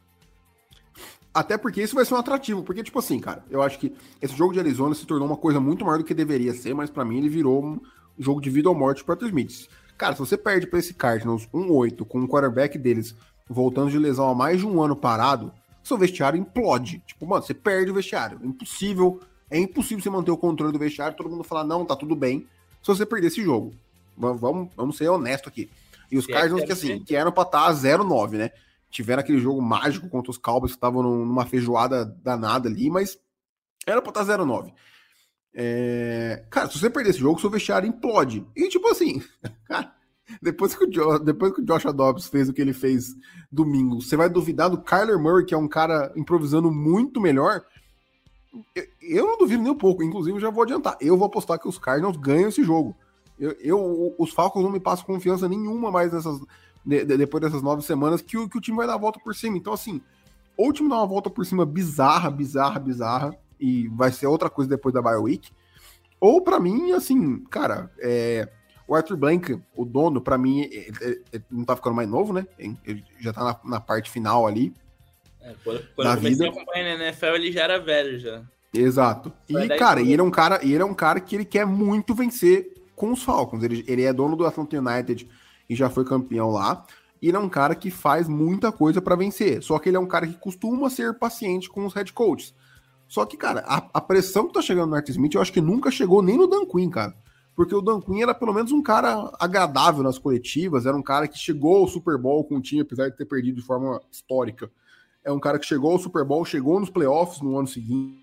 Até 1.34 1.58
porque 1.58 1.82
isso 1.82 1.94
vai 1.94 2.04
ser 2.04 2.14
um 2.14 2.18
atrativo. 2.18 2.62
Porque, 2.62 2.82
tipo 2.82 2.98
assim, 2.98 3.20
cara, 3.20 3.44
eu 3.50 3.62
acho 3.62 3.78
que 3.78 3.92
esse 4.22 4.34
jogo 4.34 4.52
de 4.52 4.58
Arizona 4.58 4.94
se 4.94 5.06
tornou 5.06 5.28
uma 5.28 5.36
coisa 5.36 5.60
muito 5.60 5.84
maior 5.84 5.98
do 5.98 6.04
que 6.04 6.14
deveria 6.14 6.54
ser, 6.54 6.74
mas 6.74 6.88
para 6.88 7.04
mim 7.04 7.18
ele 7.18 7.28
virou 7.28 7.62
um 7.62 7.80
jogo 8.18 8.40
de 8.40 8.48
vida 8.48 8.68
ou 8.68 8.74
morte 8.74 9.04
para 9.04 9.18
os 9.18 9.26
Smiths. 9.26 9.68
Cara, 9.96 10.14
se 10.14 10.20
você 10.20 10.36
perde 10.36 10.66
para 10.66 10.78
esse 10.78 10.94
Cardinals 10.94 11.48
1-8 11.52 12.06
com 12.06 12.22
o 12.22 12.28
quarterback 12.28 12.78
deles 12.78 13.14
voltando 13.48 13.90
de 13.90 13.98
lesão 13.98 14.28
há 14.28 14.34
mais 14.34 14.60
de 14.60 14.66
um 14.66 14.82
ano 14.82 14.96
parado, 14.96 15.52
seu 15.82 15.96
vestiário 15.96 16.38
implode. 16.38 17.02
Tipo, 17.06 17.26
mano, 17.26 17.42
você 17.42 17.54
perde 17.54 17.90
o 17.90 17.94
vestiário. 17.94 18.40
Impossível. 18.42 19.20
É 19.50 19.58
impossível 19.58 20.02
você 20.02 20.10
manter 20.10 20.30
o 20.30 20.36
controle 20.36 20.72
do 20.72 20.78
vestiário, 20.78 21.16
todo 21.16 21.30
mundo 21.30 21.44
falar, 21.44 21.64
não, 21.64 21.84
tá 21.84 21.94
tudo 21.94 22.16
bem, 22.16 22.48
se 22.82 22.88
você 22.88 23.06
perder 23.06 23.28
esse 23.28 23.42
jogo. 23.42 23.72
Vamos, 24.16 24.68
vamos 24.76 24.96
ser 24.96 25.08
honesto 25.08 25.48
aqui. 25.48 25.70
E 26.10 26.18
os 26.18 26.26
Cardinals, 26.26 26.64
que 26.64 26.72
assim, 26.72 27.04
que 27.04 27.14
eram 27.14 27.30
pra 27.30 27.44
estar 27.44 27.66
tá 27.66 27.72
0-9, 27.72 28.32
né? 28.32 28.50
tiveram 28.96 29.20
aquele 29.20 29.38
jogo 29.38 29.60
mágico 29.60 30.08
contra 30.08 30.30
os 30.30 30.38
Cowboys 30.38 30.72
que 30.72 30.76
estavam 30.76 31.02
numa 31.02 31.44
feijoada 31.44 32.04
danada 32.04 32.68
ali, 32.68 32.88
mas 32.88 33.18
era 33.86 34.00
pra 34.00 34.10
estar 34.10 34.38
0-9. 34.38 34.72
É... 35.58 36.44
Cara, 36.50 36.68
se 36.68 36.78
você 36.78 36.90
perder 36.90 37.10
esse 37.10 37.18
jogo, 37.18 37.40
seu 37.40 37.48
vestiário 37.48 37.88
implode. 37.88 38.46
E 38.54 38.68
tipo 38.68 38.86
assim, 38.88 39.22
depois 40.42 40.74
que, 40.74 40.84
o 40.84 40.92
jo... 40.92 41.18
depois 41.18 41.54
que 41.54 41.62
o 41.62 41.64
Josh 41.64 41.84
Dobbs 41.94 42.26
fez 42.26 42.50
o 42.50 42.52
que 42.52 42.60
ele 42.60 42.74
fez 42.74 43.16
domingo, 43.50 44.02
você 44.02 44.16
vai 44.16 44.28
duvidar 44.28 44.68
do 44.68 44.82
Kyler 44.82 45.18
Murray, 45.18 45.46
que 45.46 45.54
é 45.54 45.58
um 45.58 45.66
cara 45.66 46.12
improvisando 46.14 46.70
muito 46.70 47.22
melhor? 47.22 47.64
Eu 49.00 49.26
não 49.26 49.38
duvido 49.38 49.62
nem 49.62 49.72
um 49.72 49.78
pouco, 49.78 50.02
inclusive 50.02 50.38
já 50.38 50.50
vou 50.50 50.62
adiantar. 50.62 50.98
Eu 51.00 51.16
vou 51.16 51.26
apostar 51.26 51.58
que 51.58 51.68
os 51.68 51.78
Cardinals 51.78 52.18
ganham 52.18 52.50
esse 52.50 52.62
jogo. 52.62 52.94
Eu, 53.38 53.52
eu, 53.60 54.14
os 54.18 54.32
Falcons 54.32 54.62
não 54.62 54.70
me 54.70 54.80
passam 54.80 55.06
confiança 55.06 55.48
nenhuma 55.48 55.90
mais 55.90 56.12
nessas, 56.12 56.38
de, 56.84 57.04
de, 57.04 57.16
depois 57.16 57.42
dessas 57.42 57.62
nove 57.62 57.82
semanas, 57.82 58.20
que 58.20 58.36
o, 58.36 58.48
que 58.48 58.58
o 58.58 58.60
time 58.60 58.76
vai 58.76 58.86
dar 58.86 58.94
a 58.94 58.98
volta 58.98 59.18
por 59.20 59.34
cima. 59.34 59.56
Então, 59.56 59.72
assim, 59.72 60.00
ou 60.56 60.68
o 60.68 60.72
time 60.72 60.88
dá 60.88 60.96
uma 60.96 61.06
volta 61.06 61.30
por 61.30 61.44
cima 61.46 61.64
bizarra, 61.64 62.30
bizarra, 62.30 62.78
bizarra, 62.78 63.38
e 63.58 63.88
vai 63.88 64.10
ser 64.12 64.26
outra 64.26 64.50
coisa 64.50 64.70
depois 64.70 64.94
da 64.94 65.02
bye 65.02 65.16
week, 65.16 65.50
ou 66.20 66.40
para 66.40 66.58
mim, 66.58 66.92
assim, 66.92 67.40
cara, 67.44 67.90
é, 67.98 68.48
o 68.86 68.94
Arthur 68.94 69.16
Blank, 69.16 69.60
o 69.74 69.84
dono, 69.84 70.20
para 70.20 70.38
mim, 70.38 70.60
ele, 70.60 70.92
ele, 71.00 71.22
ele, 71.32 71.44
não 71.50 71.64
tá 71.64 71.76
ficando 71.76 71.96
mais 71.96 72.08
novo, 72.08 72.32
né? 72.32 72.46
Ele 72.58 73.04
já 73.20 73.32
tá 73.32 73.44
na, 73.44 73.60
na 73.64 73.80
parte 73.80 74.10
final 74.10 74.46
ali. 74.46 74.72
É, 75.40 75.54
quando, 75.62 75.82
quando 75.94 76.08
eu 76.08 76.16
comecei 76.16 76.30
vida. 76.30 76.46
a 76.46 76.48
acompanhar 76.48 76.98
na 76.98 77.04
NFL, 77.04 77.26
ele 77.26 77.52
já 77.52 77.62
era 77.62 77.78
velho 77.78 78.18
já. 78.18 78.42
Exato. 78.72 79.32
E, 79.48 79.68
cara, 79.76 80.00
e 80.00 80.12
ele 80.12 80.20
é 80.20 80.24
um 80.24 80.30
cara, 80.30 80.60
ele 80.62 80.82
é 80.82 80.84
um 80.84 80.94
cara 80.94 81.20
que 81.20 81.34
ele 81.34 81.44
quer 81.44 81.66
muito 81.66 82.14
vencer 82.14 82.74
com 82.94 83.12
os 83.12 83.22
Falcons. 83.22 83.62
Ele, 83.62 83.84
ele 83.86 84.02
é 84.02 84.12
dono 84.12 84.36
do 84.36 84.46
Atlanta 84.46 84.78
United 84.78 85.28
e 85.68 85.74
já 85.74 85.88
foi 85.88 86.04
campeão 86.04 86.50
lá. 86.50 86.84
E 87.20 87.28
ele 87.28 87.36
é 87.36 87.40
um 87.40 87.48
cara 87.48 87.74
que 87.74 87.90
faz 87.90 88.28
muita 88.28 88.70
coisa 88.70 89.00
para 89.00 89.16
vencer. 89.16 89.62
Só 89.62 89.78
que 89.78 89.88
ele 89.88 89.96
é 89.96 90.00
um 90.00 90.06
cara 90.06 90.26
que 90.26 90.34
costuma 90.34 90.90
ser 90.90 91.14
paciente 91.14 91.68
com 91.68 91.86
os 91.86 91.94
head 91.94 92.12
coaches. 92.12 92.54
Só 93.08 93.24
que, 93.24 93.36
cara, 93.36 93.64
a, 93.66 93.76
a 93.94 94.00
pressão 94.00 94.46
que 94.46 94.54
tá 94.54 94.60
chegando 94.60 94.90
no 94.90 94.96
Art 94.96 95.08
Smith, 95.08 95.34
eu 95.34 95.40
acho 95.40 95.52
que 95.52 95.60
nunca 95.60 95.90
chegou 95.90 96.22
nem 96.22 96.36
no 96.36 96.46
Dan 96.46 96.66
Quinn, 96.66 96.90
cara. 96.90 97.14
Porque 97.54 97.74
o 97.74 97.80
Dan 97.80 98.00
Quinn 98.00 98.20
era 98.20 98.34
pelo 98.34 98.52
menos 98.52 98.72
um 98.72 98.82
cara 98.82 99.32
agradável 99.40 100.02
nas 100.02 100.18
coletivas, 100.18 100.84
era 100.84 100.96
um 100.96 101.02
cara 101.02 101.26
que 101.26 101.38
chegou 101.38 101.78
ao 101.78 101.88
Super 101.88 102.18
Bowl 102.18 102.44
com 102.44 102.56
o 102.56 102.60
time, 102.60 102.82
apesar 102.82 103.08
de 103.08 103.16
ter 103.16 103.24
perdido 103.24 103.60
de 103.60 103.66
forma 103.66 104.00
histórica. 104.10 104.70
É 105.24 105.32
um 105.32 105.40
cara 105.40 105.58
que 105.58 105.66
chegou 105.66 105.92
ao 105.92 105.98
Super 105.98 106.24
Bowl, 106.24 106.44
chegou 106.44 106.78
nos 106.78 106.90
playoffs 106.90 107.40
no 107.40 107.58
ano 107.58 107.66
seguinte. 107.66 108.22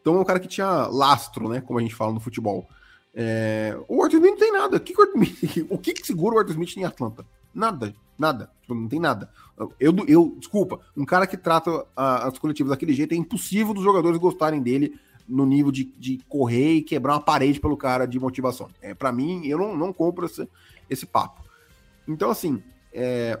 Então 0.00 0.16
é 0.16 0.20
um 0.20 0.24
cara 0.24 0.38
que 0.38 0.48
tinha 0.48 0.86
lastro, 0.86 1.48
né? 1.48 1.60
Como 1.60 1.78
a 1.78 1.82
gente 1.82 1.94
fala 1.94 2.12
no 2.12 2.20
futebol. 2.20 2.68
É... 3.14 3.76
O 3.88 4.02
Arthur 4.02 4.18
Smith 4.18 4.30
não 4.30 4.38
tem 4.38 4.52
nada. 4.52 4.76
O 4.76 4.80
que, 4.80 4.94
que 4.94 5.00
o, 5.00 5.04
Smith... 5.04 5.66
o 5.68 5.78
que, 5.78 5.92
que 5.92 6.06
segura 6.06 6.36
o 6.36 6.38
Arthur 6.38 6.52
Smith 6.52 6.76
em 6.76 6.84
Atlanta? 6.84 7.26
Nada, 7.54 7.94
nada. 8.18 8.50
Tipo, 8.60 8.74
não 8.74 8.88
tem 8.88 9.00
nada. 9.00 9.30
Eu, 9.78 9.94
eu, 10.06 10.36
desculpa, 10.38 10.80
um 10.96 11.04
cara 11.04 11.26
que 11.26 11.36
trata 11.36 11.84
as 11.96 12.38
coletivas 12.38 12.70
daquele 12.70 12.92
jeito 12.92 13.12
é 13.12 13.16
impossível 13.16 13.74
dos 13.74 13.84
jogadores 13.84 14.18
gostarem 14.18 14.62
dele 14.62 14.98
no 15.28 15.46
nível 15.46 15.70
de, 15.70 15.84
de 15.84 16.18
correr 16.28 16.74
e 16.74 16.82
quebrar 16.82 17.14
uma 17.14 17.20
parede 17.20 17.60
pelo 17.60 17.76
cara 17.76 18.06
de 18.06 18.18
motivação. 18.18 18.68
É, 18.82 18.94
para 18.94 19.12
mim, 19.12 19.46
eu 19.46 19.58
não, 19.58 19.76
não 19.76 19.92
compro 19.92 20.26
esse, 20.26 20.48
esse 20.88 21.06
papo. 21.06 21.42
Então, 22.06 22.30
assim, 22.30 22.62
é... 22.92 23.38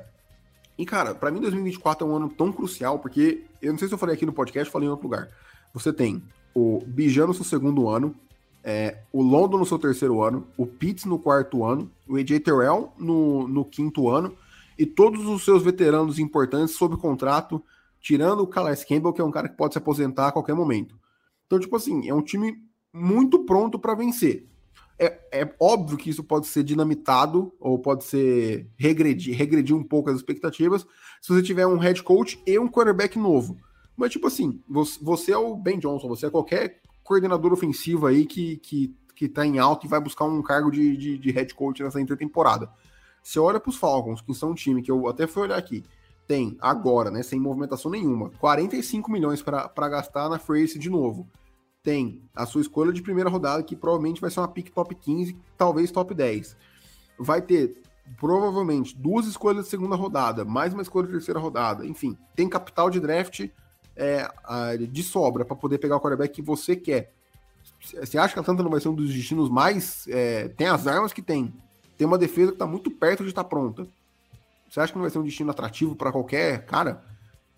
e 0.78 0.86
cara, 0.86 1.14
para 1.14 1.30
mim 1.30 1.40
2024 1.40 2.06
é 2.06 2.10
um 2.10 2.14
ano 2.14 2.28
tão 2.28 2.52
crucial, 2.52 3.00
porque 3.00 3.44
eu 3.60 3.72
não 3.72 3.78
sei 3.78 3.88
se 3.88 3.94
eu 3.94 3.98
falei 3.98 4.14
aqui 4.14 4.24
no 4.24 4.32
podcast, 4.32 4.72
falei 4.72 4.86
em 4.86 4.90
outro 4.90 5.06
lugar. 5.06 5.28
Você 5.74 5.92
tem 5.92 6.22
o 6.54 6.80
Bijan 6.86 7.26
no 7.26 7.34
seu 7.34 7.44
segundo 7.44 7.88
ano, 7.88 8.14
é, 8.62 8.98
o 9.12 9.22
London 9.22 9.58
no 9.58 9.66
seu 9.66 9.78
terceiro 9.78 10.22
ano, 10.22 10.46
o 10.56 10.66
Pitts 10.66 11.04
no 11.04 11.18
quarto 11.18 11.64
ano, 11.64 11.90
o 12.08 12.16
AJ 12.16 12.40
Terrell 12.40 12.92
no, 12.98 13.48
no 13.48 13.64
quinto 13.64 14.08
ano, 14.08 14.36
e 14.78 14.86
todos 14.86 15.26
os 15.26 15.44
seus 15.44 15.62
veteranos 15.62 16.18
importantes 16.18 16.74
sob 16.74 16.96
contrato, 16.96 17.62
tirando 18.00 18.40
o 18.40 18.46
Calais 18.46 18.84
Campbell, 18.84 19.12
que 19.12 19.20
é 19.20 19.24
um 19.24 19.30
cara 19.30 19.48
que 19.48 19.56
pode 19.56 19.74
se 19.74 19.78
aposentar 19.78 20.28
a 20.28 20.32
qualquer 20.32 20.54
momento. 20.54 20.98
Então, 21.46 21.58
tipo 21.58 21.76
assim, 21.76 22.08
é 22.08 22.14
um 22.14 22.22
time 22.22 22.56
muito 22.92 23.44
pronto 23.44 23.78
para 23.78 23.94
vencer. 23.94 24.46
É, 24.98 25.18
é, 25.32 25.54
óbvio 25.58 25.96
que 25.96 26.10
isso 26.10 26.22
pode 26.22 26.46
ser 26.46 26.62
dinamitado 26.62 27.52
ou 27.58 27.78
pode 27.78 28.04
ser 28.04 28.70
regredir, 28.78 29.34
regredir 29.34 29.74
um 29.74 29.82
pouco 29.82 30.10
as 30.10 30.16
expectativas 30.16 30.86
se 31.22 31.32
você 31.32 31.42
tiver 31.42 31.66
um 31.66 31.78
head 31.78 32.02
coach 32.02 32.40
e 32.46 32.58
um 32.58 32.68
quarterback 32.68 33.18
novo. 33.18 33.56
Mas, 33.96 34.12
tipo 34.12 34.26
assim, 34.26 34.62
você, 34.68 34.98
você 35.02 35.32
é 35.32 35.38
o 35.38 35.56
Ben 35.56 35.78
Johnson, 35.78 36.08
você 36.08 36.26
é 36.26 36.30
qualquer 36.30 36.80
coordenador 37.10 37.52
ofensivo 37.52 38.06
aí 38.06 38.24
que, 38.24 38.58
que, 38.58 38.94
que 39.16 39.28
tá 39.28 39.44
em 39.44 39.58
alta 39.58 39.84
e 39.84 39.88
vai 39.88 40.00
buscar 40.00 40.26
um 40.26 40.40
cargo 40.40 40.70
de, 40.70 40.96
de, 40.96 41.18
de 41.18 41.30
head 41.32 41.52
coach 41.56 41.82
nessa 41.82 42.00
intertemporada. 42.00 42.70
Você 43.20 43.40
olha 43.40 43.58
para 43.58 43.68
os 43.68 43.76
Falcons, 43.76 44.20
que 44.20 44.32
são 44.32 44.52
um 44.52 44.54
time 44.54 44.80
que 44.80 44.92
eu 44.92 45.08
até 45.08 45.26
fui 45.26 45.42
olhar 45.42 45.58
aqui, 45.58 45.82
tem 46.28 46.56
agora, 46.60 47.10
né, 47.10 47.24
sem 47.24 47.40
movimentação 47.40 47.90
nenhuma, 47.90 48.30
45 48.38 49.10
milhões 49.10 49.42
para 49.42 49.88
gastar 49.88 50.28
na 50.28 50.38
Face 50.38 50.78
de 50.78 50.88
novo. 50.88 51.28
Tem 51.82 52.22
a 52.32 52.46
sua 52.46 52.60
escolha 52.60 52.92
de 52.92 53.02
primeira 53.02 53.28
rodada, 53.28 53.64
que 53.64 53.74
provavelmente 53.74 54.20
vai 54.20 54.30
ser 54.30 54.38
uma 54.38 54.46
pick 54.46 54.70
top 54.70 54.94
15, 54.94 55.36
talvez 55.58 55.90
top 55.90 56.14
10. 56.14 56.56
Vai 57.18 57.42
ter 57.42 57.82
provavelmente 58.20 58.96
duas 58.96 59.26
escolhas 59.26 59.64
de 59.64 59.70
segunda 59.70 59.96
rodada, 59.96 60.44
mais 60.44 60.72
uma 60.72 60.82
escolha 60.82 61.08
de 61.08 61.14
terceira 61.14 61.40
rodada. 61.40 61.84
Enfim, 61.84 62.16
tem 62.36 62.48
capital 62.48 62.88
de 62.88 63.00
draft 63.00 63.50
é, 64.00 64.76
de 64.78 65.02
sobra 65.02 65.44
para 65.44 65.54
poder 65.54 65.78
pegar 65.78 65.96
o 65.96 66.00
quarterback 66.00 66.34
que 66.34 66.42
você 66.42 66.74
quer. 66.74 67.12
Você 67.82 68.16
acha 68.16 68.32
que 68.32 68.38
a 68.38 68.42
Atlanta 68.42 68.62
não 68.62 68.70
vai 68.70 68.80
ser 68.80 68.88
um 68.88 68.94
dos 68.94 69.12
destinos 69.12 69.50
mais. 69.50 70.06
É, 70.08 70.48
tem 70.48 70.66
as 70.66 70.86
armas 70.86 71.12
que 71.12 71.20
tem. 71.20 71.52
Tem 71.98 72.06
uma 72.06 72.16
defesa 72.16 72.48
que 72.48 72.54
está 72.54 72.66
muito 72.66 72.90
perto 72.90 73.22
de 73.22 73.28
estar 73.28 73.44
tá 73.44 73.48
pronta. 73.48 73.86
Você 74.68 74.80
acha 74.80 74.92
que 74.92 74.96
não 74.96 75.02
vai 75.02 75.10
ser 75.10 75.18
um 75.18 75.24
destino 75.24 75.50
atrativo 75.50 75.94
para 75.94 76.10
qualquer 76.10 76.64
cara? 76.64 77.02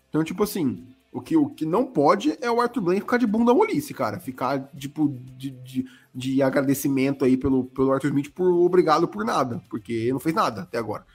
Então, 0.09 0.23
tipo 0.23 0.43
assim, 0.43 0.85
o 1.13 1.21
que, 1.21 1.37
o 1.37 1.47
que 1.47 1.65
não 1.65 1.85
pode 1.85 2.37
é 2.41 2.51
o 2.51 2.59
Arthur 2.59 2.81
Blank 2.81 3.01
ficar 3.01 3.17
de 3.17 3.27
bunda 3.27 3.53
molice, 3.53 3.93
cara. 3.93 4.19
Ficar, 4.19 4.69
tipo, 4.75 5.15
de, 5.37 5.51
de, 5.51 5.85
de, 6.13 6.41
agradecimento 6.41 7.23
aí 7.23 7.37
pelo, 7.37 7.65
pelo 7.65 7.91
Arthur 7.93 8.07
Smith 8.07 8.31
por 8.33 8.51
obrigado 8.51 9.07
por 9.07 9.23
nada, 9.23 9.61
porque 9.69 10.11
não 10.11 10.19
fez 10.19 10.35
nada 10.35 10.63
até 10.63 10.77
agora. 10.77 11.05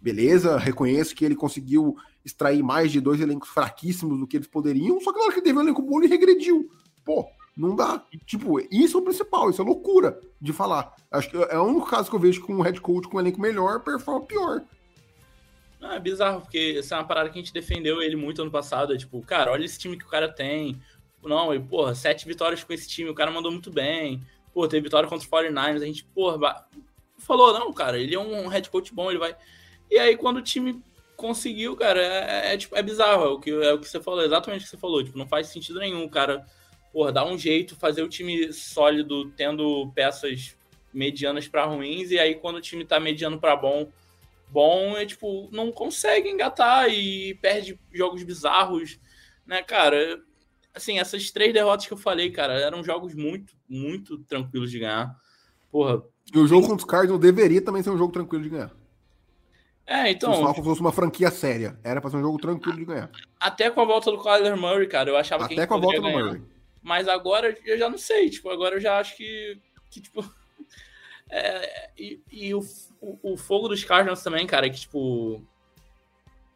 Beleza, 0.00 0.56
reconheço 0.56 1.14
que 1.14 1.24
ele 1.24 1.34
conseguiu 1.34 1.96
extrair 2.28 2.62
mais 2.62 2.92
de 2.92 3.00
dois 3.00 3.20
elencos 3.20 3.48
fraquíssimos 3.48 4.18
do 4.18 4.26
que 4.26 4.36
eles 4.36 4.46
poderiam, 4.46 5.00
só 5.00 5.12
que 5.12 5.18
na 5.18 5.24
hora 5.24 5.34
que 5.34 5.42
teve 5.42 5.58
um 5.58 5.62
elenco 5.62 5.82
bom, 5.82 5.98
ele 5.98 6.08
regrediu. 6.08 6.70
Pô, 7.04 7.26
não 7.56 7.74
dá. 7.74 8.04
Tipo, 8.24 8.60
isso 8.70 8.98
é 8.98 9.00
o 9.00 9.04
principal, 9.04 9.50
isso 9.50 9.60
é 9.60 9.64
loucura 9.64 10.20
de 10.40 10.52
falar. 10.52 10.94
Acho 11.10 11.30
que 11.30 11.36
é 11.36 11.58
o 11.58 11.64
único 11.64 11.86
caso 11.86 12.08
que 12.08 12.14
eu 12.14 12.20
vejo 12.20 12.44
que 12.44 12.52
um 12.52 12.60
head 12.60 12.80
coach 12.80 13.08
com 13.08 13.16
um 13.16 13.20
elenco 13.20 13.40
melhor 13.40 13.80
performa 13.80 14.26
pior. 14.26 14.62
Não, 15.80 15.92
é 15.92 16.00
bizarro, 16.00 16.42
porque 16.42 16.76
essa 16.78 16.94
é 16.94 16.98
uma 16.98 17.06
parada 17.06 17.30
que 17.30 17.38
a 17.38 17.42
gente 17.42 17.52
defendeu 17.52 18.02
ele 18.02 18.16
muito 18.16 18.42
ano 18.42 18.50
passado. 18.50 18.94
É 18.94 18.96
tipo, 18.96 19.20
cara, 19.22 19.50
olha 19.50 19.64
esse 19.64 19.78
time 19.78 19.96
que 19.96 20.04
o 20.04 20.08
cara 20.08 20.28
tem. 20.28 20.80
Não, 21.22 21.52
e, 21.54 21.58
porra, 21.58 21.94
sete 21.94 22.26
vitórias 22.26 22.62
com 22.62 22.72
esse 22.72 22.88
time, 22.88 23.10
o 23.10 23.14
cara 23.14 23.30
mandou 23.30 23.50
muito 23.50 23.70
bem. 23.70 24.22
Pô, 24.52 24.66
teve 24.68 24.84
vitória 24.84 25.08
contra 25.08 25.24
os 25.24 25.30
49ers, 25.30 25.82
a 25.82 25.86
gente, 25.86 26.04
porra, 26.04 26.66
falou, 27.18 27.52
não, 27.52 27.72
cara, 27.72 27.98
ele 27.98 28.14
é 28.14 28.18
um 28.18 28.48
head 28.48 28.70
coach 28.70 28.94
bom, 28.94 29.10
ele 29.10 29.18
vai. 29.18 29.36
E 29.90 29.98
aí, 29.98 30.16
quando 30.16 30.38
o 30.38 30.42
time 30.42 30.82
conseguiu, 31.18 31.74
cara, 31.74 32.00
é, 32.00 32.54
é, 32.54 32.56
tipo, 32.56 32.76
é 32.76 32.82
bizarro, 32.82 33.24
é 33.24 33.28
o, 33.28 33.40
que, 33.40 33.50
é 33.50 33.72
o 33.74 33.80
que 33.80 33.88
você 33.88 34.00
falou, 34.00 34.22
exatamente 34.22 34.60
o 34.60 34.64
que 34.64 34.70
você 34.70 34.76
falou, 34.76 35.02
tipo, 35.02 35.18
não 35.18 35.26
faz 35.26 35.48
sentido 35.48 35.80
nenhum, 35.80 36.08
cara, 36.08 36.46
porra, 36.92 37.10
dar 37.10 37.26
um 37.26 37.36
jeito, 37.36 37.74
fazer 37.74 38.04
o 38.04 38.08
time 38.08 38.52
sólido, 38.52 39.28
tendo 39.32 39.90
peças 39.96 40.56
medianas 40.94 41.48
para 41.48 41.64
ruins, 41.64 42.12
e 42.12 42.20
aí 42.20 42.36
quando 42.36 42.56
o 42.56 42.60
time 42.60 42.84
tá 42.84 43.00
mediano 43.00 43.40
para 43.40 43.56
bom, 43.56 43.90
bom, 44.48 44.96
é 44.96 45.04
tipo, 45.04 45.48
não 45.50 45.72
consegue 45.72 46.28
engatar 46.28 46.88
e 46.88 47.34
perde 47.42 47.76
jogos 47.92 48.22
bizarros, 48.22 49.00
né, 49.44 49.60
cara, 49.60 50.22
assim, 50.72 51.00
essas 51.00 51.32
três 51.32 51.52
derrotas 51.52 51.84
que 51.84 51.92
eu 51.92 51.98
falei, 51.98 52.30
cara, 52.30 52.60
eram 52.60 52.84
jogos 52.84 53.12
muito, 53.12 53.54
muito 53.68 54.18
tranquilos 54.18 54.70
de 54.70 54.78
ganhar, 54.78 55.16
porra. 55.68 56.00
E 56.32 56.38
o 56.38 56.46
jogo 56.46 56.68
contra 56.68 56.86
os 56.86 56.90
Cardinals 56.90 57.20
deveria 57.20 57.60
também 57.60 57.82
ser 57.82 57.90
um 57.90 57.98
jogo 57.98 58.12
tranquilo 58.12 58.44
de 58.44 58.50
ganhar. 58.50 58.70
É, 59.88 60.10
então. 60.10 60.34
Se 60.34 60.40
o 60.40 60.42
Falcons 60.42 60.64
fosse 60.64 60.80
uma 60.82 60.92
franquia 60.92 61.30
séria, 61.30 61.78
era 61.82 61.98
pra 61.98 62.10
ser 62.10 62.18
um 62.18 62.20
jogo 62.20 62.38
tranquilo 62.38 62.76
de 62.76 62.84
ganhar. 62.84 63.10
Até 63.40 63.70
com 63.70 63.80
a 63.80 63.86
volta 63.86 64.10
do 64.10 64.22
Kyler 64.22 64.54
Murray, 64.54 64.86
cara, 64.86 65.08
eu 65.08 65.16
achava 65.16 65.46
Até 65.46 65.54
que. 65.54 65.60
Até 65.60 65.66
com 65.66 65.74
a 65.76 65.78
volta 65.78 65.98
ganhar. 65.98 66.18
do 66.18 66.24
Murray. 66.24 66.42
Mas 66.82 67.08
agora 67.08 67.56
eu 67.64 67.78
já 67.78 67.88
não 67.88 67.96
sei, 67.96 68.28
tipo, 68.28 68.50
agora 68.50 68.76
eu 68.76 68.80
já 68.80 68.98
acho 68.98 69.16
que. 69.16 69.58
que 69.90 70.00
tipo. 70.02 70.22
É, 71.30 71.90
e, 71.98 72.22
e 72.32 72.54
o, 72.54 72.60
o, 73.02 73.34
o, 73.34 73.36
fogo 73.36 73.68
dos 73.68 73.84
Cardinals 73.84 74.22
também, 74.22 74.46
cara, 74.46 74.70
que, 74.70 74.80
tipo. 74.80 75.46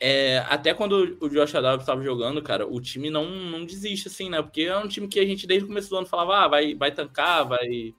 É, 0.01 0.39
até 0.49 0.73
quando 0.73 1.19
o 1.21 1.29
Josh 1.29 1.55
Adams 1.55 1.83
estava 1.83 2.03
jogando, 2.03 2.41
cara, 2.41 2.67
o 2.67 2.81
time 2.81 3.11
não, 3.11 3.29
não 3.29 3.67
desiste, 3.67 4.09
assim, 4.09 4.31
né? 4.31 4.41
Porque 4.41 4.63
é 4.63 4.79
um 4.79 4.89
time 4.89 5.09
que 5.09 5.21
a 5.21 5.27
gente 5.27 5.47
desde 5.47 5.67
o 5.67 5.69
começo 5.69 5.91
do 5.91 5.99
ano 5.99 6.07
falava, 6.07 6.39
ah, 6.39 6.49
vai, 6.49 6.75
vai 6.75 6.91
tancar, 6.91 7.47
vai, 7.47 7.95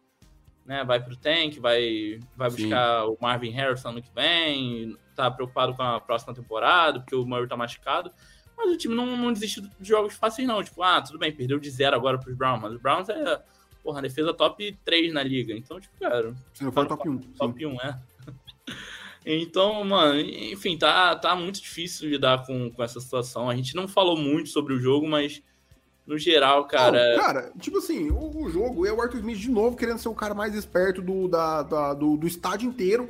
né, 0.66 0.84
vai 0.84 1.00
pro 1.00 1.16
tank, 1.16 1.60
vai, 1.60 2.20
vai 2.36 2.50
buscar 2.50 3.06
o 3.06 3.16
Marvin 3.22 3.52
Harrison 3.52 3.90
ano 3.90 4.02
que 4.02 4.12
vem, 4.12 4.98
tá 5.14 5.30
preocupado 5.32 5.74
com 5.74 5.84
a 5.84 6.00
próxima 6.00 6.34
temporada, 6.34 7.00
porque 7.00 7.16
o 7.16 7.26
Murray 7.26 7.48
tá 7.48 7.58
machucado. 7.58 8.12
Mas 8.58 8.72
o 8.72 8.78
time 8.78 8.96
não, 8.96 9.18
não 9.18 9.34
desiste 9.34 9.62
de 9.62 9.88
jogos 9.88 10.16
fáceis, 10.16 10.48
não. 10.48 10.64
Tipo, 10.64 10.84
ah, 10.84 11.02
tudo 11.02 11.20
bem, 11.20 11.32
perdeu 11.32 11.60
de 11.60 11.70
zero 11.70 11.96
agora 11.96 12.18
pros 12.18 12.36
Browns, 12.36 12.62
mas 12.62 12.74
os 12.74 12.82
Browns 12.82 13.10
é, 13.10 13.42
porra, 13.84 14.00
a 14.00 14.02
defesa 14.02 14.34
top 14.34 14.78
3 14.86 15.14
na 15.14 15.24
liga. 15.24 15.54
Então, 15.54 15.80
tipo, 15.80 15.94
cara. 16.00 16.34
Se 16.54 16.64
não 16.64 16.72
for 16.72 16.88
top 16.88 17.08
1. 17.08 17.18
Top 17.38 17.58
sim. 17.58 17.66
1, 17.66 17.82
é. 17.82 18.00
então, 19.26 19.84
mano, 19.84 20.20
enfim, 20.20 20.78
tá, 20.78 21.16
tá 21.16 21.36
muito 21.36 21.62
difícil 21.62 22.10
lidar 22.10 22.46
com, 22.46 22.72
com 22.72 22.84
essa 22.84 23.00
situação. 23.00 23.50
A 23.50 23.56
gente 23.56 23.76
não 23.76 23.88
falou 23.88 24.16
muito 24.16 24.50
sobre 24.50 24.74
o 24.74 24.80
jogo, 24.80 25.08
mas 25.08 25.42
no 26.06 26.18
geral, 26.18 26.66
cara. 26.66 27.16
Não, 27.16 27.24
cara, 27.24 27.52
tipo 27.60 27.78
assim, 27.78 28.10
o, 28.12 28.44
o, 28.44 28.50
jogo 28.50 28.86
é 28.86 28.92
o 28.92 29.02
Arthur 29.02 29.18
Smith 29.18 29.38
de 29.38 29.50
novo 29.50 29.76
querendo 29.76 30.00
ser 30.00 30.10
o 30.10 30.16
cara 30.16 30.34
mais 30.34 30.54
esperto 30.54 31.02
do, 31.02 31.28
da, 31.28 31.64
da 31.64 31.94
do, 31.94 32.18
do 32.18 32.28
estádio 32.28 32.68
inteiro 32.68 33.10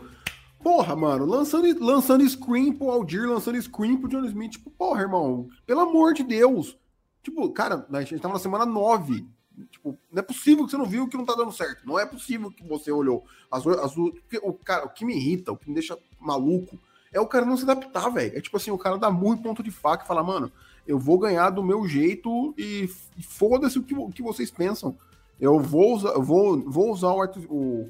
Porra, 0.64 0.96
mano, 0.96 1.26
lançando, 1.26 1.68
lançando 1.84 2.28
screen 2.28 2.72
pro 2.72 2.90
Aldir, 2.90 3.30
lançando 3.30 3.62
screen 3.62 3.98
pro 3.98 4.08
John 4.08 4.24
Smith. 4.24 4.54
Tipo, 4.54 4.72
porra, 4.72 5.02
irmão, 5.02 5.50
pelo 5.66 5.82
amor 5.82 6.14
de 6.14 6.24
Deus. 6.24 6.78
Tipo, 7.22 7.50
cara, 7.52 7.86
a 7.92 8.02
gente 8.02 8.22
tava 8.22 8.36
na 8.36 8.40
semana 8.40 8.66
9. 8.66 9.28
Tipo, 9.70 10.00
não 10.10 10.20
é 10.20 10.22
possível 10.22 10.64
que 10.64 10.72
você 10.72 10.78
não 10.78 10.86
viu 10.86 11.08
que 11.10 11.18
não 11.18 11.26
tá 11.26 11.36
dando 11.36 11.52
certo. 11.52 11.86
Não 11.86 12.00
é 12.00 12.06
possível 12.06 12.50
que 12.50 12.66
você 12.66 12.92
olhou. 12.94 13.26
As, 13.52 13.68
as, 13.68 13.98
o, 13.98 14.54
cara, 14.64 14.86
o 14.86 14.90
que 14.90 15.04
me 15.04 15.16
irrita, 15.16 15.52
o 15.52 15.58
que 15.58 15.68
me 15.68 15.74
deixa 15.74 15.98
maluco, 16.18 16.80
é 17.12 17.20
o 17.20 17.28
cara 17.28 17.46
não 17.46 17.58
se 17.58 17.64
adaptar, 17.64 18.10
velho. 18.10 18.38
É 18.38 18.40
tipo 18.40 18.56
assim, 18.56 18.72
o 18.72 18.78
cara 18.78 18.98
dá 18.98 19.12
muito 19.12 19.44
ponto 19.44 19.62
de 19.62 19.70
faca 19.70 20.06
e 20.06 20.08
fala, 20.08 20.24
mano, 20.24 20.50
eu 20.88 20.98
vou 20.98 21.20
ganhar 21.20 21.50
do 21.50 21.62
meu 21.62 21.86
jeito 21.86 22.54
e, 22.58 22.90
foda-se 23.22 23.78
o 23.78 23.84
que, 23.84 23.94
o 23.94 24.10
que 24.10 24.24
vocês 24.24 24.50
pensam. 24.50 24.98
Eu 25.40 25.60
vou 25.60 25.96
usar, 25.96 26.14
vou, 26.14 26.62
vou 26.62 26.90
usar 26.90 27.10
o, 27.10 27.22
o 27.50 27.90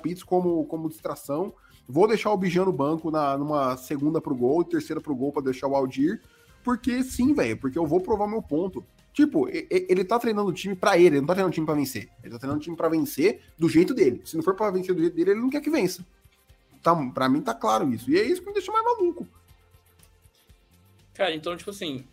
Pitts 0.00 0.22
como, 0.22 0.64
como 0.66 0.88
distração. 0.88 1.54
Vou 1.88 2.06
deixar 2.06 2.32
o 2.32 2.36
Bijan 2.36 2.64
no 2.64 2.72
banco 2.72 3.10
na, 3.10 3.36
numa 3.36 3.76
segunda 3.76 4.20
pro 4.20 4.34
gol 4.34 4.64
terceira 4.64 5.00
pro 5.00 5.14
gol 5.14 5.32
para 5.32 5.44
deixar 5.44 5.66
o 5.66 5.74
Aldir. 5.74 6.20
Porque 6.62 7.02
sim, 7.02 7.34
velho, 7.34 7.56
porque 7.56 7.78
eu 7.78 7.86
vou 7.86 8.00
provar 8.00 8.26
meu 8.26 8.42
ponto. 8.42 8.84
Tipo, 9.12 9.48
ele 9.48 10.04
tá 10.04 10.18
treinando 10.18 10.50
o 10.50 10.52
time 10.52 10.74
pra 10.74 10.96
ele, 10.96 11.16
ele 11.16 11.20
não 11.20 11.26
tá 11.26 11.34
treinando 11.34 11.50
o 11.50 11.54
time 11.54 11.66
pra 11.66 11.74
vencer. 11.74 12.08
Ele 12.22 12.32
tá 12.32 12.38
treinando 12.38 12.60
o 12.60 12.62
time 12.62 12.76
pra 12.76 12.88
vencer 12.88 13.40
do 13.58 13.68
jeito 13.68 13.92
dele. 13.92 14.20
Se 14.24 14.36
não 14.36 14.42
for 14.42 14.54
pra 14.54 14.70
vencer 14.70 14.94
do 14.94 15.00
jeito 15.00 15.16
dele, 15.16 15.32
ele 15.32 15.40
não 15.40 15.50
quer 15.50 15.60
que 15.60 15.70
vença. 15.70 16.06
Tá, 16.82 16.94
pra 17.12 17.28
mim 17.28 17.42
tá 17.42 17.54
claro 17.54 17.92
isso. 17.92 18.10
E 18.10 18.18
é 18.18 18.24
isso 18.24 18.40
que 18.40 18.46
me 18.46 18.54
deixa 18.54 18.70
mais 18.70 18.84
maluco. 18.84 19.26
Cara, 21.12 21.34
então, 21.34 21.56
tipo 21.56 21.70
assim, 21.70 22.04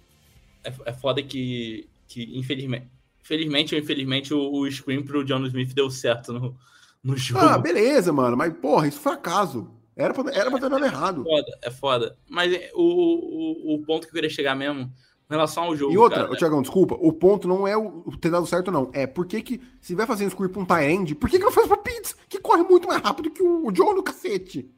é, 0.63 0.73
é 0.85 0.93
foda 0.93 1.21
que, 1.21 1.87
que 2.07 2.37
infelizmente, 2.37 2.87
felizmente 3.21 3.75
ou 3.75 3.79
infelizmente, 3.79 4.33
o, 4.33 4.51
o 4.51 4.71
screen 4.71 5.03
pro 5.03 5.23
John 5.23 5.45
Smith 5.45 5.73
deu 5.73 5.89
certo 5.89 6.33
no, 6.33 6.57
no 7.03 7.15
jogo. 7.15 7.45
Ah, 7.45 7.57
beleza, 7.57 8.11
mano. 8.11 8.35
Mas, 8.37 8.53
porra, 8.53 8.87
isso 8.87 8.99
foi 8.99 9.13
acaso. 9.13 9.71
Era 9.95 10.13
pra, 10.13 10.31
era 10.31 10.49
pra 10.51 10.59
ter 10.59 10.69
dado 10.69 10.85
errado. 10.85 11.21
É 11.21 11.29
foda, 11.29 11.59
é 11.63 11.71
foda. 11.71 12.17
Mas 12.29 12.53
o, 12.73 13.73
o, 13.73 13.75
o 13.75 13.85
ponto 13.85 14.03
que 14.03 14.09
eu 14.09 14.15
queria 14.15 14.29
chegar 14.29 14.55
mesmo 14.55 14.81
em 14.81 14.91
relação 15.29 15.65
ao 15.65 15.75
jogo. 15.75 15.93
E 15.93 15.97
outra, 15.97 16.25
cara, 16.25 16.37
Tiagão, 16.37 16.61
desculpa, 16.61 16.95
o 16.99 17.11
ponto 17.11 17.47
não 17.47 17.67
é 17.67 17.75
o 17.75 18.03
ter 18.19 18.29
dado 18.29 18.45
certo, 18.45 18.71
não. 18.71 18.89
É 18.93 19.05
por 19.05 19.25
que, 19.25 19.41
que 19.41 19.61
se 19.81 19.93
vai 19.93 20.05
fazer 20.05 20.25
um 20.25 20.29
screen 20.29 20.49
pra 20.49 20.61
um 20.61 20.65
tie-end, 20.65 21.15
por 21.15 21.29
que, 21.29 21.37
que 21.37 21.43
não 21.43 21.51
faz 21.51 21.67
pra 21.67 21.77
Pitts, 21.77 22.15
que 22.29 22.39
corre 22.39 22.63
muito 22.63 22.87
mais 22.87 23.01
rápido 23.01 23.31
que 23.31 23.43
o, 23.43 23.67
o 23.67 23.71
John 23.71 23.93
no 23.93 24.03
cacete? 24.03 24.69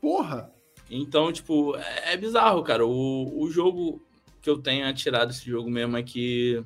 Porra! 0.00 0.52
Então, 0.90 1.32
tipo, 1.32 1.74
é, 1.76 2.12
é 2.12 2.16
bizarro, 2.16 2.62
cara. 2.62 2.86
O, 2.86 3.42
o 3.42 3.50
jogo 3.50 4.02
que 4.42 4.50
eu 4.50 4.58
tenho 4.58 4.86
a 4.86 4.92
tirar 4.92 5.24
desse 5.24 5.48
jogo 5.48 5.70
mesmo 5.70 5.96
é 5.96 6.02
que. 6.02 6.62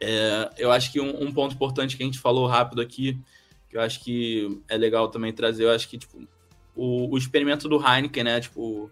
É, 0.00 0.50
eu 0.58 0.70
acho 0.70 0.92
que 0.92 1.00
um, 1.00 1.24
um, 1.24 1.32
ponto 1.32 1.54
importante 1.54 1.96
que 1.96 2.02
a 2.02 2.06
gente 2.06 2.20
falou 2.20 2.46
rápido 2.46 2.80
aqui, 2.80 3.18
que 3.68 3.76
eu 3.76 3.80
acho 3.80 4.02
que 4.02 4.60
é 4.68 4.76
legal 4.76 5.08
também 5.08 5.32
trazer, 5.32 5.64
eu 5.64 5.70
acho 5.70 5.88
que, 5.88 5.98
tipo, 5.98 6.26
o, 6.74 7.12
o 7.12 7.18
experimento 7.18 7.68
do 7.68 7.76
Heineken, 7.76 8.24
né? 8.24 8.40
Tipo, 8.40 8.90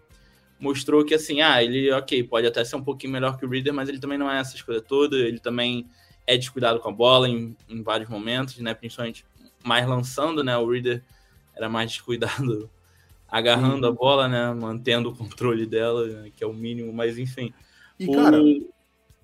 mostrou 0.59 1.03
que 1.05 1.13
assim, 1.13 1.41
ah, 1.41 1.63
ele, 1.63 1.91
ok, 1.91 2.23
pode 2.23 2.47
até 2.47 2.63
ser 2.63 2.75
um 2.75 2.83
pouquinho 2.83 3.13
melhor 3.13 3.37
que 3.37 3.45
o 3.45 3.49
Reader, 3.49 3.73
mas 3.73 3.89
ele 3.89 3.99
também 3.99 4.17
não 4.17 4.29
é 4.29 4.39
essas 4.39 4.61
coisas 4.61 4.83
todas, 4.85 5.19
ele 5.19 5.39
também 5.39 5.87
é 6.25 6.37
descuidado 6.37 6.79
com 6.79 6.89
a 6.89 6.91
bola 6.91 7.27
em, 7.29 7.55
em 7.69 7.81
vários 7.81 8.09
momentos, 8.09 8.57
né? 8.59 8.73
Principalmente 8.73 9.25
mais 9.63 9.87
lançando, 9.87 10.43
né? 10.43 10.57
O 10.57 10.69
Reader 10.69 11.03
era 11.55 11.69
mais 11.69 11.91
descuidado 11.91 12.69
agarrando 13.27 13.87
Sim. 13.87 13.93
a 13.93 13.95
bola, 13.95 14.27
né? 14.27 14.53
Mantendo 14.53 15.09
o 15.09 15.15
controle 15.15 15.65
dela, 15.65 16.05
né? 16.05 16.31
que 16.35 16.43
é 16.43 16.47
o 16.47 16.53
mínimo, 16.53 16.91
mas 16.93 17.17
enfim. 17.17 17.53
E, 17.99 18.07
o... 18.07 18.11
cara. 18.11 18.37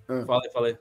É. 0.09 0.25
Fala 0.25 0.41
aí, 0.43 0.51
fala 0.51 0.67
aí. 0.67 0.77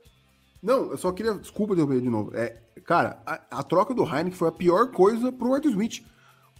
Não, 0.63 0.91
eu 0.91 0.97
só 0.97 1.11
queria. 1.11 1.33
Desculpa 1.33 1.73
interromper 1.73 1.99
de 1.99 2.09
novo. 2.09 2.31
É, 2.33 2.57
cara, 2.85 3.21
a, 3.25 3.59
a, 3.59 3.63
troca 3.63 3.93
do 3.93 4.03
Heineken 4.05 4.31
foi 4.31 4.47
a 4.47 4.51
pior 4.51 4.91
coisa 4.91 5.29
pro 5.29 5.53
Arthur 5.53 5.71
Smith. 5.71 6.05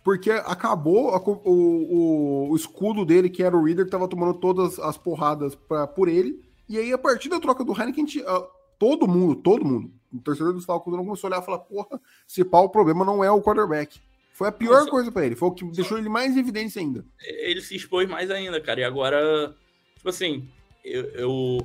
Porque 0.04 0.30
acabou 0.32 1.12
a, 1.12 1.18
o, 1.18 1.32
o, 1.45 2.49
o, 2.49 2.56
escudo 2.58 3.06
dele, 3.06 3.30
que 3.30 3.41
era 3.41 3.56
o 3.56 3.64
Reader, 3.64 3.86
que 3.86 3.91
tava 3.91 4.10
tomando 4.10 4.34
todas 4.34 4.78
as 4.78 4.97
porradas 4.97 5.56
pra, 5.56 5.88
por 5.88 6.10
ele. 6.10 6.43
E 6.68 6.78
aí, 6.78 6.91
a 6.91 6.97
partir 6.97 7.30
da 7.30 7.39
troca 7.39 7.64
do 7.64 7.72
Heineken, 7.72 8.06
gente, 8.06 8.22
uh, 8.22 8.45
todo 8.78 9.08
mundo, 9.08 9.36
todo 9.38 9.64
mundo, 9.64 9.89
o 10.14 10.20
torcedor 10.20 10.51
dos 10.51 10.66
Falcons 10.66 10.93
não 10.93 11.06
começou 11.06 11.30
a 11.30 11.32
olhar 11.32 11.41
e 11.41 11.45
falar: 11.45 11.60
porra, 11.60 12.01
se 12.28 12.43
pau, 12.43 12.66
o 12.66 12.70
problema 12.70 13.06
não 13.06 13.24
é 13.24 13.32
o 13.32 13.41
quarterback. 13.41 14.01
Foi 14.34 14.49
a 14.49 14.51
pior 14.51 14.80
Nossa. 14.80 14.91
coisa 14.91 15.12
para 15.12 15.26
ele. 15.26 15.36
Foi 15.36 15.47
o 15.47 15.51
que 15.54 15.64
deixou 15.72 15.97
ele 15.97 16.10
mais 16.10 16.36
em 16.36 16.39
evidência 16.39 16.82
ainda. 16.82 17.06
Ele 17.22 17.62
se 17.62 17.76
expôs 17.76 18.10
mais 18.10 18.30
ainda, 18.30 18.60
cara. 18.60 18.82
E 18.82 18.84
agora, 18.84 19.56
tipo 19.95 20.10
assim, 20.10 20.49
eu. 20.84 21.04
eu 21.12 21.58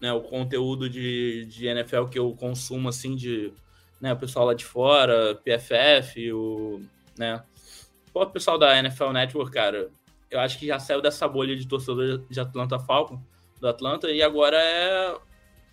né, 0.00 0.12
o 0.12 0.20
conteúdo 0.20 0.88
de, 0.88 1.46
de 1.46 1.66
NFL 1.66 2.04
que 2.06 2.18
eu 2.18 2.34
consumo, 2.34 2.88
assim, 2.88 3.14
de. 3.14 3.52
Né, 4.00 4.12
o 4.12 4.16
pessoal 4.16 4.46
lá 4.46 4.54
de 4.54 4.64
fora, 4.64 5.34
PFF, 5.36 6.32
o. 6.32 6.82
Né, 7.16 7.42
o 8.12 8.26
pessoal 8.26 8.58
da 8.58 8.78
NFL 8.78 9.10
Network, 9.10 9.52
cara, 9.52 9.90
eu 10.30 10.40
acho 10.40 10.58
que 10.58 10.66
já 10.66 10.78
saiu 10.78 11.00
dessa 11.00 11.26
bolha 11.26 11.56
de 11.56 11.66
torcedor 11.66 12.24
de 12.30 12.40
Atlanta 12.40 12.78
Falcon, 12.78 13.20
do 13.60 13.68
Atlanta, 13.68 14.10
e 14.10 14.22
agora 14.22 14.56
é. 14.56 15.16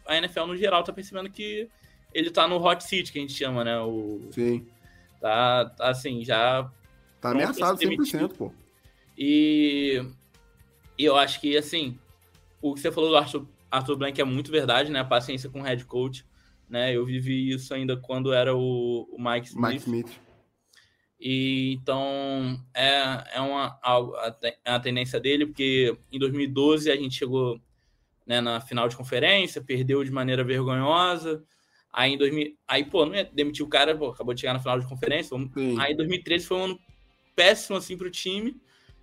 A 0.08 0.18
NFL 0.18 0.48
no 0.48 0.58
geral 0.58 0.84
tá 0.84 0.92
percebendo 0.92 1.30
que 1.30 1.70
ele 2.12 2.32
tá 2.32 2.48
no 2.48 2.58
hot 2.58 2.84
seat, 2.84 3.12
que 3.12 3.20
a 3.20 3.22
gente 3.22 3.34
chama, 3.34 3.64
né? 3.64 3.80
O, 3.80 4.30
Sim 4.32 4.66
Tá, 5.22 5.66
tá 5.66 5.90
assim, 5.90 6.26
já. 6.26 6.70
Tá 7.22 7.30
ameaçado 7.30 7.80
100%, 7.80 8.36
pô. 8.36 8.52
E, 9.16 10.04
e 10.98 11.06
eu 11.06 11.16
acho 11.16 11.40
que, 11.40 11.56
assim, 11.56 12.00
o 12.60 12.74
que 12.74 12.80
você 12.80 12.92
falou 12.92 13.12
do 13.12 13.18
Arthur, 13.18 13.46
Arthur 13.72 13.96
Blank 13.96 14.20
é 14.20 14.26
muito 14.26 14.52
verdade, 14.52 14.92
né? 14.92 15.00
A 15.00 15.06
paciência 15.06 15.50
com 15.50 15.62
o 15.62 15.64
head 15.64 15.86
coach. 15.86 16.26
Né? 16.70 16.96
Eu 16.96 17.06
vivi 17.06 17.50
isso 17.50 17.74
ainda 17.74 17.98
quando 17.98 18.34
era 18.34 18.56
o, 18.56 19.08
o 19.12 19.18
Mike 19.18 19.48
Smith. 19.48 19.70
Mike 19.70 19.84
Smith. 19.84 20.20
E 21.20 21.74
então 21.74 22.60
é, 22.74 23.24
é 23.36 23.40
uma, 23.40 23.80
a, 23.84 24.36
a 24.66 24.80
tendência 24.80 25.20
dele, 25.20 25.46
porque 25.46 25.96
em 26.12 26.18
2012 26.18 26.92
a 26.92 26.96
gente 26.96 27.16
chegou 27.16 27.62
né, 28.26 28.42
na 28.42 28.60
final 28.60 28.88
de 28.88 28.98
conferência, 28.98 29.62
perdeu 29.62 30.04
de 30.04 30.12
maneira 30.12 30.44
vergonhosa. 30.44 31.44
Aí 31.94 32.14
em 32.14 32.18
2000, 32.18 32.56
aí 32.68 32.86
pô, 32.86 33.06
não 33.06 33.14
ia 33.14 33.26
demitir 33.26 33.64
o 33.64 33.70
cara, 33.70 33.96
pô, 33.96 34.10
acabou 34.10 34.34
de 34.34 34.42
chegar 34.42 34.54
na 34.54 34.60
final 34.60 34.80
de 34.80 34.88
conferência. 34.88 35.38
Vamos... 35.38 35.52
Aí 35.80 35.96
2013 35.96 36.46
foi 36.46 36.58
um 36.58 36.64
ano 36.64 36.80
péssimo 37.36 37.78
assim 37.78 37.98
pro 37.98 38.10
time 38.10 38.56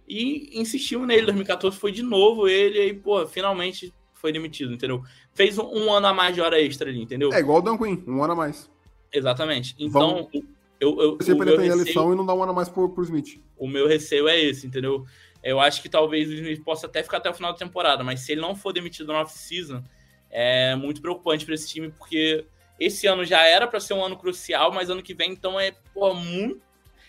e 0.08 0.58
insistiu 0.58 1.06
nele. 1.06 1.26
2014 1.26 1.78
foi 1.78 1.92
de 1.92 2.02
novo 2.02 2.48
ele 2.48 2.78
aí, 2.80 2.94
pô, 2.94 3.24
finalmente 3.26 3.92
foi 4.18 4.32
demitido, 4.32 4.72
entendeu? 4.72 5.02
Fez 5.32 5.58
um, 5.58 5.66
um, 5.66 5.92
ano 5.92 6.06
a 6.08 6.14
mais 6.14 6.34
de 6.34 6.40
hora 6.40 6.60
extra 6.60 6.90
ali, 6.90 7.02
entendeu? 7.02 7.32
É 7.32 7.40
igual 7.40 7.58
o 7.58 7.62
Dan 7.62 7.76
Quinn, 7.78 8.02
um 8.06 8.22
ano 8.22 8.32
a 8.32 8.36
mais. 8.36 8.70
Exatamente. 9.12 9.74
Então, 9.78 10.28
Vamos... 10.32 10.46
eu, 10.80 11.00
eu 11.00 11.16
você 11.16 11.32
ele 11.32 11.44
receio... 11.44 11.72
a 11.72 11.76
lição 11.76 12.12
e 12.12 12.16
não 12.16 12.26
dá 12.26 12.34
um 12.34 12.42
ano 12.42 12.52
a 12.52 12.54
mais 12.54 12.68
pro, 12.68 12.88
pro 12.88 13.04
Smith. 13.04 13.40
O 13.56 13.66
meu 13.66 13.86
receio 13.86 14.28
é 14.28 14.38
esse, 14.38 14.66
entendeu? 14.66 15.04
Eu 15.42 15.60
acho 15.60 15.80
que 15.80 15.88
talvez 15.88 16.28
o 16.28 16.34
Smith 16.34 16.62
possa 16.64 16.86
até 16.86 17.02
ficar 17.02 17.18
até 17.18 17.30
o 17.30 17.34
final 17.34 17.52
da 17.52 17.58
temporada, 17.58 18.02
mas 18.02 18.20
se 18.20 18.32
ele 18.32 18.40
não 18.40 18.54
for 18.54 18.72
demitido 18.72 19.12
na 19.12 19.22
off-season, 19.22 19.82
é 20.30 20.74
muito 20.74 21.00
preocupante 21.00 21.44
para 21.44 21.54
esse 21.54 21.68
time, 21.68 21.90
porque 21.90 22.44
esse 22.78 23.06
ano 23.06 23.24
já 23.24 23.46
era 23.46 23.66
para 23.66 23.80
ser 23.80 23.94
um 23.94 24.04
ano 24.04 24.16
crucial, 24.16 24.72
mas 24.72 24.90
ano 24.90 25.02
que 25.02 25.14
vem, 25.14 25.32
então, 25.32 25.58
é 25.58 25.72
pô, 25.92 26.14
muito. 26.14 26.60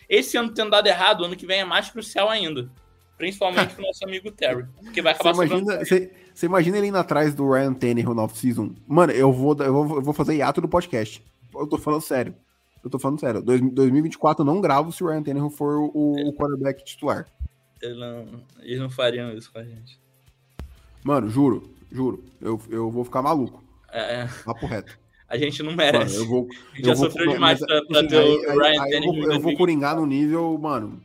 Esse 0.07 0.37
ano 0.37 0.51
tendo 0.51 0.71
dado 0.71 0.87
errado, 0.87 1.23
ano 1.23 1.35
que 1.35 1.45
vem 1.45 1.59
é 1.59 1.65
mais 1.65 1.89
crucial 1.89 2.29
ainda. 2.29 2.69
Principalmente 3.17 3.73
pro 3.75 3.83
nosso 3.83 4.03
amigo 4.03 4.31
Terry. 4.31 4.65
Porque 4.83 5.01
vai 5.01 5.13
acabar 5.13 5.35
você 5.35 5.45
imagina, 5.45 5.85
você, 5.85 6.11
você, 6.39 6.45
imagina 6.45 6.77
ele 6.77 6.87
indo 6.87 6.97
atrás 6.97 7.33
do 7.35 7.51
Ryan 7.51 7.73
Tannehill 7.73 8.13
no 8.13 8.21
off-season? 8.21 8.73
Mano, 8.87 9.11
eu 9.11 9.31
vou, 9.31 9.55
eu, 9.59 9.73
vou, 9.73 9.97
eu 9.97 10.01
vou 10.01 10.13
fazer 10.13 10.35
hiato 10.35 10.61
do 10.61 10.69
podcast. 10.69 11.21
Eu 11.53 11.67
tô 11.67 11.77
falando 11.77 12.01
sério. 12.01 12.33
Eu 12.81 12.89
tô 12.89 12.97
falando 12.97 13.19
sério. 13.19 13.41
2024 13.41 14.41
eu 14.41 14.45
não 14.45 14.61
gravo 14.61 14.91
se 14.91 15.03
o 15.03 15.07
Ryan 15.07 15.21
Tannehill 15.21 15.49
for 15.49 15.77
o, 15.93 16.29
o 16.29 16.33
quarterback 16.33 16.83
titular. 16.85 17.27
Eles 17.81 17.97
não, 17.97 18.25
eles 18.61 18.79
não 18.79 18.89
fariam 18.89 19.33
isso 19.33 19.51
com 19.51 19.59
a 19.59 19.63
gente. 19.63 19.99
Mano, 21.03 21.29
juro, 21.29 21.69
juro. 21.91 22.23
Eu, 22.39 22.59
eu 22.69 22.89
vou 22.89 23.03
ficar 23.03 23.21
maluco. 23.21 23.61
É. 23.91 24.27
Papo 24.45 24.65
reto. 24.65 24.97
A 25.27 25.37
gente 25.37 25.61
não 25.61 25.73
merece. 25.73 26.19
Mano, 26.19 26.23
eu 26.23 26.29
vou, 26.29 26.47
a 26.49 26.75
gente 26.75 26.85
já 26.85 26.93
vou, 26.93 27.05
sofreu 27.05 27.31
demais 27.31 27.59
pra, 27.59 27.85
pra 27.85 28.07
ter 28.07 28.17
o 28.17 28.57
Ryan 28.57 28.81
aí, 28.81 28.93
Eu 28.93 29.01
vou, 29.01 29.31
eu 29.33 29.39
vou 29.41 29.57
coringar 29.57 29.97
no 29.97 30.05
nível, 30.05 30.57
mano. 30.57 31.01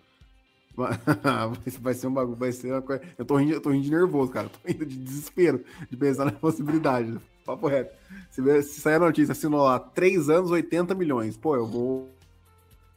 vai 1.81 1.95
ser 1.95 2.07
um 2.07 2.13
bagulho, 2.13 2.37
vai 2.37 2.53
ser 2.53 2.73
uma 2.73 2.83
coisa. 2.83 3.03
Eu 3.17 3.25
tô, 3.25 3.37
rindo, 3.37 3.53
eu 3.53 3.61
tô 3.61 3.71
rindo 3.71 3.85
de 3.85 3.91
nervoso, 3.91 4.31
cara. 4.31 4.49
Tô 4.49 4.59
rindo 4.67 4.85
de 4.85 4.97
desespero 4.97 5.65
de 5.89 5.97
pensar 5.97 6.25
na 6.27 6.33
possibilidade. 6.33 7.17
Papo 7.45 7.69
reto. 7.69 7.95
Se, 8.31 8.63
se 8.63 8.81
sair 8.81 8.95
a 8.95 9.01
notícia, 9.01 9.33
assinou 9.33 9.63
lá 9.63 9.79
3 9.79 10.29
anos, 10.31 10.51
80 10.51 10.95
milhões. 10.95 11.37
Pô, 11.37 11.55
eu 11.55 11.67
vou. 11.67 12.11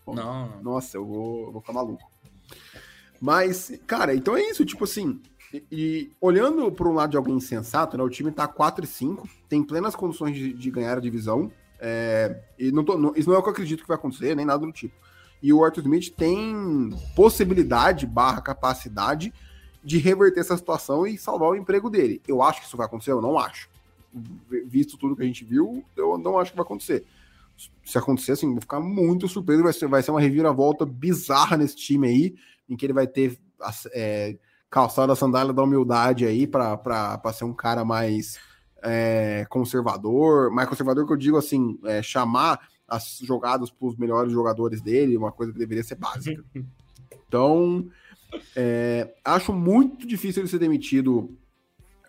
Não. 0.07 0.61
Nossa, 0.61 0.97
eu 0.97 1.05
vou, 1.05 1.47
eu 1.47 1.51
vou 1.51 1.61
ficar 1.61 1.73
maluco. 1.73 2.09
Mas, 3.19 3.71
cara, 3.85 4.15
então 4.15 4.37
é 4.37 4.41
isso. 4.41 4.65
Tipo 4.65 4.85
assim, 4.85 5.19
e, 5.53 5.63
e 5.71 6.11
olhando 6.19 6.71
para 6.71 6.87
um 6.87 6.93
lado 6.93 7.11
de 7.11 7.17
alguém 7.17 7.39
sensato, 7.39 7.97
né, 7.97 8.03
o 8.03 8.09
time 8.09 8.29
está 8.29 8.47
4 8.47 8.85
e 8.85 8.87
5, 8.87 9.27
tem 9.49 9.63
plenas 9.63 9.95
condições 9.95 10.35
de, 10.35 10.53
de 10.53 10.71
ganhar 10.71 10.97
a 10.97 11.01
divisão. 11.01 11.51
É, 11.79 12.41
e 12.57 12.71
não 12.71 12.83
tô, 12.83 12.97
não, 12.97 13.13
isso 13.15 13.29
não 13.29 13.35
é 13.35 13.39
o 13.39 13.43
que 13.43 13.49
eu 13.49 13.53
acredito 13.53 13.81
que 13.81 13.87
vai 13.87 13.97
acontecer, 13.97 14.35
nem 14.35 14.45
nada 14.45 14.65
do 14.65 14.71
tipo. 14.71 14.95
E 15.41 15.53
o 15.53 15.63
Arthur 15.63 15.81
Smith 15.81 16.13
tem 16.15 16.89
possibilidade 17.15 18.05
barra 18.05 18.41
capacidade 18.41 19.33
de 19.83 19.97
reverter 19.97 20.41
essa 20.41 20.57
situação 20.57 21.05
e 21.05 21.17
salvar 21.17 21.49
o 21.49 21.55
emprego 21.55 21.89
dele. 21.89 22.21
Eu 22.27 22.41
acho 22.41 22.61
que 22.61 22.67
isso 22.67 22.77
vai 22.77 22.85
acontecer? 22.85 23.11
Eu 23.11 23.21
não 23.21 23.37
acho. 23.37 23.69
Visto 24.65 24.97
tudo 24.97 25.15
que 25.15 25.21
a 25.21 25.25
gente 25.25 25.45
viu, 25.45 25.83
eu 25.95 26.17
não 26.17 26.37
acho 26.39 26.51
que 26.51 26.57
vai 26.57 26.65
acontecer. 26.65 27.05
Se 27.85 27.97
acontecer, 27.97 28.33
assim, 28.33 28.51
vou 28.51 28.61
ficar 28.61 28.79
muito 28.79 29.27
surpreso. 29.27 29.63
Vai 29.63 29.73
ser, 29.73 29.87
vai 29.87 30.03
ser 30.03 30.11
uma 30.11 30.19
reviravolta 30.19 30.85
bizarra 30.85 31.55
nesse 31.55 31.75
time 31.75 32.07
aí, 32.07 32.35
em 32.67 32.75
que 32.75 32.85
ele 32.85 32.93
vai 32.93 33.07
ter 33.07 33.39
é, 33.93 34.37
calçado 34.69 35.11
a 35.11 35.15
sandália 35.15 35.53
da 35.53 35.63
humildade 35.63 36.25
aí 36.25 36.45
para 36.45 37.21
ser 37.33 37.45
um 37.45 37.53
cara 37.53 37.85
mais 37.85 38.37
é, 38.83 39.45
conservador, 39.49 40.51
mais 40.51 40.67
conservador 40.67 41.05
que 41.05 41.13
eu 41.13 41.17
digo 41.17 41.37
assim, 41.37 41.79
é, 41.85 42.01
chamar 42.01 42.59
as 42.87 43.19
jogadas 43.21 43.69
para 43.69 43.87
os 43.87 43.97
melhores 43.97 44.31
jogadores 44.31 44.81
dele, 44.81 45.17
uma 45.17 45.31
coisa 45.31 45.51
que 45.51 45.59
deveria 45.59 45.83
ser 45.83 45.95
básica. 45.95 46.43
Então, 47.29 47.89
é, 48.55 49.13
acho 49.23 49.51
muito 49.51 50.07
difícil 50.07 50.41
ele 50.41 50.49
ser 50.49 50.59
demitido 50.59 51.29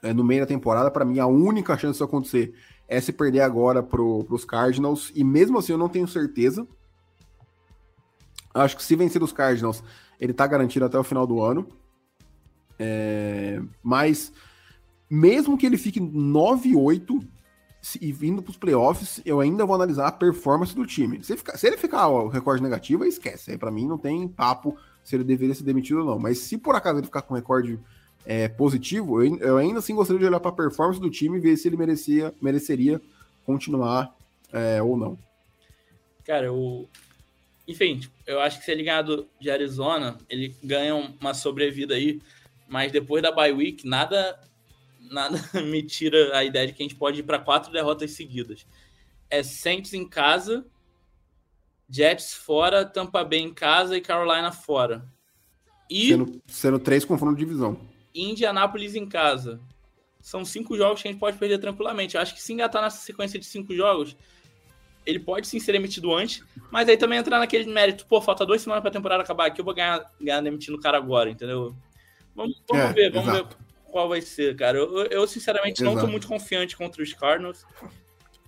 é, 0.01 0.12
no 0.12 0.22
meio 0.22 0.43
da 0.43 0.47
temporada. 0.47 0.93
Para 0.93 1.05
mim, 1.05 1.18
a 1.18 1.26
única 1.26 1.76
chance 1.76 1.95
disso 1.95 2.05
acontecer 2.05 2.55
é 2.87 3.01
se 3.01 3.12
perder 3.12 3.41
agora 3.41 3.83
para 3.83 4.01
os 4.01 4.45
Cardinals, 4.45 5.12
e 5.14 5.24
mesmo 5.24 5.59
assim 5.59 5.72
eu 5.72 5.79
não 5.79 5.89
tenho 5.89 6.07
certeza. 6.07 6.66
Acho 8.55 8.76
que 8.76 8.83
se 8.83 8.95
vencer 8.95 9.22
os 9.22 9.33
Cardinals, 9.33 9.83
ele 10.20 10.33
está 10.33 10.47
garantido 10.47 10.85
até 10.85 10.99
o 10.99 11.05
final 11.05 11.26
do 11.26 11.43
ano. 11.43 11.68
É, 12.79 13.61
mas 13.83 14.33
mesmo 15.11 15.59
que 15.59 15.66
ele 15.66 15.76
fique 15.76 16.01
9-8 16.01 17.26
e 18.01 18.12
vindo 18.12 18.43
para 18.43 18.51
os 18.51 18.57
playoffs, 18.57 19.20
eu 19.24 19.41
ainda 19.41 19.64
vou 19.64 19.74
analisar 19.74 20.09
a 20.09 20.12
performance 20.12 20.74
do 20.74 20.84
time. 20.84 21.22
Se, 21.22 21.36
ficar, 21.36 21.57
se 21.57 21.66
ele 21.66 21.76
ficar 21.76 22.09
o 22.09 22.28
recorde 22.28 22.62
negativo, 22.62 23.05
esquece. 23.05 23.53
Aí 23.53 23.59
para 23.59 23.70
mim 23.70 23.86
não 23.86 23.97
tem 23.97 24.26
papo 24.26 24.76
se 25.05 25.16
ele 25.16 25.24
deveria 25.24 25.55
ser 25.55 25.64
demitido 25.64 26.01
ou 26.01 26.05
não. 26.05 26.18
Mas 26.18 26.39
se 26.39 26.59
por 26.59 26.74
acaso 26.74 26.99
ele 26.99 27.07
ficar 27.07 27.22
com 27.22 27.34
recorde 27.34 27.78
é, 28.26 28.49
positivo, 28.49 29.22
eu, 29.22 29.36
eu, 29.39 29.57
ainda 29.57 29.78
assim 29.78 29.95
gostaria 29.95 30.20
de 30.20 30.26
olhar 30.26 30.41
para 30.41 30.51
a 30.51 30.55
performance 30.55 31.01
do 31.01 31.11
time 31.11 31.39
e 31.39 31.41
ver 31.41 31.57
se 31.57 31.68
ele 31.68 31.76
merecia, 31.76 32.34
mereceria 32.43 33.01
continuar 33.47 34.14
é, 34.53 34.82
ou 34.82 34.97
não. 34.97 35.18
Cara, 36.24 36.53
o. 36.53 36.86
Enfim, 37.66 37.99
tipo, 37.99 38.14
eu 38.26 38.41
acho 38.41 38.59
que 38.59 38.64
se 38.64 38.70
ele 38.70 38.82
ganhar 38.82 39.03
do, 39.03 39.26
de 39.41 39.51
Arizona, 39.51 40.18
ele 40.28 40.55
ganha 40.62 40.95
uma 40.95 41.32
sobrevida 41.32 41.95
aí. 41.95 42.20
Mas 42.68 42.93
depois 42.93 43.22
da 43.22 43.32
bye 43.32 43.53
week, 43.53 43.86
nada 43.86 44.39
nada 45.11 45.38
me 45.64 45.82
tira 45.82 46.36
a 46.36 46.44
ideia 46.44 46.66
de 46.66 46.72
que 46.72 46.82
a 46.82 46.86
gente 46.86 46.96
pode 46.96 47.20
ir 47.20 47.22
para 47.22 47.38
quatro 47.38 47.72
derrotas 47.72 48.12
seguidas. 48.12 48.66
É 49.30 49.42
Saints 49.42 49.92
em 49.92 50.09
casa, 50.09 50.66
Jets 51.88 52.34
fora, 52.34 52.84
Tampa 52.84 53.24
Bay 53.24 53.40
em 53.40 53.52
casa 53.52 53.96
e 53.96 54.00
Carolina 54.00 54.52
fora. 54.52 55.06
E 55.90 56.09
sendo, 56.09 56.42
sendo 56.46 56.78
três 56.78 57.04
confrontos 57.04 57.38
de 57.38 57.44
divisão. 57.44 57.78
Indianápolis 58.14 58.94
em 58.94 59.06
casa. 59.06 59.61
São 60.20 60.44
cinco 60.44 60.76
jogos 60.76 61.00
que 61.00 61.09
a 61.09 61.11
gente 61.11 61.20
pode 61.20 61.38
perder 61.38 61.59
tranquilamente. 61.59 62.16
Eu 62.16 62.20
acho 62.20 62.34
que 62.34 62.42
se 62.42 62.52
engatar 62.52 62.82
nessa 62.82 62.98
sequência 62.98 63.38
de 63.38 63.46
cinco 63.46 63.74
jogos, 63.74 64.16
ele 65.06 65.18
pode 65.18 65.46
sim 65.46 65.59
ser 65.59 65.72
demitido 65.72 66.14
antes, 66.14 66.44
mas 66.70 66.88
aí 66.88 66.96
também 66.96 67.18
entrar 67.18 67.38
naquele 67.38 67.72
mérito, 67.72 68.04
pô, 68.06 68.20
falta 68.20 68.44
duas 68.44 68.61
semanas 68.61 68.82
para 68.82 68.90
a 68.90 68.92
temporada 68.92 69.22
acabar 69.22 69.46
aqui, 69.46 69.61
eu 69.61 69.64
vou 69.64 69.72
ganhar, 69.72 70.04
ganhar 70.20 70.42
demitindo 70.42 70.76
o 70.76 70.80
cara 70.80 70.98
agora, 70.98 71.30
entendeu? 71.30 71.74
Vamos, 72.34 72.62
vamos 72.68 72.84
é, 72.84 72.92
ver, 72.92 73.12
vamos 73.12 73.28
exato. 73.28 73.56
ver 73.56 73.68
qual 73.99 74.09
vai 74.09 74.20
ser, 74.20 74.55
cara. 74.55 74.78
Eu, 74.78 75.07
eu 75.07 75.26
sinceramente, 75.26 75.82
Exato. 75.82 75.96
não 75.96 76.05
tô 76.05 76.09
muito 76.09 76.28
confiante 76.28 76.76
contra 76.76 77.03
os 77.03 77.12
Cardinals. 77.12 77.66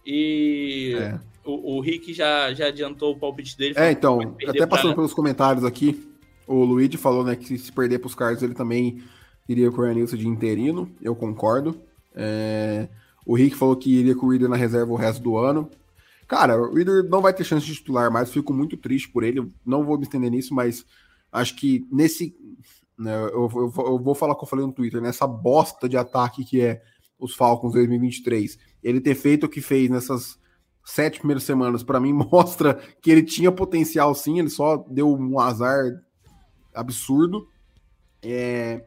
E 0.06 0.94
é. 0.96 1.18
o, 1.44 1.76
o, 1.76 1.80
Rick 1.80 2.14
já, 2.14 2.54
já 2.54 2.68
adiantou 2.68 3.12
o 3.12 3.18
palpite 3.18 3.58
dele. 3.58 3.74
É, 3.76 3.90
então, 3.90 4.36
até 4.46 4.64
passando 4.64 4.90
pra... 4.90 4.96
pelos 4.96 5.12
comentários 5.12 5.64
aqui, 5.64 6.08
o 6.46 6.62
Luigi 6.62 6.96
falou 6.96 7.24
né, 7.24 7.34
que 7.34 7.58
se 7.58 7.72
perder 7.72 7.98
pros 7.98 8.14
Cardinals 8.14 8.44
ele 8.44 8.54
também 8.54 9.02
iria 9.48 9.72
com 9.72 9.82
o 9.82 10.06
de 10.06 10.28
interino. 10.28 10.88
Eu 11.02 11.16
concordo. 11.16 11.82
É... 12.14 12.88
O 13.26 13.34
Rick 13.34 13.56
falou 13.56 13.74
que 13.74 13.90
iria 13.92 14.14
com 14.14 14.26
o 14.26 14.30
Reader 14.30 14.48
na 14.48 14.56
reserva 14.56 14.92
o 14.92 14.96
resto 14.96 15.20
do 15.20 15.36
ano. 15.36 15.68
Cara, 16.28 16.56
o 16.56 16.74
Reader 16.74 17.02
não 17.04 17.20
vai 17.20 17.34
ter 17.34 17.42
chance 17.42 17.66
de 17.66 17.74
titular 17.74 18.08
mais, 18.08 18.30
fico 18.30 18.52
muito 18.52 18.76
triste 18.76 19.08
por 19.08 19.24
ele. 19.24 19.50
Não 19.66 19.84
vou 19.84 19.98
me 19.98 20.04
estender 20.04 20.30
nisso, 20.30 20.54
mas 20.54 20.86
acho 21.32 21.56
que 21.56 21.84
nesse 21.90 22.36
né? 23.00 23.14
Eu, 23.14 23.48
eu, 23.54 23.72
eu, 23.78 23.98
vou 23.98 24.14
falar 24.14 24.34
o 24.34 24.36
que 24.36 24.44
eu 24.44 24.48
falei 24.48 24.66
no 24.66 24.72
Twitter, 24.72 25.00
nessa 25.00 25.26
bosta 25.26 25.88
de 25.88 25.96
ataque 25.96 26.44
que 26.44 26.60
é 26.60 26.82
os 27.18 27.34
Falcons 27.34 27.72
2023. 27.72 28.58
Ele 28.82 29.00
ter 29.00 29.14
feito 29.14 29.44
o 29.44 29.48
que 29.48 29.62
fez 29.62 29.88
nessas 29.88 30.38
sete 30.84 31.18
primeiras 31.18 31.44
semanas, 31.44 31.82
para 31.82 31.98
mim, 31.98 32.12
mostra 32.30 32.74
que 33.00 33.10
ele 33.10 33.22
tinha 33.22 33.50
potencial 33.50 34.14
sim, 34.14 34.38
ele 34.38 34.50
só 34.50 34.76
deu 34.76 35.10
um 35.10 35.40
azar 35.40 35.84
absurdo. 36.74 37.48
É... 38.22 38.84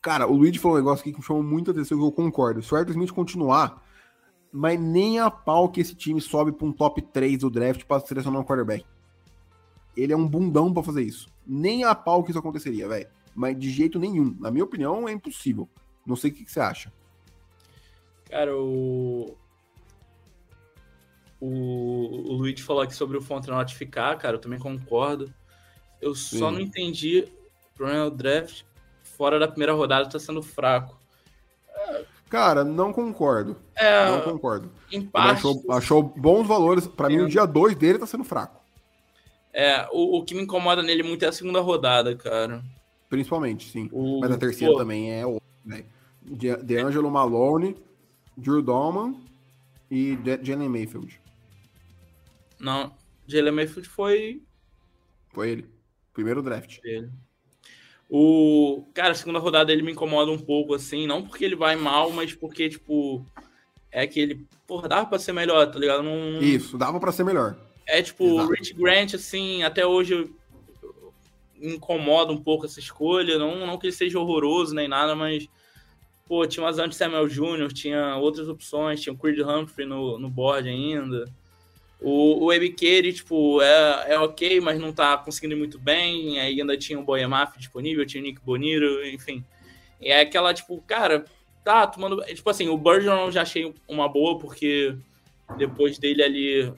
Cara, 0.00 0.28
o 0.28 0.36
Luigi 0.36 0.60
falou 0.60 0.76
um 0.76 0.80
negócio 0.80 1.02
aqui 1.02 1.12
que 1.12 1.18
me 1.18 1.24
chamou 1.24 1.42
muita 1.42 1.72
atenção 1.72 1.98
que 1.98 2.04
eu 2.04 2.12
concordo. 2.12 2.62
Se 2.62 2.72
o 2.72 2.76
Arthur 2.76 2.92
Smith 2.92 3.10
continuar, 3.10 3.82
mas 4.52 4.80
nem 4.80 5.18
a 5.18 5.28
pau 5.28 5.68
que 5.68 5.80
esse 5.80 5.94
time 5.94 6.20
sobe 6.20 6.52
para 6.52 6.66
um 6.66 6.72
top 6.72 7.02
3 7.02 7.38
do 7.38 7.50
draft 7.50 7.84
para 7.84 8.00
selecionar 8.00 8.40
um 8.40 8.44
quarterback. 8.44 8.86
Ele 9.96 10.12
é 10.12 10.16
um 10.16 10.26
bundão 10.26 10.72
para 10.72 10.84
fazer 10.84 11.02
isso. 11.02 11.28
Nem 11.44 11.82
a 11.82 11.96
pau 11.96 12.22
que 12.22 12.30
isso 12.30 12.38
aconteceria, 12.38 12.88
velho 12.88 13.08
mas 13.34 13.58
de 13.58 13.70
jeito 13.70 13.98
nenhum. 13.98 14.36
Na 14.38 14.50
minha 14.50 14.64
opinião, 14.64 15.08
é 15.08 15.12
impossível. 15.12 15.68
Não 16.06 16.16
sei 16.16 16.30
o 16.30 16.34
que, 16.34 16.44
que 16.44 16.52
você 16.52 16.60
acha. 16.60 16.92
Cara, 18.28 18.56
o. 18.56 19.36
O, 21.40 22.32
o 22.32 22.32
Luigi 22.34 22.62
falou 22.62 22.82
aqui 22.82 22.94
sobre 22.94 23.16
o 23.16 23.22
Fonte 23.22 23.48
notificar, 23.48 24.18
cara, 24.18 24.36
eu 24.36 24.40
também 24.40 24.58
concordo. 24.58 25.32
Eu 26.00 26.14
Sim. 26.14 26.38
só 26.38 26.50
não 26.50 26.60
entendi 26.60 27.26
o 27.72 27.76
problema 27.76 28.10
draft 28.10 28.62
fora 29.02 29.38
da 29.38 29.46
primeira 29.46 29.74
rodada 29.74 30.08
tá 30.08 30.18
sendo 30.18 30.42
fraco. 30.42 30.98
Cara, 32.30 32.64
não 32.64 32.92
concordo. 32.92 33.56
É, 33.74 34.10
não 34.10 34.20
concordo. 34.22 34.70
Em 34.90 35.02
parte, 35.02 35.38
achou, 35.38 35.64
achou, 35.68 36.02
bons 36.02 36.46
valores. 36.46 36.86
Para 36.86 37.08
mim, 37.08 37.18
o 37.18 37.28
dia 37.28 37.44
2 37.44 37.74
dele 37.74 37.98
tá 37.98 38.06
sendo 38.06 38.24
fraco. 38.24 38.60
É, 39.52 39.86
o, 39.90 40.18
o 40.18 40.24
que 40.24 40.34
me 40.34 40.42
incomoda 40.42 40.82
nele 40.82 41.02
muito 41.02 41.24
é 41.24 41.28
a 41.28 41.32
segunda 41.32 41.60
rodada, 41.60 42.16
cara. 42.16 42.62
Principalmente, 43.10 43.68
sim. 43.68 43.88
O... 43.92 44.20
Mas 44.20 44.30
a 44.30 44.38
terceira 44.38 44.72
Pô. 44.72 44.78
também 44.78 45.12
é 45.12 45.26
o. 45.26 45.40
Né? 45.64 45.84
DeAngelo 46.22 47.10
Malone, 47.10 47.76
Drew 48.36 48.62
Dolman 48.62 49.20
e 49.90 50.16
Jalen 50.42 50.68
Mayfield. 50.68 51.20
Não, 52.58 52.94
Jalen 53.26 53.52
Mayfield 53.52 53.88
foi. 53.88 54.42
Foi 55.30 55.50
ele. 55.50 55.66
Primeiro 56.14 56.40
draft. 56.40 56.78
Ele. 56.84 57.10
O. 58.08 58.84
Cara, 58.94 59.10
a 59.10 59.14
segunda 59.14 59.40
rodada 59.40 59.72
ele 59.72 59.82
me 59.82 59.90
incomoda 59.90 60.30
um 60.30 60.38
pouco, 60.38 60.72
assim. 60.72 61.04
Não 61.04 61.26
porque 61.26 61.44
ele 61.44 61.56
vai 61.56 61.74
mal, 61.74 62.12
mas 62.12 62.32
porque, 62.32 62.68
tipo. 62.68 63.26
É 63.90 64.06
que 64.06 64.20
ele. 64.20 64.46
Porra, 64.68 64.88
dava 64.88 65.06
pra 65.06 65.18
ser 65.18 65.32
melhor, 65.32 65.68
tá 65.68 65.80
ligado? 65.80 66.04
Não... 66.04 66.40
Isso, 66.40 66.78
dava 66.78 67.00
pra 67.00 67.10
ser 67.10 67.24
melhor. 67.24 67.58
É 67.88 68.00
tipo, 68.00 68.24
o 68.24 68.46
Rich 68.46 68.72
Grant, 68.74 69.14
assim, 69.14 69.64
até 69.64 69.84
hoje 69.84 70.32
incomoda 71.60 72.32
um 72.32 72.42
pouco 72.42 72.66
essa 72.66 72.80
escolha. 72.80 73.38
Não, 73.38 73.66
não 73.66 73.78
que 73.78 73.86
ele 73.86 73.92
seja 73.92 74.18
horroroso 74.18 74.74
nem 74.74 74.88
nada, 74.88 75.14
mas 75.14 75.48
pô, 76.26 76.46
tinha 76.46 76.64
o 76.64 76.66
Azante 76.66 76.94
Samuel 76.94 77.26
Jr., 77.26 77.72
tinha 77.72 78.16
outras 78.16 78.48
opções, 78.48 79.00
tinha 79.00 79.12
o 79.12 79.18
Creed 79.18 79.40
Humphrey 79.40 79.86
no, 79.86 80.18
no 80.18 80.30
board 80.30 80.68
ainda. 80.68 81.24
O, 82.00 82.46
o 82.46 82.52
Ebiqueire, 82.52 83.12
tipo, 83.12 83.60
é, 83.60 84.12
é 84.12 84.18
ok, 84.18 84.60
mas 84.60 84.80
não 84.80 84.92
tá 84.92 85.18
conseguindo 85.18 85.54
ir 85.54 85.58
muito 85.58 85.78
bem. 85.78 86.40
Aí 86.40 86.60
ainda 86.60 86.76
tinha 86.76 86.98
o 86.98 87.02
Boyamaf 87.04 87.58
disponível, 87.58 88.06
tinha 88.06 88.22
o 88.22 88.24
Nick 88.24 88.40
Boniro, 88.40 89.06
enfim. 89.06 89.44
E 90.00 90.08
é 90.08 90.20
aquela, 90.20 90.54
tipo, 90.54 90.80
cara, 90.86 91.24
tá 91.62 91.86
tomando. 91.86 92.22
Tipo 92.24 92.48
assim, 92.48 92.68
o 92.68 92.76
Burgeon 92.76 93.26
eu 93.26 93.32
já 93.32 93.42
achei 93.42 93.74
uma 93.86 94.08
boa, 94.08 94.38
porque 94.38 94.96
depois 95.58 95.98
dele 95.98 96.22
ali. 96.22 96.72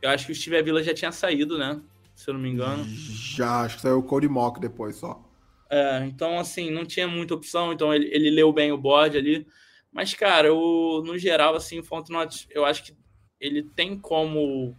Eu 0.00 0.10
acho 0.10 0.26
que 0.26 0.32
o 0.32 0.34
Steve 0.34 0.58
Avila 0.58 0.82
já 0.82 0.94
tinha 0.94 1.10
saído, 1.10 1.58
né? 1.58 1.80
Se 2.18 2.28
eu 2.28 2.34
não 2.34 2.40
me 2.40 2.48
engano. 2.48 2.84
Já, 2.84 3.60
acho 3.60 3.76
que 3.76 3.82
saiu 3.82 4.00
o 4.00 4.02
Cody 4.02 4.28
Mock 4.28 4.58
depois 4.58 4.96
só. 4.96 5.24
É, 5.70 6.04
então, 6.04 6.36
assim, 6.36 6.68
não 6.68 6.84
tinha 6.84 7.06
muita 7.06 7.32
opção, 7.34 7.72
então 7.72 7.94
ele, 7.94 8.08
ele 8.12 8.28
leu 8.28 8.52
bem 8.52 8.72
o 8.72 8.76
board 8.76 9.16
ali. 9.16 9.46
Mas, 9.92 10.14
cara, 10.14 10.52
o, 10.52 11.00
no 11.06 11.16
geral, 11.16 11.54
assim, 11.54 11.78
o 11.78 11.84
Fontenot, 11.84 12.48
eu 12.50 12.64
acho 12.64 12.82
que 12.82 12.96
ele 13.40 13.62
tem 13.62 13.96
como 13.96 14.76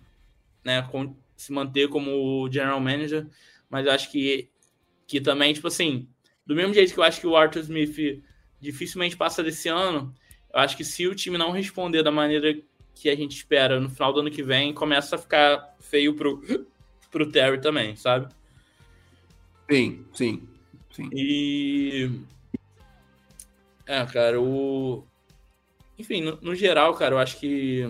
né, 0.65 0.81
com, 0.91 1.15
se 1.37 1.53
manter 1.53 1.87
como 1.87 2.49
general 2.51 2.81
manager, 2.81 3.25
mas 3.69 3.85
eu 3.85 3.93
acho 3.93 4.11
que, 4.11 4.49
que 5.07 5.21
também, 5.21 5.53
tipo 5.53 5.69
assim, 5.69 6.09
do 6.45 6.53
mesmo 6.53 6.73
jeito 6.73 6.93
que 6.93 6.99
eu 6.99 7.05
acho 7.05 7.21
que 7.21 7.27
o 7.27 7.37
Arthur 7.37 7.61
Smith 7.61 8.21
dificilmente 8.59 9.15
passa 9.15 9.41
desse 9.41 9.69
ano, 9.69 10.13
eu 10.53 10.59
acho 10.59 10.75
que 10.75 10.83
se 10.83 11.07
o 11.07 11.15
time 11.15 11.37
não 11.37 11.51
responder 11.51 12.03
da 12.03 12.11
maneira 12.11 12.61
que 12.93 13.09
a 13.09 13.15
gente 13.15 13.33
espera 13.33 13.79
no 13.79 13.89
final 13.89 14.11
do 14.11 14.19
ano 14.19 14.29
que 14.29 14.43
vem, 14.43 14.73
começa 14.73 15.15
a 15.15 15.19
ficar 15.19 15.77
feio 15.79 16.13
pro, 16.15 16.41
pro 17.09 17.31
Terry 17.31 17.59
também, 17.59 17.95
sabe? 17.95 18.27
Sim, 19.69 20.05
sim, 20.13 20.47
sim. 20.91 21.09
E. 21.13 22.09
É, 23.85 24.05
cara, 24.05 24.41
o. 24.41 25.03
Enfim, 25.97 26.21
no, 26.21 26.39
no, 26.41 26.55
geral, 26.55 26.93
cara, 26.95 27.15
eu 27.15 27.19
acho 27.19 27.37
que. 27.37 27.81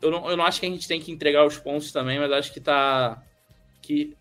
Eu 0.00 0.10
não, 0.10 0.30
eu 0.30 0.36
não 0.36 0.44
acho 0.44 0.60
que 0.60 0.66
a 0.66 0.70
gente 0.70 0.88
tem 0.88 1.00
que 1.00 1.12
entregar 1.12 1.46
os 1.46 1.58
pontos 1.58 1.92
também, 1.92 2.18
mas 2.18 2.32
acho 2.32 2.52
que 2.52 2.60
tá. 2.60 3.22
Que, 3.82 4.16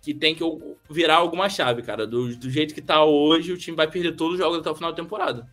que 0.00 0.12
tem 0.14 0.34
que 0.34 0.44
virar 0.88 1.16
alguma 1.16 1.48
chave, 1.48 1.82
cara. 1.82 2.06
Do, 2.06 2.36
do 2.36 2.50
jeito 2.50 2.74
que 2.74 2.82
tá 2.82 3.04
hoje, 3.04 3.52
o 3.52 3.58
time 3.58 3.76
vai 3.76 3.90
perder 3.90 4.14
todos 4.16 4.34
os 4.34 4.38
jogos 4.38 4.58
até 4.58 4.70
o 4.70 4.74
final 4.74 4.92
da 4.92 4.96
temporada. 4.96 5.50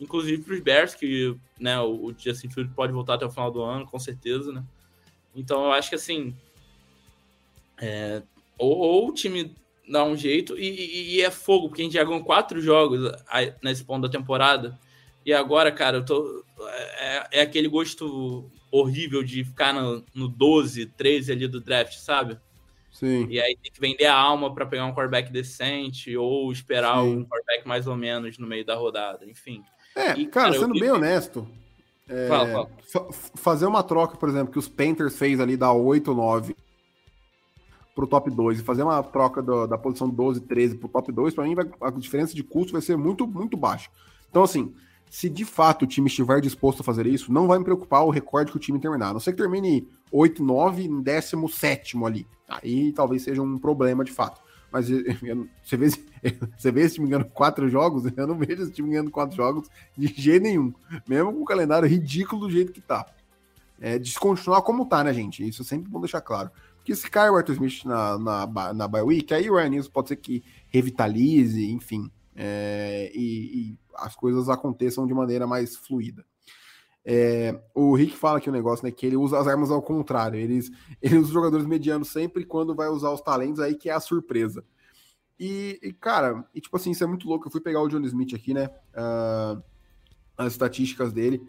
Inclusive 0.00 0.42
pros 0.42 0.60
Bears, 0.60 0.94
que 0.94 1.36
né, 1.58 1.78
o, 1.80 2.06
o 2.06 2.14
Justin 2.16 2.50
Field 2.50 2.72
pode 2.74 2.92
voltar 2.92 3.14
até 3.14 3.26
o 3.26 3.30
final 3.30 3.50
do 3.50 3.62
ano, 3.62 3.86
com 3.86 3.98
certeza, 3.98 4.52
né? 4.52 4.64
Então 5.34 5.64
eu 5.64 5.72
acho 5.72 5.88
que 5.88 5.94
assim, 5.94 6.34
é, 7.80 8.22
ou, 8.58 8.76
ou, 8.76 9.08
o 9.08 9.12
time 9.12 9.54
dá 9.88 10.04
um 10.04 10.16
jeito 10.16 10.58
e, 10.58 11.16
e, 11.16 11.22
é 11.22 11.30
fogo, 11.30 11.68
porque 11.68 11.82
a 11.82 11.84
gente 11.84 11.94
já 11.94 12.04
ganhou 12.04 12.24
quatro 12.24 12.60
jogos 12.60 13.12
nesse 13.62 13.84
ponto 13.84 14.02
da 14.02 14.08
temporada. 14.08 14.78
E 15.24 15.32
agora, 15.32 15.70
cara, 15.72 15.98
eu 15.98 16.04
tô. 16.04 16.44
É, 16.98 17.28
é 17.32 17.40
aquele 17.42 17.68
gosto 17.68 18.50
horrível 18.70 19.22
de 19.22 19.44
ficar 19.44 19.72
no, 19.72 20.04
no 20.14 20.28
12, 20.28 20.86
13 20.86 21.32
ali 21.32 21.48
do 21.48 21.60
draft, 21.60 21.94
sabe? 21.94 22.38
Sim. 22.92 23.26
E 23.28 23.40
aí 23.40 23.56
tem 23.62 23.70
que 23.70 23.80
vender 23.80 24.06
a 24.06 24.16
alma 24.16 24.54
para 24.54 24.64
pegar 24.64 24.86
um 24.86 24.94
quarterback 24.94 25.30
decente 25.30 26.16
ou 26.16 26.50
esperar 26.50 27.02
Sim. 27.02 27.18
um 27.18 27.24
quarterback 27.24 27.68
mais 27.68 27.86
ou 27.86 27.96
menos 27.96 28.38
no 28.38 28.46
meio 28.46 28.64
da 28.64 28.74
rodada, 28.74 29.26
enfim. 29.26 29.62
É, 29.94 30.12
e, 30.12 30.26
cara, 30.26 30.50
cara, 30.50 30.58
sendo 30.58 30.74
eu... 30.74 30.80
bem 30.80 30.90
honesto, 30.90 31.46
é, 32.08 32.28
fala, 32.28 32.46
fala. 32.46 32.70
Fa 32.90 33.12
fazer 33.34 33.66
uma 33.66 33.82
troca, 33.82 34.16
por 34.16 34.28
exemplo, 34.28 34.52
que 34.52 34.58
os 34.58 34.68
Panthers 34.68 35.18
fez 35.18 35.40
ali 35.40 35.56
da 35.56 35.72
8, 35.72 36.14
9 36.14 36.56
pro 37.96 38.06
top 38.06 38.30
2 38.30 38.60
e 38.60 38.62
fazer 38.62 38.82
uma 38.82 39.02
troca 39.02 39.42
do, 39.42 39.66
da 39.66 39.78
posição 39.78 40.08
12, 40.08 40.42
13 40.42 40.76
pro 40.76 40.86
top 40.86 41.10
2, 41.10 41.34
para 41.34 41.44
mim 41.44 41.54
vai, 41.54 41.66
a 41.80 41.90
diferença 41.90 42.34
de 42.34 42.44
custo 42.44 42.74
vai 42.74 42.82
ser 42.82 42.96
muito, 42.96 43.26
muito 43.26 43.56
baixa. 43.56 43.88
Então, 44.28 44.44
assim, 44.44 44.74
se 45.10 45.30
de 45.30 45.46
fato 45.46 45.84
o 45.84 45.86
time 45.86 46.06
estiver 46.06 46.40
disposto 46.42 46.80
a 46.80 46.84
fazer 46.84 47.06
isso, 47.06 47.32
não 47.32 47.46
vai 47.46 47.58
me 47.58 47.64
preocupar 47.64 48.04
o 48.04 48.10
recorde 48.10 48.50
que 48.50 48.58
o 48.58 48.60
time 48.60 48.78
terminar. 48.78 49.08
A 49.08 49.12
não 49.14 49.20
ser 49.20 49.32
que 49.32 49.38
termine 49.38 49.88
8, 50.12 50.44
9, 50.44 50.84
em 50.84 51.00
17 51.00 51.96
ali. 52.04 52.26
Aí 52.46 52.92
talvez 52.92 53.22
seja 53.22 53.40
um 53.40 53.56
problema 53.56 54.04
de 54.04 54.12
fato. 54.12 54.42
Mas 54.70 54.88
você, 55.64 55.76
vê, 55.78 55.88
você 56.58 56.70
vê 56.70 56.82
esse 56.82 56.96
time 56.96 57.08
ganhando 57.08 57.30
quatro 57.30 57.66
jogos? 57.66 58.04
Eu 58.14 58.26
não 58.26 58.36
vejo 58.36 58.62
esse 58.62 58.72
time 58.72 58.90
ganhando 58.90 59.10
quatro 59.10 59.34
jogos 59.34 59.70
de 59.96 60.06
jeito 60.08 60.42
nenhum. 60.42 60.70
Mesmo 61.08 61.32
com 61.32 61.40
o 61.40 61.46
calendário 61.46 61.88
ridículo 61.88 62.42
do 62.42 62.50
jeito 62.50 62.72
que 62.72 62.82
tá. 62.82 63.06
É, 63.80 63.98
descontinuar 63.98 64.60
como 64.60 64.84
tá, 64.84 65.02
né, 65.02 65.14
gente? 65.14 65.46
Isso 65.46 65.64
sempre 65.64 65.90
vou 65.90 66.00
deixar 66.00 66.20
claro. 66.20 66.50
Porque 66.86 66.94
se 66.94 67.10
cai 67.10 67.28
o 67.28 67.34
Arthur 67.34 67.54
Smith 67.54 67.84
na, 67.84 68.16
na, 68.16 68.72
na 68.72 68.86
bye 68.86 69.02
week, 69.02 69.34
aí 69.34 69.50
o 69.50 69.56
Ryan 69.56 69.70
News 69.70 69.88
pode 69.88 70.06
ser 70.06 70.14
que 70.14 70.44
revitalize, 70.68 71.68
enfim, 71.72 72.08
é, 72.36 73.10
e, 73.12 73.72
e, 73.72 73.78
as 73.96 74.14
coisas 74.14 74.48
aconteçam 74.48 75.04
de 75.04 75.12
maneira 75.12 75.48
mais 75.48 75.74
fluida. 75.74 76.24
É, 77.04 77.60
o 77.74 77.92
Rick 77.96 78.16
fala 78.16 78.38
aqui 78.38 78.48
o 78.48 78.52
um 78.52 78.54
negócio, 78.54 78.84
né? 78.84 78.92
Que 78.92 79.04
ele 79.04 79.16
usa 79.16 79.36
as 79.36 79.48
armas 79.48 79.72
ao 79.72 79.82
contrário. 79.82 80.38
Eles, 80.38 80.70
ele 81.02 81.16
usa 81.16 81.26
os 81.26 81.32
jogadores 81.32 81.66
medianos 81.66 82.08
sempre 82.08 82.44
quando 82.44 82.72
vai 82.72 82.86
usar 82.86 83.10
os 83.10 83.20
talentos, 83.20 83.58
aí 83.58 83.74
que 83.74 83.90
é 83.90 83.92
a 83.92 83.98
surpresa. 83.98 84.64
E, 85.40 85.80
e, 85.82 85.92
cara, 85.92 86.44
e 86.54 86.60
tipo 86.60 86.76
assim, 86.76 86.92
isso 86.92 87.02
é 87.02 87.06
muito 87.08 87.26
louco. 87.26 87.48
Eu 87.48 87.50
fui 87.50 87.60
pegar 87.60 87.82
o 87.82 87.88
John 87.88 88.02
Smith 88.02 88.32
aqui, 88.32 88.54
né? 88.54 88.70
Uh, 88.94 89.60
as 90.38 90.52
estatísticas 90.52 91.12
dele. 91.12 91.42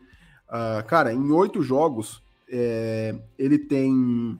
Uh, 0.49 0.83
cara, 0.87 1.13
em 1.13 1.31
oito 1.31 1.61
jogos, 1.61 2.23
é, 2.49 3.15
ele 3.37 3.59
tem. 3.59 4.39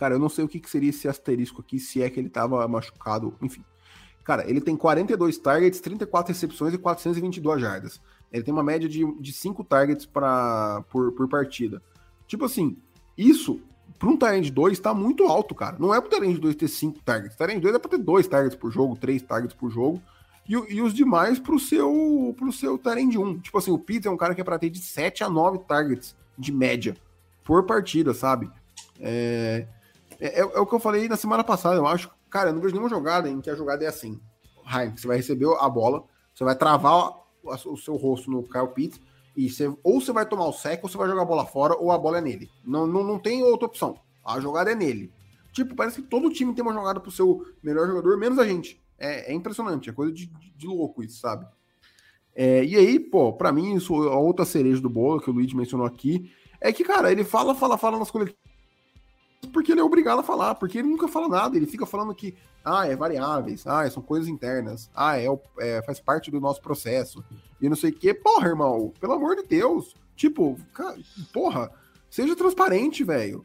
Cara, 0.00 0.14
eu 0.14 0.18
não 0.18 0.30
sei 0.30 0.42
o 0.42 0.48
que, 0.48 0.58
que 0.58 0.70
seria 0.70 0.88
esse 0.88 1.06
asterisco 1.06 1.60
aqui, 1.60 1.78
se 1.78 2.02
é 2.02 2.08
que 2.08 2.18
ele 2.18 2.30
tava 2.30 2.66
machucado, 2.66 3.34
enfim. 3.42 3.62
Cara, 4.24 4.48
ele 4.48 4.58
tem 4.58 4.74
42 4.74 5.36
targets, 5.36 5.78
34 5.78 6.32
recepções 6.32 6.72
e 6.72 6.78
422 6.78 7.60
jardas. 7.60 8.00
Ele 8.32 8.42
tem 8.42 8.54
uma 8.54 8.62
média 8.62 8.88
de, 8.88 9.04
de 9.20 9.30
5 9.30 9.62
targets 9.62 10.06
pra, 10.06 10.82
por, 10.88 11.12
por 11.12 11.28
partida. 11.28 11.82
Tipo 12.26 12.46
assim, 12.46 12.78
isso 13.14 13.60
para 13.98 14.08
um 14.08 14.16
Tyrant 14.16 14.48
2 14.48 14.80
tá 14.80 14.94
muito 14.94 15.24
alto, 15.24 15.54
cara. 15.54 15.76
Não 15.78 15.94
é 15.94 16.00
pro 16.00 16.08
Tyrant 16.08 16.38
2 16.38 16.56
ter 16.56 16.68
5 16.68 17.02
targets. 17.04 17.36
Tyrant 17.36 17.60
2 17.60 17.74
é 17.74 17.78
para 17.78 17.90
ter 17.90 17.98
2 17.98 18.26
targets 18.26 18.56
por 18.56 18.70
jogo, 18.70 18.96
3 18.96 19.20
targets 19.20 19.54
por 19.54 19.70
jogo. 19.70 20.00
E, 20.48 20.54
e 20.54 20.80
os 20.80 20.94
demais 20.94 21.38
pro 21.38 21.58
seu, 21.58 22.34
pro 22.38 22.50
seu 22.50 22.78
Tyrant 22.78 23.14
1. 23.16 23.40
Tipo 23.40 23.58
assim, 23.58 23.70
o 23.70 23.78
Pitts 23.78 24.06
é 24.06 24.10
um 24.10 24.16
cara 24.16 24.34
que 24.34 24.40
é 24.40 24.44
pra 24.44 24.58
ter 24.58 24.70
de 24.70 24.78
7 24.78 25.22
a 25.24 25.28
9 25.28 25.58
targets 25.68 26.16
de 26.38 26.50
média 26.50 26.96
por 27.44 27.66
partida, 27.66 28.14
sabe? 28.14 28.50
É, 28.98 29.66
é, 30.20 30.40
é, 30.40 30.44
o 30.44 30.66
que 30.66 30.74
eu 30.74 30.80
falei 30.80 31.08
na 31.08 31.16
semana 31.16 31.42
passada, 31.42 31.76
eu 31.76 31.86
acho. 31.86 32.10
Cara, 32.28 32.50
eu 32.50 32.54
não 32.54 32.60
vejo 32.60 32.74
nenhuma 32.74 32.90
jogada 32.90 33.28
em 33.28 33.40
que 33.40 33.50
a 33.50 33.54
jogada 33.54 33.84
é 33.84 33.88
assim. 33.88 34.20
Heinz, 34.66 35.00
você 35.00 35.06
vai 35.06 35.16
receber 35.16 35.46
a 35.58 35.68
bola, 35.68 36.04
você 36.34 36.44
vai 36.44 36.54
travar 36.54 37.14
o 37.42 37.76
seu 37.76 37.96
rosto 37.96 38.30
no 38.30 38.42
Kyle 38.42 38.68
Pitts, 38.68 39.00
e 39.36 39.48
você, 39.48 39.74
ou 39.82 40.00
você 40.00 40.12
vai 40.12 40.26
tomar 40.26 40.46
o 40.46 40.52
sec, 40.52 40.82
ou 40.82 40.88
você 40.88 40.98
vai 40.98 41.08
jogar 41.08 41.22
a 41.22 41.26
bola 41.26 41.46
fora, 41.46 41.74
ou 41.76 41.90
a 41.90 41.98
bola 41.98 42.18
é 42.18 42.20
nele. 42.20 42.50
Não, 42.64 42.86
não, 42.86 43.02
não 43.02 43.18
tem 43.18 43.42
outra 43.42 43.66
opção. 43.66 43.98
A 44.24 44.38
jogada 44.38 44.70
é 44.70 44.74
nele. 44.74 45.10
Tipo, 45.52 45.74
parece 45.74 46.02
que 46.02 46.08
todo 46.08 46.30
time 46.30 46.54
tem 46.54 46.62
uma 46.62 46.74
jogada 46.74 47.00
pro 47.00 47.10
seu 47.10 47.44
melhor 47.62 47.86
jogador, 47.86 48.18
menos 48.18 48.38
a 48.38 48.46
gente. 48.46 48.80
É, 48.98 49.32
é 49.32 49.34
impressionante, 49.34 49.88
é 49.88 49.92
coisa 49.92 50.12
de, 50.12 50.26
de, 50.26 50.50
de 50.50 50.66
louco 50.66 51.02
isso, 51.02 51.18
sabe? 51.18 51.46
É, 52.34 52.62
e 52.64 52.76
aí, 52.76 53.00
pô, 53.00 53.32
pra 53.32 53.50
mim, 53.50 53.74
isso, 53.74 53.94
a 53.94 54.18
outra 54.18 54.44
cereja 54.44 54.80
do 54.80 54.90
bolo 54.90 55.20
que 55.20 55.30
o 55.30 55.32
Luigi 55.32 55.56
mencionou 55.56 55.86
aqui, 55.86 56.30
é 56.60 56.72
que, 56.72 56.84
cara, 56.84 57.10
ele 57.10 57.24
fala, 57.24 57.54
fala, 57.54 57.78
fala 57.78 57.98
nas 57.98 58.10
coletivas 58.10 58.49
porque 59.50 59.72
ele 59.72 59.80
é 59.80 59.84
obrigado 59.84 60.20
a 60.20 60.22
falar, 60.22 60.54
porque 60.54 60.78
ele 60.78 60.88
nunca 60.88 61.08
fala 61.08 61.28
nada, 61.28 61.56
ele 61.56 61.66
fica 61.66 61.84
falando 61.84 62.14
que, 62.14 62.34
ah, 62.64 62.86
é 62.86 62.96
variáveis, 62.96 63.66
ah, 63.66 63.88
são 63.90 64.02
coisas 64.02 64.28
internas, 64.28 64.90
ah, 64.94 65.18
é, 65.18 65.26
é 65.58 65.82
faz 65.82 66.00
parte 66.00 66.30
do 66.30 66.40
nosso 66.40 66.60
processo, 66.60 67.24
e 67.60 67.68
não 67.68 67.76
sei 67.76 67.90
o 67.90 67.92
que. 67.92 68.14
Porra, 68.14 68.48
irmão, 68.48 68.92
pelo 69.00 69.12
amor 69.14 69.36
de 69.36 69.42
Deus, 69.42 69.94
tipo, 70.16 70.56
porra, 71.32 71.70
seja 72.08 72.34
transparente, 72.34 73.04
velho, 73.04 73.44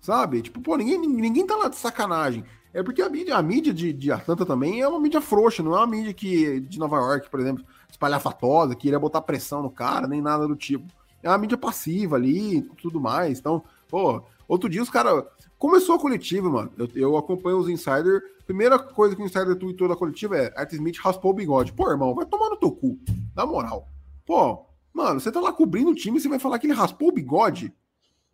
sabe? 0.00 0.42
Tipo, 0.42 0.60
pô, 0.60 0.76
ninguém, 0.76 0.98
ninguém 0.98 1.46
tá 1.46 1.56
lá 1.56 1.68
de 1.68 1.76
sacanagem. 1.76 2.44
É 2.72 2.82
porque 2.82 3.00
a 3.00 3.08
mídia, 3.08 3.36
a 3.36 3.42
mídia 3.42 3.72
de, 3.72 3.92
de 3.92 4.10
Atlanta 4.10 4.44
também 4.44 4.80
é 4.80 4.88
uma 4.88 4.98
mídia 4.98 5.20
frouxa, 5.20 5.62
não 5.62 5.74
é 5.76 5.78
uma 5.78 5.86
mídia 5.86 6.12
que, 6.12 6.60
de 6.60 6.78
Nova 6.78 6.96
York, 6.96 7.30
por 7.30 7.38
exemplo, 7.38 7.64
espalhafatosa, 7.88 8.74
que 8.74 8.88
iria 8.88 8.98
botar 8.98 9.22
pressão 9.22 9.62
no 9.62 9.70
cara, 9.70 10.08
nem 10.08 10.20
nada 10.20 10.48
do 10.48 10.56
tipo. 10.56 10.84
É 11.22 11.28
uma 11.28 11.38
mídia 11.38 11.56
passiva 11.56 12.16
ali, 12.16 12.62
tudo 12.82 13.00
mais. 13.00 13.38
Então, 13.38 13.62
pô, 13.88 14.24
Outro 14.48 14.68
dia 14.68 14.82
os 14.82 14.90
caras. 14.90 15.24
Começou 15.58 15.94
a 15.94 15.98
coletiva, 15.98 16.50
mano. 16.50 16.72
Eu, 16.76 16.88
eu 16.94 17.16
acompanho 17.16 17.58
os 17.58 17.68
insiders. 17.68 18.22
Primeira 18.46 18.78
coisa 18.78 19.16
que 19.16 19.22
o 19.22 19.24
insider 19.24 19.56
tweetou 19.56 19.88
da 19.88 19.96
coletiva 19.96 20.36
é: 20.36 20.52
Art 20.56 20.72
Smith 20.72 20.98
raspou 20.98 21.30
o 21.30 21.34
bigode. 21.34 21.72
Pô, 21.72 21.90
irmão, 21.90 22.14
vai 22.14 22.26
tomar 22.26 22.50
no 22.50 22.56
teu 22.56 22.70
cu. 22.70 22.98
Na 23.34 23.46
moral. 23.46 23.88
Pô, 24.26 24.66
mano, 24.92 25.20
você 25.20 25.32
tá 25.32 25.40
lá 25.40 25.52
cobrindo 25.52 25.90
o 25.90 25.94
time 25.94 26.18
e 26.18 26.20
você 26.20 26.28
vai 26.28 26.38
falar 26.38 26.58
que 26.58 26.66
ele 26.66 26.74
raspou 26.74 27.08
o 27.08 27.12
bigode? 27.12 27.72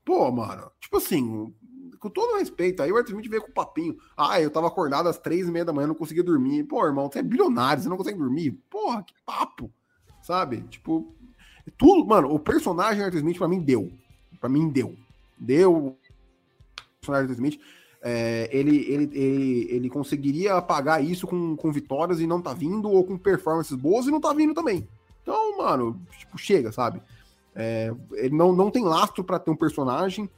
Pô, 0.04 0.30
mano. 0.32 0.70
Tipo 0.80 0.96
assim, 0.96 1.52
com 2.00 2.08
todo 2.08 2.38
respeito, 2.38 2.82
aí 2.82 2.90
o 2.90 2.96
Art 2.96 3.06
Smith 3.06 3.28
veio 3.28 3.42
com 3.42 3.50
o 3.50 3.54
papinho. 3.54 3.96
Ah, 4.16 4.40
eu 4.40 4.50
tava 4.50 4.66
acordado 4.66 5.08
às 5.08 5.18
três 5.18 5.46
e 5.46 5.52
meia 5.52 5.64
da 5.64 5.72
manhã, 5.72 5.86
não 5.86 5.94
conseguia 5.94 6.24
dormir. 6.24 6.64
Pô, 6.64 6.84
irmão, 6.84 7.10
você 7.10 7.18
é 7.18 7.22
bilionário, 7.22 7.82
você 7.82 7.88
não 7.88 7.96
consegue 7.96 8.18
dormir? 8.18 8.52
Porra, 8.70 9.02
que 9.02 9.14
papo. 9.24 9.70
Sabe? 10.22 10.62
Tipo, 10.62 11.14
tudo, 11.76 12.06
mano, 12.06 12.32
o 12.34 12.38
personagem 12.38 13.04
Art 13.04 13.14
Smith 13.14 13.38
pra 13.38 13.48
mim 13.48 13.60
deu. 13.60 13.92
Pra 14.40 14.48
mim 14.48 14.68
deu. 14.68 14.96
Deu 15.38 15.96
personagem 17.00 17.26
do 17.26 17.32
Smith, 17.32 17.60
é, 18.02 18.48
ele, 18.52 18.76
ele, 18.90 19.10
ele, 19.12 19.68
ele 19.70 19.90
conseguiria 19.90 20.54
apagar 20.54 21.04
isso 21.04 21.26
com, 21.26 21.56
com 21.56 21.72
vitórias 21.72 22.20
e 22.20 22.26
não 22.26 22.40
tá 22.40 22.52
vindo, 22.52 22.88
ou 22.88 23.04
com 23.04 23.18
performances 23.18 23.76
boas 23.76 24.06
e 24.06 24.10
não 24.10 24.20
tá 24.20 24.32
vindo 24.32 24.54
também. 24.54 24.86
Então, 25.22 25.58
mano, 25.58 26.00
tipo, 26.18 26.38
chega, 26.38 26.72
sabe? 26.72 27.02
É, 27.54 27.92
ele 28.12 28.34
não, 28.34 28.52
não 28.52 28.70
tem 28.70 28.84
lastro 28.84 29.24
para 29.24 29.38
ter 29.38 29.50
um 29.50 29.56
personagem 29.56 30.30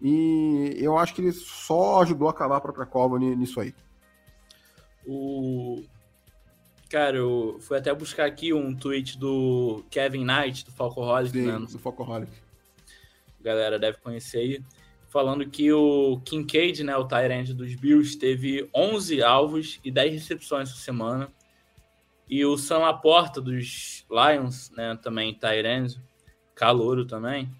e 0.00 0.76
eu 0.76 0.96
acho 0.96 1.14
que 1.14 1.20
ele 1.20 1.32
só 1.32 2.02
ajudou 2.02 2.28
a 2.28 2.30
acabar 2.30 2.56
a 2.58 2.60
própria 2.60 2.86
cova 2.86 3.18
nisso 3.18 3.60
aí. 3.60 3.74
O... 5.06 5.82
Cara, 6.88 7.16
eu 7.16 7.58
fui 7.60 7.76
até 7.76 7.92
buscar 7.92 8.26
aqui 8.26 8.52
um 8.52 8.74
tweet 8.74 9.18
do 9.18 9.84
Kevin 9.90 10.24
Knight, 10.24 10.64
do 10.64 10.72
Falcoholic, 10.72 11.32
Sim, 11.32 11.46
né? 11.46 11.58
do 11.58 11.78
Falcoholic. 11.78 12.32
Galera 13.40 13.78
deve 13.78 13.98
conhecer 13.98 14.38
aí 14.38 14.64
falando 15.08 15.48
que 15.48 15.72
o 15.72 16.20
Kincaid, 16.24 16.84
né, 16.84 16.96
o 16.96 17.06
Tyrant 17.06 17.48
dos 17.50 17.74
Bills, 17.74 18.18
teve 18.18 18.68
11 18.74 19.22
alvos 19.22 19.80
e 19.82 19.90
10 19.90 20.12
recepções 20.12 20.68
essa 20.68 20.78
semana. 20.78 21.32
E 22.28 22.44
o 22.44 22.58
Sam 22.58 22.78
Laporta 22.78 23.40
dos 23.40 24.06
Lions, 24.10 24.70
né, 24.76 24.98
também 25.02 25.34
Tyrant, 25.34 25.94
calouro 26.54 27.06
também, 27.06 27.50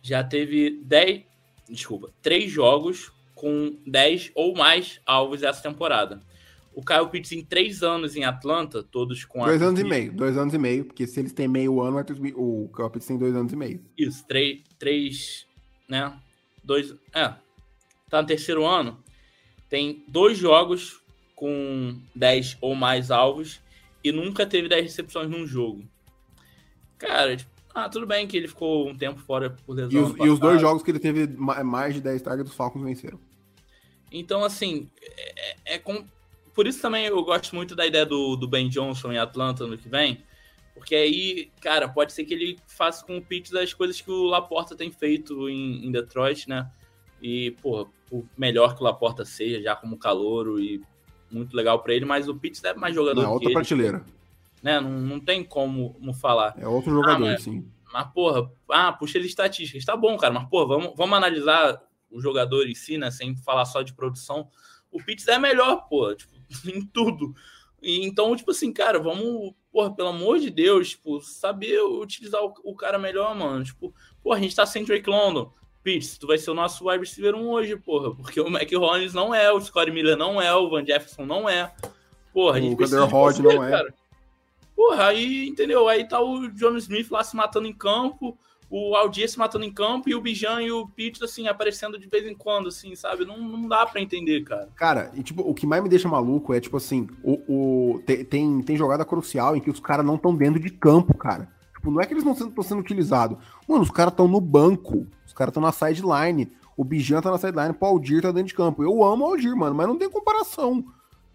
já 0.00 0.24
teve 0.24 0.80
10, 0.82 1.24
desculpa, 1.68 2.10
3 2.22 2.50
jogos 2.50 3.12
com 3.34 3.78
10 3.86 4.32
ou 4.34 4.56
mais 4.56 5.00
alvos 5.04 5.42
essa 5.42 5.62
temporada. 5.62 6.22
O 6.74 6.82
Kyle 6.82 7.08
Pitts 7.10 7.32
em 7.32 7.44
3 7.44 7.82
anos 7.82 8.16
em 8.16 8.24
Atlanta, 8.24 8.82
todos 8.82 9.24
com... 9.24 9.44
Dois 9.44 9.60
anos 9.60 9.80
e 9.80 9.84
meio, 9.84 10.12
dois 10.12 10.38
anos 10.38 10.54
e 10.54 10.58
meio, 10.58 10.84
porque 10.84 11.06
se 11.06 11.18
eles 11.20 11.32
têm 11.32 11.48
meio 11.48 11.80
ano, 11.80 11.98
o 12.36 12.70
Kyle 12.74 12.90
Pitts 12.90 13.06
tem 13.06 13.18
dois 13.18 13.34
anos 13.34 13.52
e 13.52 13.56
meio. 13.56 13.84
Isso, 13.96 14.24
três, 14.26 14.62
três 14.78 15.46
né, 15.88 16.16
dois. 16.68 16.94
É. 17.14 17.34
Tá 18.08 18.22
no 18.22 18.28
terceiro 18.28 18.64
ano. 18.64 19.02
Tem 19.68 20.04
dois 20.06 20.38
jogos 20.38 21.00
com 21.34 21.98
10 22.14 22.58
ou 22.60 22.74
mais 22.74 23.10
alvos 23.10 23.60
e 24.04 24.12
nunca 24.12 24.46
teve 24.46 24.68
10 24.68 24.84
recepções 24.84 25.28
num 25.28 25.46
jogo. 25.46 25.84
Cara, 26.96 27.36
tipo, 27.36 27.50
ah, 27.74 27.88
tudo 27.88 28.06
bem 28.06 28.26
que 28.26 28.36
ele 28.36 28.48
ficou 28.48 28.88
um 28.88 28.96
tempo 28.96 29.20
fora 29.20 29.50
por 29.50 29.74
lesão. 29.74 29.90
E 29.90 30.02
os, 30.02 30.16
e 30.26 30.28
os 30.28 30.38
dois 30.38 30.60
jogos 30.60 30.82
que 30.82 30.90
ele 30.90 30.98
teve 30.98 31.26
mais 31.26 31.94
de 31.94 32.00
10 32.00 32.22
targets, 32.22 32.50
os 32.50 32.56
Falcons 32.56 32.82
venceram. 32.82 33.20
Então, 34.10 34.42
assim, 34.42 34.90
é, 35.00 35.56
é, 35.74 35.78
com... 35.78 36.04
por 36.54 36.66
isso 36.66 36.80
também 36.80 37.06
eu 37.06 37.22
gosto 37.22 37.54
muito 37.54 37.76
da 37.76 37.86
ideia 37.86 38.06
do, 38.06 38.36
do 38.36 38.48
Ben 38.48 38.68
Johnson 38.68 39.12
em 39.12 39.18
Atlanta 39.18 39.66
no 39.66 39.78
que 39.78 39.88
vem, 39.88 40.22
porque 40.78 40.94
aí, 40.94 41.50
cara, 41.60 41.88
pode 41.88 42.12
ser 42.12 42.24
que 42.24 42.32
ele 42.32 42.58
faça 42.66 43.04
com 43.04 43.18
o 43.18 43.22
Pitts 43.22 43.52
as 43.54 43.74
coisas 43.74 44.00
que 44.00 44.10
o 44.10 44.24
Laporta 44.24 44.76
tem 44.76 44.90
feito 44.90 45.48
em, 45.48 45.84
em 45.84 45.90
Detroit, 45.90 46.48
né? 46.48 46.70
E, 47.20 47.50
pô, 47.60 47.88
o 48.10 48.24
melhor 48.36 48.74
que 48.76 48.80
o 48.80 48.84
Laporta 48.84 49.24
seja, 49.24 49.60
já 49.60 49.74
como 49.74 49.98
calouro 49.98 50.60
e 50.60 50.80
muito 51.30 51.54
legal 51.54 51.82
para 51.82 51.92
ele, 51.92 52.04
mas 52.04 52.28
o 52.28 52.34
Pitts 52.34 52.62
é 52.62 52.72
mais 52.74 52.94
jogador 52.94 53.22
não, 53.22 53.32
outra 53.32 53.50
prateleira. 53.50 54.04
Né? 54.62 54.80
Não, 54.80 54.90
não 54.90 55.20
tem 55.20 55.42
como, 55.42 55.94
como 55.94 56.14
falar. 56.14 56.54
É 56.56 56.66
outro 56.66 56.92
jogador, 56.92 57.26
ah, 57.26 57.32
mas, 57.32 57.42
sim. 57.42 57.68
Mas, 57.92 58.06
porra, 58.12 58.50
ah, 58.70 58.92
puxa 58.92 59.18
ele 59.18 59.26
estatísticas. 59.26 59.84
Tá 59.84 59.96
bom, 59.96 60.16
cara, 60.16 60.32
mas, 60.32 60.48
porra, 60.48 60.66
vamos, 60.66 60.92
vamos 60.96 61.16
analisar 61.16 61.82
o 62.10 62.20
jogador 62.20 62.66
em 62.68 62.74
si, 62.74 62.96
né? 62.96 63.10
Sem 63.10 63.36
falar 63.36 63.64
só 63.64 63.82
de 63.82 63.92
produção. 63.94 64.48
O 64.90 65.02
Pitts 65.02 65.26
é 65.28 65.38
melhor, 65.38 65.88
pô, 65.88 66.14
tipo, 66.14 66.32
em 66.64 66.86
tudo. 66.86 67.34
E, 67.82 68.06
então, 68.06 68.34
tipo 68.36 68.52
assim, 68.52 68.72
cara, 68.72 68.98
vamos 68.98 69.54
porra, 69.78 69.94
pelo 69.94 70.08
amor 70.08 70.40
de 70.40 70.50
Deus, 70.50 70.90
tipo, 70.90 71.20
saber 71.20 71.80
utilizar 71.80 72.42
o, 72.42 72.52
o 72.64 72.74
cara 72.74 72.98
melhor, 72.98 73.32
mano. 73.32 73.62
Tipo, 73.62 73.94
porra, 74.20 74.36
a 74.36 74.40
gente 74.40 74.56
tá 74.56 74.66
sem 74.66 74.82
Drake 74.82 75.08
London. 75.08 75.52
Pitts, 75.84 76.18
tu 76.18 76.26
vai 76.26 76.36
ser 76.36 76.50
o 76.50 76.54
nosso 76.54 76.88
wide 76.88 76.98
receiver 76.98 77.36
1 77.36 77.48
hoje, 77.48 77.76
porra. 77.76 78.12
Porque 78.12 78.40
o 78.40 78.50
Mac 78.50 78.68
Hollins 78.72 79.14
não 79.14 79.32
é, 79.32 79.52
o 79.52 79.60
Scott 79.60 79.88
Miller 79.92 80.16
não 80.16 80.42
é, 80.42 80.52
o 80.52 80.68
Van 80.68 80.84
Jefferson 80.84 81.24
não 81.24 81.48
é. 81.48 81.72
Porra, 82.32 82.56
a 82.56 82.60
gente 82.60 82.74
o 82.74 82.76
precisa 82.76 83.04
Rod 83.04 83.38
não 83.38 83.62
é. 83.62 83.70
Cara. 83.70 83.94
Porra, 84.74 85.06
aí, 85.06 85.46
entendeu? 85.46 85.86
Aí 85.86 86.08
tá 86.08 86.20
o 86.20 86.48
John 86.48 86.76
Smith 86.78 87.08
lá 87.12 87.22
se 87.22 87.36
matando 87.36 87.68
em 87.68 87.72
campo, 87.72 88.36
o 88.70 88.94
Aldier 88.94 89.28
se 89.28 89.38
matando 89.38 89.64
em 89.64 89.72
campo 89.72 90.08
e 90.08 90.14
o 90.14 90.20
Bijan 90.20 90.60
e 90.62 90.70
o 90.70 90.86
Pitt, 90.86 91.22
assim, 91.24 91.48
aparecendo 91.48 91.98
de 91.98 92.06
vez 92.06 92.26
em 92.26 92.34
quando, 92.34 92.68
assim, 92.68 92.94
sabe? 92.94 93.24
Não, 93.24 93.38
não 93.38 93.66
dá 93.66 93.86
pra 93.86 94.00
entender, 94.00 94.42
cara. 94.44 94.68
Cara, 94.76 95.10
e, 95.14 95.22
tipo, 95.22 95.42
o 95.42 95.54
que 95.54 95.66
mais 95.66 95.82
me 95.82 95.88
deixa 95.88 96.08
maluco 96.08 96.52
é, 96.52 96.60
tipo 96.60 96.76
assim, 96.76 97.08
o, 97.22 97.40
o 97.48 98.02
tem, 98.04 98.60
tem, 98.62 98.76
jogada 98.76 99.04
crucial 99.04 99.56
em 99.56 99.60
que 99.60 99.70
os 99.70 99.80
caras 99.80 100.04
não 100.04 100.16
estão 100.16 100.36
dentro 100.36 100.60
de 100.60 100.70
campo, 100.70 101.16
cara. 101.16 101.48
Tipo, 101.74 101.90
não 101.90 102.00
é 102.00 102.06
que 102.06 102.12
eles 102.12 102.24
não 102.24 102.32
estão 102.32 102.62
sendo 102.62 102.80
utilizados. 102.80 103.38
Mano, 103.66 103.82
os 103.82 103.90
caras 103.90 104.12
estão 104.12 104.28
no 104.28 104.40
banco, 104.40 105.06
os 105.24 105.32
caras 105.32 105.50
estão 105.50 105.62
na 105.62 105.72
sideline. 105.72 106.52
O 106.76 106.84
Bijan 106.84 107.20
tá 107.20 107.30
na 107.30 107.38
sideline, 107.38 107.74
o 107.78 107.84
Aldir 107.84 108.22
tá 108.22 108.30
dentro 108.30 108.48
de 108.48 108.54
campo. 108.54 108.82
Eu 108.82 109.02
amo 109.02 109.24
o 109.24 109.28
Aldir, 109.28 109.56
mano, 109.56 109.74
mas 109.74 109.86
não 109.86 109.96
tem 109.96 110.10
comparação. 110.10 110.84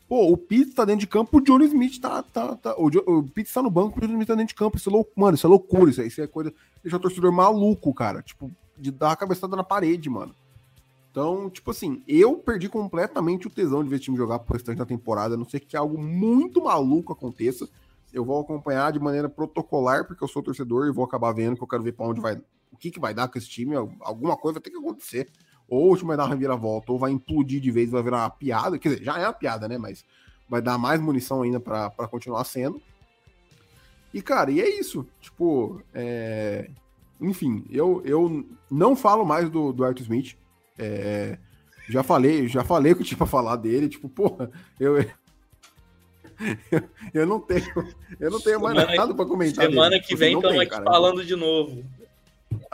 Pô, 0.08 0.32
o 0.32 0.38
Pitts 0.38 0.74
tá 0.74 0.86
dentro 0.86 1.02
de 1.02 1.08
campo, 1.08 1.38
o 1.38 1.42
Johnny 1.42 1.66
Smith 1.66 2.00
tá. 2.00 2.22
tá, 2.22 2.56
tá 2.56 2.76
o, 2.78 2.88
o 2.88 3.24
Pitts 3.24 3.54
tá 3.54 3.62
no 3.62 3.70
banco, 3.70 3.98
o 3.98 4.02
Johnny 4.02 4.14
Smith 4.14 4.28
tá 4.28 4.36
dentro 4.36 4.50
de 4.50 4.56
campo. 4.56 4.78
Isso 4.78 4.90
é 4.90 4.92
louco, 4.92 5.12
mano, 5.16 5.36
isso 5.36 5.48
é 5.48 5.50
loucura. 5.50 5.90
Isso, 5.90 6.02
isso 6.02 6.22
é 6.22 6.28
coisa. 6.28 6.54
Deixa 6.82 6.98
o 6.98 7.00
torcedor 7.00 7.32
maluco, 7.32 7.94
cara. 7.94 8.22
Tipo, 8.22 8.52
de 8.78 8.92
dar 8.92 9.12
a 9.12 9.16
cabeçada 9.16 9.56
na 9.56 9.64
parede, 9.64 10.10
mano. 10.10 10.36
Então, 11.14 11.48
tipo 11.48 11.70
assim, 11.70 12.02
eu 12.08 12.36
perdi 12.38 12.68
completamente 12.68 13.46
o 13.46 13.50
tesão 13.50 13.84
de 13.84 13.90
ver 13.90 13.98
o 13.98 14.00
time 14.00 14.18
jogar 14.18 14.40
pro 14.40 14.54
restante 14.54 14.80
da 14.80 14.86
temporada, 14.86 15.36
a 15.36 15.38
não 15.38 15.46
ser 15.46 15.60
que 15.60 15.78
algo 15.78 15.98
muito 15.98 16.64
maluco 16.64 17.14
aconteça. 17.14 17.70
Eu 18.12 18.26
vou 18.26 18.42
acompanhar 18.42 18.92
de 18.92 19.00
maneira 19.00 19.30
protocolar, 19.30 20.08
porque 20.08 20.24
eu 20.24 20.28
sou 20.28 20.42
torcedor 20.42 20.88
e 20.88 20.92
vou 20.92 21.06
acabar 21.06 21.32
vendo 21.32 21.56
que 21.56 21.64
eu 21.64 21.68
quero 21.68 21.84
ver 21.84 21.92
para 21.92 22.08
onde 22.08 22.20
vai, 22.20 22.42
o 22.72 22.78
que, 22.78 22.90
que 22.90 23.00
vai 23.00 23.14
dar 23.14 23.28
com 23.28 23.38
esse 23.38 23.48
time. 23.48 23.76
Alguma 24.02 24.36
coisa 24.36 24.60
ter 24.60 24.72
que 24.72 24.78
acontecer 24.78 25.30
ou 25.68 25.92
o 25.92 25.96
time 25.96 26.10
vai 26.10 26.18
dar 26.18 26.24
uma 26.24 26.30
reviravolta, 26.30 26.92
ou 26.92 27.00
vai 27.00 27.12
implodir 27.12 27.60
de 27.60 27.72
vez, 27.72 27.90
vai 27.90 28.04
virar 28.04 28.18
uma 28.18 28.30
piada. 28.30 28.78
Quer 28.78 28.90
dizer, 28.90 29.04
já 29.04 29.18
é 29.18 29.26
uma 29.26 29.34
piada, 29.34 29.68
né? 29.68 29.78
Mas 29.78 30.06
vai 30.50 30.62
dar 30.62 30.78
mais 30.78 31.02
munição 31.02 31.42
ainda 31.42 31.60
para 31.60 31.90
continuar 32.10 32.44
sendo. 32.44 32.82
E, 34.14 34.22
cara, 34.22 34.52
e 34.52 34.62
é 34.62 34.70
isso. 34.80 35.08
Tipo, 35.20 35.82
é... 35.94 36.70
enfim, 37.20 37.66
eu, 37.70 38.02
eu 38.06 38.46
não 38.70 38.96
falo 38.96 39.26
mais 39.26 39.50
do, 39.50 39.74
do 39.74 39.84
Arthur 39.84 40.04
Smith. 40.04 40.38
É... 40.78 41.38
Já 41.90 42.04
falei, 42.04 42.48
já 42.48 42.64
falei 42.64 42.94
que 42.94 43.02
eu 43.02 43.06
tinha 43.06 43.18
pra 43.18 43.28
falar 43.28 43.56
dele. 43.56 43.90
Tipo, 43.90 44.08
porra, 44.08 44.52
eu, 44.80 44.98
eu, 47.14 47.26
não 47.26 47.40
tenho, 47.40 47.94
eu 48.20 48.32
não 48.32 48.40
tenho 48.40 48.62
mais 48.62 48.76
semana, 48.76 48.96
nada 48.96 49.14
para 49.14 49.26
comentar. 49.26 49.66
Semana 49.66 49.90
dele. 49.92 50.04
que 50.04 50.16
vem 50.16 50.36
estamos 50.36 50.60
aqui 50.60 50.70
cara. 50.70 50.84
falando 50.84 51.26
de 51.26 51.36
novo 51.36 51.84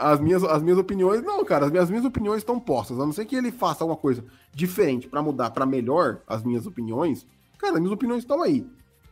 as 0.00 0.18
minhas, 0.18 0.42
as 0.42 0.62
minhas 0.62 0.78
opiniões, 0.78 1.22
não, 1.22 1.44
cara, 1.44 1.66
as 1.66 1.70
minhas, 1.70 1.84
as 1.84 1.90
minhas 1.90 2.04
opiniões 2.06 2.38
estão 2.38 2.58
postas. 2.58 2.98
A 2.98 3.04
não 3.04 3.12
ser 3.12 3.26
que 3.26 3.36
ele 3.36 3.52
faça 3.52 3.84
alguma 3.84 3.98
coisa 3.98 4.24
diferente 4.52 5.06
para 5.06 5.22
mudar 5.22 5.50
para 5.50 5.66
melhor 5.66 6.22
as 6.26 6.42
minhas 6.42 6.66
opiniões, 6.66 7.26
cara, 7.58 7.74
as 7.74 7.80
minhas 7.80 7.92
opiniões 7.92 8.22
estão 8.22 8.42
aí. 8.42 8.66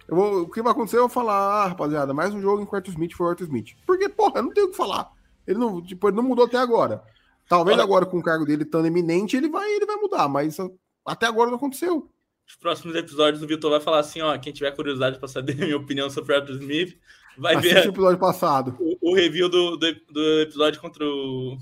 Eu 0.09 0.17
vou, 0.17 0.43
o 0.43 0.51
que 0.51 0.63
vai 0.63 0.73
acontecer? 0.73 0.97
Eu 0.97 1.03
vou 1.03 1.11
falar, 1.11 1.35
ah, 1.35 1.67
rapaziada, 1.67 2.15
mais 2.15 2.33
um 2.33 2.41
jogo 2.41 2.63
em 2.63 2.67
quarto 2.67 2.91
Smith 2.91 3.13
foi 3.13 3.27
o 3.27 3.31
Arthur 3.31 3.45
Smith. 3.45 3.77
Porque, 3.87 4.09
porra, 4.09 4.39
eu 4.39 4.45
não 4.45 4.53
tenho 4.53 4.69
o 4.69 4.71
que 4.71 4.77
falar. 4.77 5.13
Ele 5.47 5.59
não, 5.59 5.83
tipo, 5.83 6.09
ele 6.09 6.17
não 6.17 6.23
mudou 6.23 6.47
até 6.47 6.57
agora. 6.57 7.03
Talvez 7.47 7.77
Olha, 7.77 7.85
agora 7.85 8.07
com 8.07 8.19
o 8.19 8.23
cargo 8.23 8.47
dele 8.47 8.65
tão 8.65 8.85
eminente, 8.85 9.37
ele 9.37 9.51
vai, 9.51 9.71
ele 9.71 9.85
vai 9.85 9.97
mudar, 9.97 10.27
mas 10.29 10.57
até 11.05 11.27
agora 11.27 11.51
não 11.51 11.57
aconteceu. 11.57 12.11
Os 12.47 12.57
próximos 12.57 12.97
episódios 12.97 13.43
o 13.43 13.47
Vitor 13.47 13.71
vai 13.71 13.81
falar 13.81 13.99
assim, 13.99 14.23
ó, 14.23 14.37
quem 14.39 14.53
tiver 14.53 14.71
curiosidade 14.71 15.19
para 15.19 15.29
saber 15.29 15.53
a 15.53 15.57
minha 15.67 15.77
opinião 15.77 16.09
sobre 16.09 16.33
o 16.33 16.37
Arthur 16.37 16.55
Smith, 16.55 16.99
vai 17.39 17.55
Assiste 17.55 17.75
ver 17.75 17.87
o 17.87 17.91
episódio 17.91 18.19
passado. 18.19 18.77
O, 18.79 19.11
o 19.11 19.15
review 19.15 19.49
do, 19.49 19.77
do, 19.77 19.95
do, 20.11 20.41
episódio 20.41 20.81
contra 20.81 21.05
o, 21.05 21.57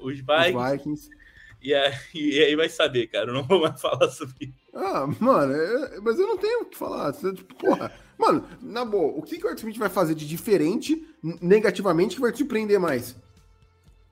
os 0.00 0.16
Vikings. 0.16 0.56
Os 0.56 0.70
Vikings. 0.70 1.10
E, 1.60 1.74
aí, 1.74 1.92
e 2.14 2.42
aí 2.42 2.56
vai 2.56 2.68
saber, 2.68 3.08
cara. 3.08 3.30
Eu 3.30 3.34
não 3.34 3.42
vou 3.42 3.60
mais 3.60 3.78
falar 3.80 4.08
sobre 4.10 4.46
isso. 4.46 4.54
Ah, 4.74 5.06
mano, 5.20 5.52
é, 5.54 6.00
mas 6.00 6.18
eu 6.18 6.26
não 6.26 6.38
tenho 6.38 6.62
o 6.62 6.66
que 6.66 6.76
falar. 6.76 7.12
Tipo, 7.12 7.54
porra. 7.54 7.92
Mano, 8.18 8.44
na 8.60 8.84
boa, 8.84 9.16
o 9.16 9.22
que, 9.22 9.38
que 9.38 9.46
o 9.46 9.48
Arthur 9.48 9.68
Smith 9.68 9.78
vai 9.78 9.88
fazer 9.88 10.14
de 10.14 10.26
diferente, 10.26 11.06
negativamente, 11.40 12.16
que 12.16 12.20
vai 12.20 12.32
te 12.32 12.38
surpreender 12.38 12.80
mais? 12.80 13.14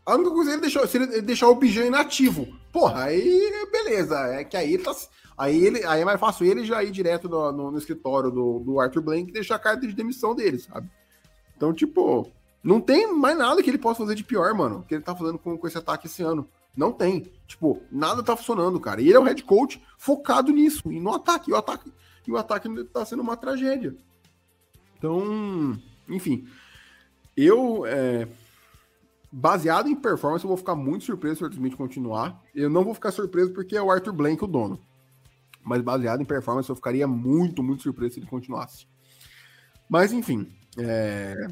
A 0.05 0.15
única 0.15 0.31
coisa 0.31 0.51
é 0.51 0.55
ele 0.55 0.61
deixar, 0.61 0.87
se 0.87 0.97
ele 0.97 1.21
deixar 1.23 1.49
o 1.49 1.57
Bijan 1.57 1.87
inativo. 1.87 2.47
Porra, 2.73 3.05
aí 3.05 3.67
beleza. 3.73 4.17
É 4.35 4.45
que 4.45 4.57
aí 4.57 4.75
ele 4.75 4.85
tá. 4.85 4.95
Aí, 5.37 5.67
ele, 5.67 5.85
aí 5.85 6.01
é 6.01 6.05
mais 6.05 6.21
fácil 6.21 6.47
ele 6.47 6.65
já 6.65 6.83
ir 6.83 6.91
direto 6.91 7.29
no, 7.29 7.53
no, 7.53 7.71
no 7.73 7.79
escritório 7.79 8.31
do, 8.31 8.61
do 8.61 8.81
Arthur 8.81 9.03
Blank 9.03 9.29
e 9.29 9.33
deixar 9.33 9.57
a 9.57 9.59
carta 9.59 9.87
de 9.87 9.93
demissão 9.93 10.35
dele, 10.35 10.59
sabe? 10.59 10.89
Então, 11.57 11.73
tipo, 11.73 12.31
não 12.63 12.81
tem 12.81 13.13
mais 13.13 13.37
nada 13.37 13.63
que 13.63 13.71
ele 13.71 13.79
possa 13.79 14.01
fazer 14.01 14.15
de 14.15 14.25
pior, 14.25 14.53
mano, 14.55 14.85
que 14.87 14.95
ele 14.95 15.03
tá 15.03 15.15
fazendo 15.15 15.39
com, 15.39 15.57
com 15.57 15.67
esse 15.67 15.79
ataque 15.79 16.07
esse 16.07 16.23
ano. 16.23 16.49
Não 16.77 16.93
tem. 16.93 17.33
Tipo, 17.47 17.83
nada 17.91 18.23
tá 18.23 18.37
funcionando, 18.37 18.79
cara. 18.79 19.01
E 19.01 19.07
ele 19.07 19.17
é 19.17 19.21
um 19.21 19.25
head 19.25 19.43
coach 19.45 19.83
focado 19.97 20.53
nisso, 20.53 20.83
e 20.93 21.01
no 21.01 21.15
ataque. 21.15 21.51
E 21.51 21.55
o 21.55 21.57
ataque, 21.57 21.91
e 22.27 22.31
o 22.31 22.37
ataque 22.37 22.85
tá 22.85 23.05
sendo 23.05 23.23
uma 23.23 23.37
tragédia. 23.37 23.97
Então, 24.99 25.79
enfim. 26.09 26.47
Eu, 27.37 27.85
é, 27.87 28.29
baseado 29.33 29.89
em 29.89 29.95
performance, 29.95 30.45
eu 30.45 30.49
vou 30.49 30.57
ficar 30.57 30.75
muito 30.75 31.05
surpreso 31.05 31.37
se 31.37 31.43
o 31.43 31.47
Arthur 31.47 31.57
Smith 31.57 31.77
continuar. 31.77 32.43
Eu 32.55 32.69
não 32.69 32.85
vou 32.85 32.95
ficar 32.95 33.11
surpreso 33.11 33.53
porque 33.53 33.77
é 33.77 33.83
o 33.83 33.91
Arthur 33.91 34.13
Blank 34.13 34.45
o 34.45 34.47
dono. 34.47 34.79
Mas 35.63 35.83
baseado 35.83 36.21
em 36.21 36.25
performance, 36.25 36.69
eu 36.69 36.77
ficaria 36.77 37.07
muito, 37.07 37.63
muito 37.63 37.83
surpreso 37.83 38.15
se 38.15 38.21
ele 38.21 38.27
continuasse. 38.27 38.87
Mas, 39.89 40.13
enfim, 40.13 40.49
é, 40.79 41.49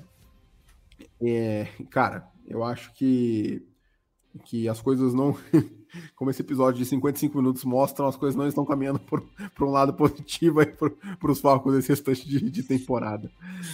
é, 1.22 1.68
cara, 1.90 2.28
eu 2.46 2.62
acho 2.62 2.92
que, 2.94 3.62
que 4.44 4.68
as 4.68 4.80
coisas 4.80 5.14
não. 5.14 5.36
Como 6.16 6.28
esse 6.28 6.42
episódio 6.42 6.80
de 6.80 6.86
55 6.86 7.36
minutos 7.38 7.62
mostram, 7.62 8.08
as 8.08 8.16
coisas 8.16 8.34
não 8.34 8.48
estão 8.48 8.64
caminhando 8.64 8.98
para 8.98 9.64
um 9.64 9.70
lado 9.70 9.94
positivo 9.94 10.58
para 10.66 11.30
os 11.30 11.40
Falcons 11.40 11.74
nesse 11.74 11.90
restante 11.90 12.28
de, 12.28 12.50
de 12.50 12.62
temporada. 12.64 13.30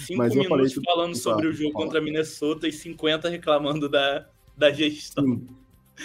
Cinco 0.07 0.19
Mas 0.19 0.35
eu 0.35 0.43
minutos 0.43 0.75
falei 0.75 0.85
falando 0.85 1.17
sobre 1.17 1.47
o 1.47 1.53
jogo 1.53 1.73
contra 1.73 1.99
Minnesota 1.99 2.69
e 2.69 2.73
50 2.73 3.31
reclamando 3.31 3.89
da, 3.89 4.29
da 4.55 4.71
gestão. 4.71 5.25
Sim, 5.25 5.49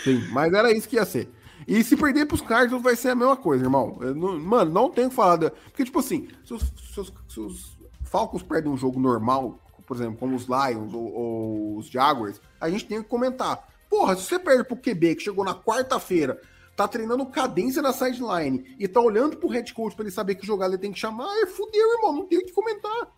sim, 0.03 0.27
mas 0.31 0.53
era 0.53 0.71
isso 0.71 0.87
que 0.87 0.95
ia 0.95 1.05
ser. 1.05 1.27
E 1.67 1.83
se 1.83 1.97
perder 1.97 2.25
para 2.25 2.35
os 2.35 2.41
Cardinals 2.41 2.83
vai 2.83 2.95
ser 2.95 3.09
a 3.09 3.15
mesma 3.15 3.35
coisa, 3.35 3.65
irmão. 3.65 3.97
Não, 4.15 4.39
mano, 4.39 4.71
não 4.71 4.89
tenho 4.89 5.09
que 5.09 5.15
falar. 5.15 5.35
Da... 5.35 5.51
Porque, 5.51 5.83
tipo 5.83 5.99
assim, 5.99 6.29
se 6.45 6.53
os, 6.53 6.61
se 6.93 6.99
os, 6.99 7.13
se 7.27 7.39
os 7.41 7.74
Falcons 8.16 8.43
perdem 8.43 8.72
um 8.72 8.78
jogo 8.78 8.97
normal, 8.97 9.59
por 9.86 9.97
exemplo, 9.97 10.16
como 10.16 10.38
os 10.38 10.45
Lions 10.45 10.93
ou, 10.93 11.13
ou, 11.13 11.78
os 11.78 11.88
Jaguars, 11.88 12.39
a 12.61 12.70
gente 12.70 12.86
tem 12.86 13.03
que 13.03 13.09
comentar. 13.09 13.68
Porra, 13.89 14.16
se 14.16 14.24
você 14.24 14.39
perde 14.39 14.63
pro 14.63 14.78
QB, 14.78 15.16
que 15.16 15.24
chegou 15.24 15.43
na 15.43 15.53
quarta-feira, 15.53 16.39
tá 16.78 16.88
treinando 16.88 17.26
cadência 17.26 17.82
na 17.82 17.91
sideline 17.91 18.74
e 18.80 18.88
tá 18.88 19.01
olhando 19.01 19.36
pro 19.36 19.49
head 19.49 19.74
coach 19.74 19.97
pra 19.97 20.05
ele 20.05 20.13
saber 20.13 20.36
que 20.36 20.47
jogada 20.47 20.76
ele 20.76 20.82
tem 20.82 20.93
que 20.93 20.99
chamar, 20.99 21.28
é 21.41 21.45
fudeu, 21.45 21.95
irmão, 21.95 22.13
não 22.13 22.26
tem 22.26 22.39
o 22.39 22.45
que 22.45 22.53
comentar. 22.53 23.09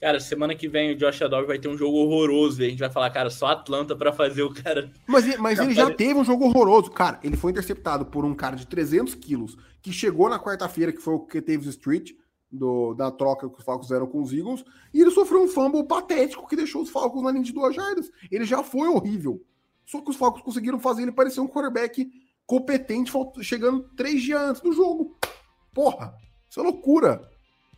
Cara, 0.00 0.18
semana 0.18 0.54
que 0.54 0.66
vem 0.66 0.92
o 0.92 0.96
Josh 0.96 1.20
Adog 1.20 1.46
vai 1.46 1.58
ter 1.58 1.68
um 1.68 1.76
jogo 1.76 1.98
horroroso 1.98 2.62
e 2.62 2.64
a 2.64 2.70
gente 2.70 2.78
vai 2.78 2.88
falar, 2.88 3.10
cara, 3.10 3.28
só 3.28 3.48
Atlanta 3.48 3.94
para 3.94 4.10
fazer 4.10 4.42
o 4.42 4.54
cara. 4.54 4.90
Mas, 5.06 5.36
mas 5.36 5.58
ele 5.58 5.74
já 5.74 5.90
teve 5.90 6.18
um 6.18 6.24
jogo 6.24 6.46
horroroso. 6.46 6.90
Cara, 6.90 7.20
ele 7.22 7.36
foi 7.36 7.50
interceptado 7.50 8.06
por 8.06 8.24
um 8.24 8.34
cara 8.34 8.56
de 8.56 8.66
300 8.66 9.14
quilos 9.16 9.58
que 9.82 9.92
chegou 9.92 10.30
na 10.30 10.38
quarta-feira, 10.38 10.92
que 10.92 11.02
foi 11.02 11.12
o 11.12 11.20
que 11.20 11.42
teve 11.42 11.66
o 11.66 11.68
Street, 11.68 12.12
do, 12.50 12.94
da 12.94 13.10
troca 13.10 13.48
que 13.48 13.58
os 13.58 13.64
Falcons 13.64 13.86
fizeram 13.86 14.06
com 14.06 14.22
os 14.22 14.32
Eagles, 14.32 14.64
e 14.92 15.00
ele 15.00 15.10
sofreu 15.10 15.42
um 15.42 15.48
fumble 15.48 15.84
patético 15.84 16.48
que 16.48 16.56
deixou 16.56 16.82
os 16.82 16.90
Falcons 16.90 17.22
na 17.22 17.30
linha 17.30 17.44
de 17.44 17.52
duas 17.52 17.74
jardas. 17.74 18.10
Ele 18.30 18.44
já 18.44 18.62
foi 18.62 18.88
horrível. 18.88 19.44
Só 19.86 20.00
que 20.00 20.10
os 20.10 20.16
Falcons 20.16 20.42
conseguiram 20.42 20.78
fazer 20.78 21.02
ele 21.02 21.12
parecer 21.12 21.40
um 21.40 21.48
quarterback 21.48 22.10
competente, 22.46 23.12
chegando 23.42 23.88
três 23.96 24.22
dias 24.22 24.40
antes 24.40 24.62
do 24.62 24.72
jogo. 24.72 25.16
Porra, 25.72 26.14
isso 26.48 26.60
é 26.60 26.62
loucura. 26.62 27.28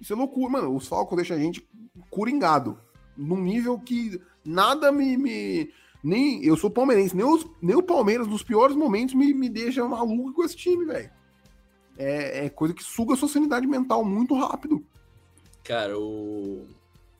Isso 0.00 0.12
é 0.12 0.16
loucura, 0.16 0.52
mano. 0.52 0.74
Os 0.74 0.86
Falcons 0.88 1.16
deixam 1.16 1.36
a 1.36 1.40
gente 1.40 1.68
curingado. 2.10 2.78
Num 3.16 3.40
nível 3.40 3.78
que 3.78 4.20
nada 4.44 4.90
me. 4.90 5.16
me 5.16 5.70
nem 6.02 6.44
eu 6.44 6.56
sou 6.56 6.68
palmeirense, 6.68 7.14
nem, 7.14 7.24
os, 7.24 7.46
nem 7.62 7.76
o 7.76 7.82
Palmeiras, 7.82 8.26
nos 8.26 8.42
piores 8.42 8.74
momentos, 8.74 9.14
me, 9.14 9.32
me 9.32 9.48
deixa 9.48 9.86
maluco 9.86 10.32
com 10.32 10.42
esse 10.42 10.56
time, 10.56 10.84
velho 10.84 11.10
é, 11.96 12.46
é 12.46 12.48
coisa 12.48 12.74
que 12.74 12.82
suga 12.82 13.14
a 13.14 13.16
sua 13.16 13.28
sanidade 13.28 13.66
mental 13.66 14.04
muito 14.04 14.34
rápido. 14.34 14.84
Cara, 15.64 15.98
o. 15.98 16.66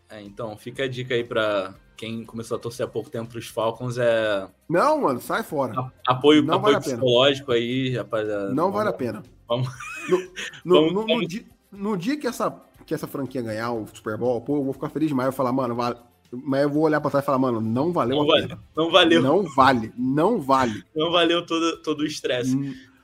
É, 0.08 0.20
então, 0.22 0.56
fica 0.56 0.84
a 0.84 0.88
dica 0.88 1.14
aí 1.14 1.24
pra 1.24 1.74
quem 1.96 2.24
começou 2.24 2.56
a 2.56 2.60
torcer 2.60 2.84
há 2.84 2.88
pouco 2.88 3.08
tempo 3.08 3.30
pros 3.30 3.46
Falcons 3.46 3.96
é. 3.96 4.48
Não, 4.68 5.02
mano, 5.02 5.20
sai 5.20 5.42
fora. 5.42 5.72
A, 5.78 6.12
apoio, 6.12 6.42
não 6.42 6.56
apoio 6.56 6.74
vale 6.74 6.84
psicológico 6.84 7.52
aí, 7.52 7.94
rapaziada. 7.94 8.48
Não 8.48 8.64
vamos, 8.64 8.74
vale 8.74 8.88
a 8.88 8.92
pena. 8.92 9.22
Vamos. 9.48 9.68
No, 10.08 10.18
no, 10.64 10.74
vamos, 10.74 10.92
no, 10.92 11.06
vamos. 11.06 11.28
Dia, 11.28 11.44
no, 11.70 11.96
dia, 11.96 12.16
que 12.18 12.26
essa, 12.26 12.50
que 12.84 12.92
essa 12.92 13.06
franquia 13.06 13.40
ganhar 13.40 13.72
o 13.72 13.86
Super 13.86 14.16
Bowl, 14.16 14.40
pô, 14.40 14.56
eu 14.56 14.64
vou 14.64 14.72
ficar 14.72 14.88
feliz 14.88 15.08
demais. 15.08 15.26
Eu 15.26 15.32
vou 15.32 15.36
falar, 15.36 15.52
mano, 15.52 15.74
vale. 15.74 15.96
Mas 16.32 16.62
eu 16.62 16.70
vou 16.70 16.82
olhar 16.82 17.00
pra 17.00 17.10
trás 17.10 17.22
e 17.22 17.26
falar, 17.26 17.38
mano, 17.38 17.60
não 17.60 17.92
valeu 17.92 18.16
não 18.16 18.24
a 18.24 18.26
vale, 18.26 18.48
pena. 18.48 18.60
Não 18.74 18.90
valeu. 18.90 19.22
Não 19.22 19.42
vale, 19.54 19.92
não 19.96 20.40
vale. 20.40 20.84
Não 20.96 21.12
valeu 21.12 21.46
todo, 21.46 21.82
todo 21.82 22.00
o 22.00 22.06
estresse. 22.06 22.56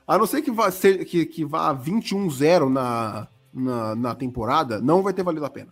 A 0.09 0.17
não 0.17 0.25
ser 0.25 0.41
que 0.41 0.49
vá, 0.49 0.71
ser, 0.71 1.05
que, 1.05 1.23
que 1.23 1.45
vá 1.45 1.71
21-0 1.71 2.67
na, 2.67 3.27
na, 3.53 3.95
na 3.95 4.15
temporada, 4.15 4.81
não 4.81 5.03
vai 5.03 5.13
ter 5.13 5.21
valido 5.21 5.45
a 5.45 5.51
pena. 5.51 5.71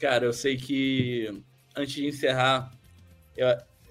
Cara, 0.00 0.24
eu 0.24 0.32
sei 0.32 0.56
que 0.56 1.32
antes 1.76 1.94
de 1.94 2.04
encerrar, 2.08 2.72
eu, 3.36 3.46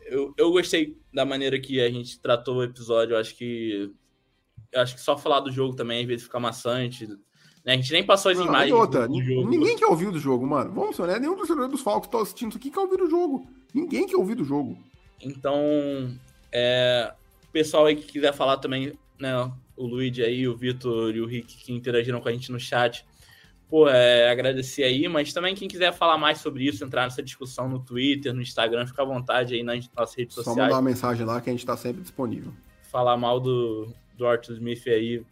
eu, 0.06 0.34
eu 0.38 0.52
gostei 0.52 0.98
da 1.14 1.24
maneira 1.24 1.58
que 1.58 1.80
a 1.80 1.90
gente 1.90 2.20
tratou 2.20 2.58
o 2.58 2.64
episódio. 2.64 3.14
Eu 3.14 3.20
acho 3.22 3.34
que 3.38 3.90
eu 4.70 4.82
acho 4.82 4.96
que 4.96 5.02
só 5.02 5.18
falar 5.18 5.40
do 5.40 5.50
jogo 5.50 5.78
também 5.78 6.02
às 6.02 6.08
vezes 6.08 6.26
fica 6.26 6.38
maçante. 6.38 7.08
A 7.66 7.72
gente 7.72 7.94
nem 7.94 8.06
passou 8.06 8.34
as 8.34 8.38
Não, 8.38 8.48
imagens. 8.48 8.70
e 8.70 8.74
outra, 8.74 9.08
do 9.08 9.24
jogo. 9.24 9.50
ninguém 9.50 9.78
quer 9.78 9.86
ouvir 9.86 10.12
do 10.12 10.20
jogo, 10.20 10.46
mano. 10.46 10.74
Vamos 10.74 10.98
ser 10.98 11.04
honestos, 11.04 11.22
nenhum 11.22 11.38
torcedor 11.38 11.70
dos 11.70 11.80
Falcons 11.80 12.08
que 12.08 12.12
tá 12.12 12.22
assistindo 12.22 12.50
isso 12.50 12.58
aqui 12.58 12.70
quer 12.70 12.82
ouvir 12.82 12.98
do 12.98 13.10
jogo. 13.10 13.48
Ninguém 13.74 14.06
quer 14.06 14.18
ouvir 14.18 14.36
do 14.36 14.44
jogo. 14.44 14.78
Então, 15.22 15.64
é, 16.52 17.14
o 17.48 17.52
pessoal 17.54 17.86
aí 17.86 17.96
que 17.96 18.12
quiser 18.12 18.34
falar 18.34 18.58
também, 18.58 18.98
né? 19.22 19.52
O 19.76 19.86
Luigi 19.86 20.24
aí, 20.24 20.48
o 20.48 20.56
Vitor 20.56 21.16
e 21.16 21.22
o 21.22 21.26
Rick 21.26 21.58
que 21.58 21.72
interagiram 21.72 22.20
com 22.20 22.30
a 22.30 22.32
gente 22.32 22.52
no 22.52 22.60
chat. 22.60 23.06
Pô, 23.70 23.88
é, 23.88 24.30
agradecer 24.30 24.84
aí, 24.84 25.08
mas 25.08 25.32
também 25.32 25.56
quem 25.56 25.68
quiser 25.68 25.94
falar 25.94 26.18
mais 26.18 26.40
sobre 26.40 26.66
isso, 26.66 26.84
entrar 26.84 27.04
nessa 27.04 27.24
discussão 27.24 27.70
no 27.70 27.80
Twitter, 27.80 28.34
no 28.34 28.42
Instagram, 28.42 28.86
fica 28.86 29.02
à 29.02 29.06
vontade 29.06 29.54
aí 29.54 29.64
nas 29.64 29.90
nossas 29.96 30.16
redes 30.16 30.36
Só 30.36 30.44
sociais. 30.44 30.68
mandar 30.68 30.76
uma 30.76 30.90
mensagem 30.90 31.26
lá 31.26 31.40
que 31.40 31.50
a 31.50 31.54
gente 31.54 31.66
tá 31.66 31.78
sempre 31.78 32.02
disponível. 32.02 32.52
Falar 32.92 33.16
mal 33.16 33.40
do, 33.40 33.94
do 34.18 34.28
Arthur 34.28 34.56
Smith 34.56 34.86
aí. 34.88 35.24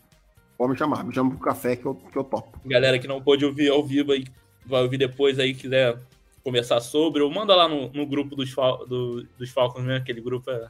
Pode 0.57 0.71
me 0.71 0.77
chamar, 0.77 1.03
me 1.03 1.13
chama 1.13 1.31
pro 1.31 1.39
café 1.39 1.75
que 1.75 1.85
eu, 1.85 1.95
que 1.95 2.17
eu 2.17 2.23
topo. 2.23 2.57
Galera 2.65 2.97
que 2.97 3.07
não 3.07 3.21
pôde 3.21 3.43
ouvir 3.43 3.69
ao 3.69 3.85
vivo 3.85 4.13
aí, 4.13 4.23
vai 4.65 4.83
ouvir 4.83 4.97
depois 4.97 5.37
aí, 5.37 5.53
quiser 5.53 5.99
conversar 6.41 6.79
sobre, 6.79 7.21
ou 7.21 7.29
manda 7.29 7.53
lá 7.53 7.67
no, 7.67 7.91
no 7.91 8.05
grupo 8.05 8.37
dos, 8.37 8.51
Fal 8.51 8.87
do, 8.87 9.23
dos 9.37 9.49
Falcons 9.49 9.83
mesmo, 9.83 10.01
aquele 10.01 10.21
grupo 10.21 10.49
é 10.49 10.69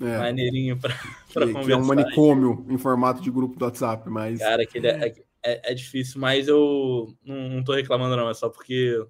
É, 0.00 0.18
maneirinho 0.18 0.78
pra, 0.78 0.94
pra 1.32 1.46
que, 1.46 1.52
que 1.52 1.58
conversar. 1.58 1.72
é 1.72 1.76
um 1.76 1.84
manicômio 1.86 2.66
em 2.68 2.78
formato 2.78 3.20
de 3.20 3.30
grupo 3.30 3.58
do 3.58 3.64
WhatsApp, 3.64 4.08
mas 4.08 4.38
Cara, 4.38 4.62
aquele 4.62 4.86
é, 4.86 5.14
é, 5.42 5.72
é 5.72 5.74
difícil, 5.74 6.20
mas 6.20 6.48
eu 6.48 7.14
não, 7.24 7.48
não 7.48 7.64
tô 7.64 7.74
reclamando, 7.74 8.16
não. 8.16 8.28
É 8.30 8.34
só 8.34 8.48
porque 8.48 9.04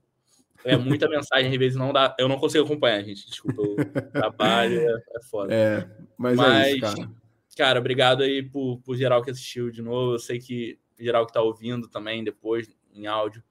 é 0.64 0.76
muita 0.76 1.08
mensagem, 1.10 1.50
às 1.50 1.58
vezes 1.58 1.76
não 1.76 1.92
dá. 1.92 2.14
Eu 2.18 2.28
não 2.28 2.38
consigo 2.38 2.64
acompanhar, 2.64 3.02
gente. 3.02 3.28
Desculpa, 3.28 3.62
o 3.62 4.10
trabalho 4.12 4.80
é, 4.80 5.02
é 5.16 5.22
foda. 5.22 5.54
é, 5.54 5.88
mas, 6.16 6.36
Mas- 6.36 6.66
é 6.66 6.72
isso, 6.72 6.80
cara. 6.80 7.18
Cara, 7.56 7.80
obrigado 7.80 8.22
aí 8.22 8.40
por, 8.40 8.78
por 8.82 8.96
geral 8.96 9.20
que 9.20 9.32
assistiu 9.32 9.68
de 9.68 9.82
novo. 9.82 10.14
Eu 10.14 10.18
sei 10.20 10.38
que 10.38 10.78
geral 10.96 11.26
que 11.26 11.32
tá 11.32 11.42
ouvindo 11.42 11.88
também 11.88 12.22
depois 12.22 12.68
em 12.94 13.08
áudio. 13.08 13.42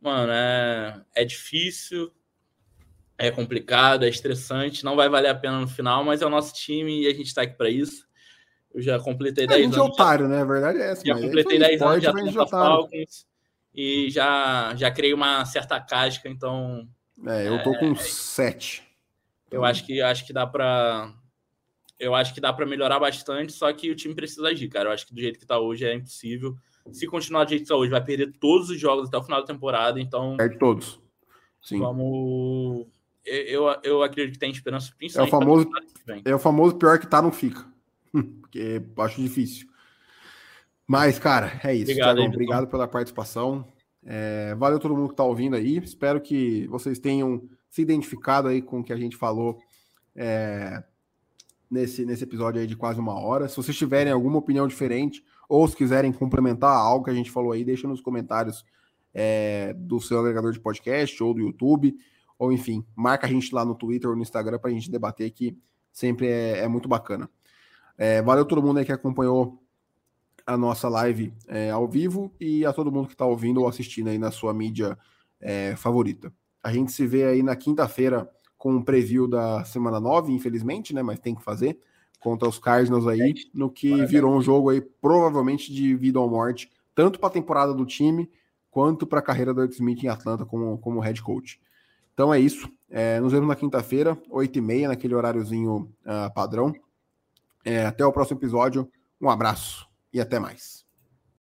Mano, 0.00 0.32
é, 0.32 1.00
é 1.14 1.24
difícil, 1.24 2.12
é 3.26 3.30
complicado, 3.30 4.04
é 4.04 4.08
estressante. 4.08 4.84
Não 4.84 4.96
vai 4.96 5.08
valer 5.08 5.28
a 5.28 5.34
pena 5.34 5.60
no 5.60 5.68
final, 5.68 6.04
mas 6.04 6.22
é 6.22 6.26
o 6.26 6.30
nosso 6.30 6.52
time 6.54 7.02
e 7.02 7.06
a 7.06 7.14
gente 7.14 7.32
tá 7.34 7.42
aqui 7.42 7.56
pra 7.56 7.70
isso. 7.70 8.06
Eu 8.74 8.80
já 8.82 8.98
completei 8.98 9.44
A 9.44 9.48
10 9.48 9.64
gente 9.64 9.74
é 9.76 9.80
anos. 9.80 9.92
otário, 9.92 10.28
né? 10.28 10.40
A 10.40 10.44
verdade 10.44 10.78
é 10.78 10.90
essa. 10.92 11.04
Já 11.04 11.16
é 11.16 11.20
completei 11.20 11.56
isso 11.56 11.64
aí, 11.64 11.70
10 11.78 11.82
anos 11.82 12.00
de 12.00 12.06
a 12.06 12.10
gente 12.10 12.26
é 12.26 12.28
Atlanta. 12.42 12.50
Falcons 12.50 13.26
e 13.74 14.10
já, 14.10 14.74
já 14.76 14.90
criei 14.90 15.14
uma 15.14 15.44
certa 15.46 15.80
casca, 15.80 16.28
então 16.28 16.86
É, 17.26 17.48
eu 17.48 17.62
tô 17.62 17.78
com 17.78 17.94
sete. 17.96 18.82
eu 19.50 19.64
acho 19.64 19.86
que 19.86 20.00
acho 20.02 20.26
que 20.26 20.32
dá 20.32 20.46
pra. 20.46 21.12
Eu 21.98 22.14
acho 22.14 22.34
que 22.34 22.40
dá 22.40 22.52
pra 22.52 22.66
melhorar 22.66 22.98
bastante, 22.98 23.52
só 23.52 23.72
que 23.72 23.90
o 23.90 23.94
time 23.94 24.14
precisa 24.14 24.48
agir, 24.48 24.68
cara. 24.68 24.88
Eu 24.88 24.92
acho 24.92 25.06
que 25.06 25.14
do 25.14 25.20
jeito 25.20 25.38
que 25.38 25.46
tá 25.46 25.58
hoje 25.60 25.84
é 25.84 25.94
impossível. 25.94 26.56
Se 26.90 27.06
continuar 27.06 27.44
do 27.44 27.50
jeito 27.50 27.62
que 27.62 27.68
tá 27.68 27.76
hoje, 27.76 27.90
vai 27.92 28.02
perder 28.04 28.32
todos 28.40 28.68
os 28.70 28.80
jogos 28.80 29.06
até 29.08 29.16
o 29.16 29.22
final 29.22 29.40
da 29.40 29.46
temporada, 29.46 30.00
então 30.00 30.36
Perde 30.36 30.58
todos. 30.58 30.98
Sim. 31.62 31.78
vamos. 31.78 32.86
Eu, 33.24 33.64
eu, 33.84 34.02
acredito 34.02 34.34
que 34.34 34.38
tem 34.38 34.50
esperança, 34.50 34.90
É 34.90 34.94
o 34.94 34.96
principalmente. 34.98 35.30
famoso, 35.30 35.70
é 36.24 36.34
o 36.34 36.38
famoso 36.38 36.76
pior 36.76 36.98
que 36.98 37.06
tá, 37.06 37.22
não 37.22 37.30
fica. 37.30 37.64
Porque 38.40 38.82
acho 38.98 39.22
difícil. 39.22 39.68
Mas, 40.86 41.18
cara, 41.18 41.60
é 41.62 41.74
isso. 41.74 41.84
Obrigado 41.84 42.16
Thiagão, 42.16 42.24
aí, 42.24 42.28
obrigado 42.28 42.66
pela 42.66 42.88
participação. 42.88 43.66
É, 44.04 44.54
valeu 44.56 44.78
todo 44.78 44.96
mundo 44.96 45.10
que 45.10 45.16
tá 45.16 45.24
ouvindo 45.24 45.54
aí. 45.54 45.78
Espero 45.78 46.20
que 46.20 46.66
vocês 46.66 46.98
tenham 46.98 47.48
se 47.70 47.80
identificado 47.80 48.48
aí 48.48 48.60
com 48.60 48.80
o 48.80 48.84
que 48.84 48.92
a 48.92 48.96
gente 48.96 49.16
falou 49.16 49.58
é, 50.14 50.82
nesse, 51.70 52.04
nesse 52.04 52.24
episódio 52.24 52.60
aí 52.60 52.66
de 52.66 52.76
quase 52.76 53.00
uma 53.00 53.18
hora. 53.18 53.48
Se 53.48 53.56
vocês 53.56 53.76
tiverem 53.76 54.12
alguma 54.12 54.38
opinião 54.38 54.66
diferente 54.66 55.24
ou 55.48 55.66
se 55.66 55.76
quiserem 55.76 56.12
complementar 56.12 56.76
algo 56.76 57.04
que 57.04 57.10
a 57.10 57.14
gente 57.14 57.30
falou 57.30 57.52
aí, 57.52 57.64
deixa 57.64 57.86
nos 57.86 58.00
comentários 58.00 58.64
é, 59.14 59.72
do 59.74 60.00
seu 60.00 60.18
agregador 60.18 60.52
de 60.52 60.60
podcast 60.60 61.22
ou 61.22 61.32
do 61.32 61.40
YouTube. 61.40 61.96
Ou 62.42 62.52
enfim, 62.52 62.84
marca 62.96 63.24
a 63.24 63.30
gente 63.30 63.54
lá 63.54 63.64
no 63.64 63.72
Twitter 63.72 64.10
ou 64.10 64.16
no 64.16 64.22
Instagram 64.22 64.58
para 64.58 64.68
a 64.68 64.72
gente 64.72 64.90
debater 64.90 65.30
que 65.30 65.56
sempre 65.92 66.26
é, 66.26 66.58
é 66.58 66.66
muito 66.66 66.88
bacana. 66.88 67.30
É, 67.96 68.20
valeu 68.20 68.44
todo 68.44 68.60
mundo 68.60 68.78
aí 68.78 68.84
que 68.84 68.90
acompanhou 68.90 69.62
a 70.44 70.56
nossa 70.56 70.88
live 70.88 71.32
é, 71.46 71.70
ao 71.70 71.86
vivo 71.86 72.34
e 72.40 72.66
a 72.66 72.72
todo 72.72 72.90
mundo 72.90 73.06
que 73.06 73.14
está 73.14 73.24
ouvindo 73.24 73.60
ou 73.60 73.68
assistindo 73.68 74.08
aí 74.08 74.18
na 74.18 74.32
sua 74.32 74.52
mídia 74.52 74.98
é, 75.40 75.76
favorita. 75.76 76.34
A 76.60 76.72
gente 76.72 76.90
se 76.90 77.06
vê 77.06 77.26
aí 77.26 77.44
na 77.44 77.54
quinta-feira 77.54 78.28
com 78.58 78.72
um 78.74 78.82
preview 78.82 79.28
da 79.28 79.64
semana 79.64 80.00
9, 80.00 80.32
infelizmente, 80.32 80.92
né? 80.92 81.00
Mas 81.00 81.20
tem 81.20 81.36
que 81.36 81.44
fazer 81.44 81.78
contra 82.18 82.48
os 82.48 82.58
Cardinals 82.58 83.06
aí, 83.06 83.34
no 83.54 83.70
que 83.70 84.04
virou 84.06 84.36
um 84.36 84.42
jogo 84.42 84.70
aí 84.70 84.80
provavelmente 84.80 85.72
de 85.72 85.94
vida 85.94 86.18
ou 86.18 86.28
morte, 86.28 86.68
tanto 86.92 87.20
para 87.20 87.28
a 87.28 87.32
temporada 87.32 87.72
do 87.72 87.86
time 87.86 88.28
quanto 88.68 89.06
para 89.06 89.20
a 89.20 89.22
carreira 89.22 89.54
do 89.54 89.60
Alex 89.60 89.76
Smith 89.76 90.02
em 90.02 90.08
Atlanta 90.08 90.44
como, 90.44 90.76
como 90.78 90.98
head 90.98 91.22
coach. 91.22 91.60
Então 92.12 92.32
é 92.32 92.38
isso. 92.38 92.70
É, 92.88 93.18
nos 93.20 93.32
vemos 93.32 93.48
na 93.48 93.56
quinta-feira, 93.56 94.16
8h30, 94.30 94.88
naquele 94.88 95.14
horáriozinho 95.14 95.90
ah, 96.04 96.30
padrão. 96.30 96.72
É, 97.64 97.86
até 97.86 98.04
o 98.04 98.12
próximo 98.12 98.38
episódio. 98.38 98.90
Um 99.20 99.30
abraço 99.30 99.88
e 100.12 100.20
até 100.20 100.38
mais. 100.38 100.81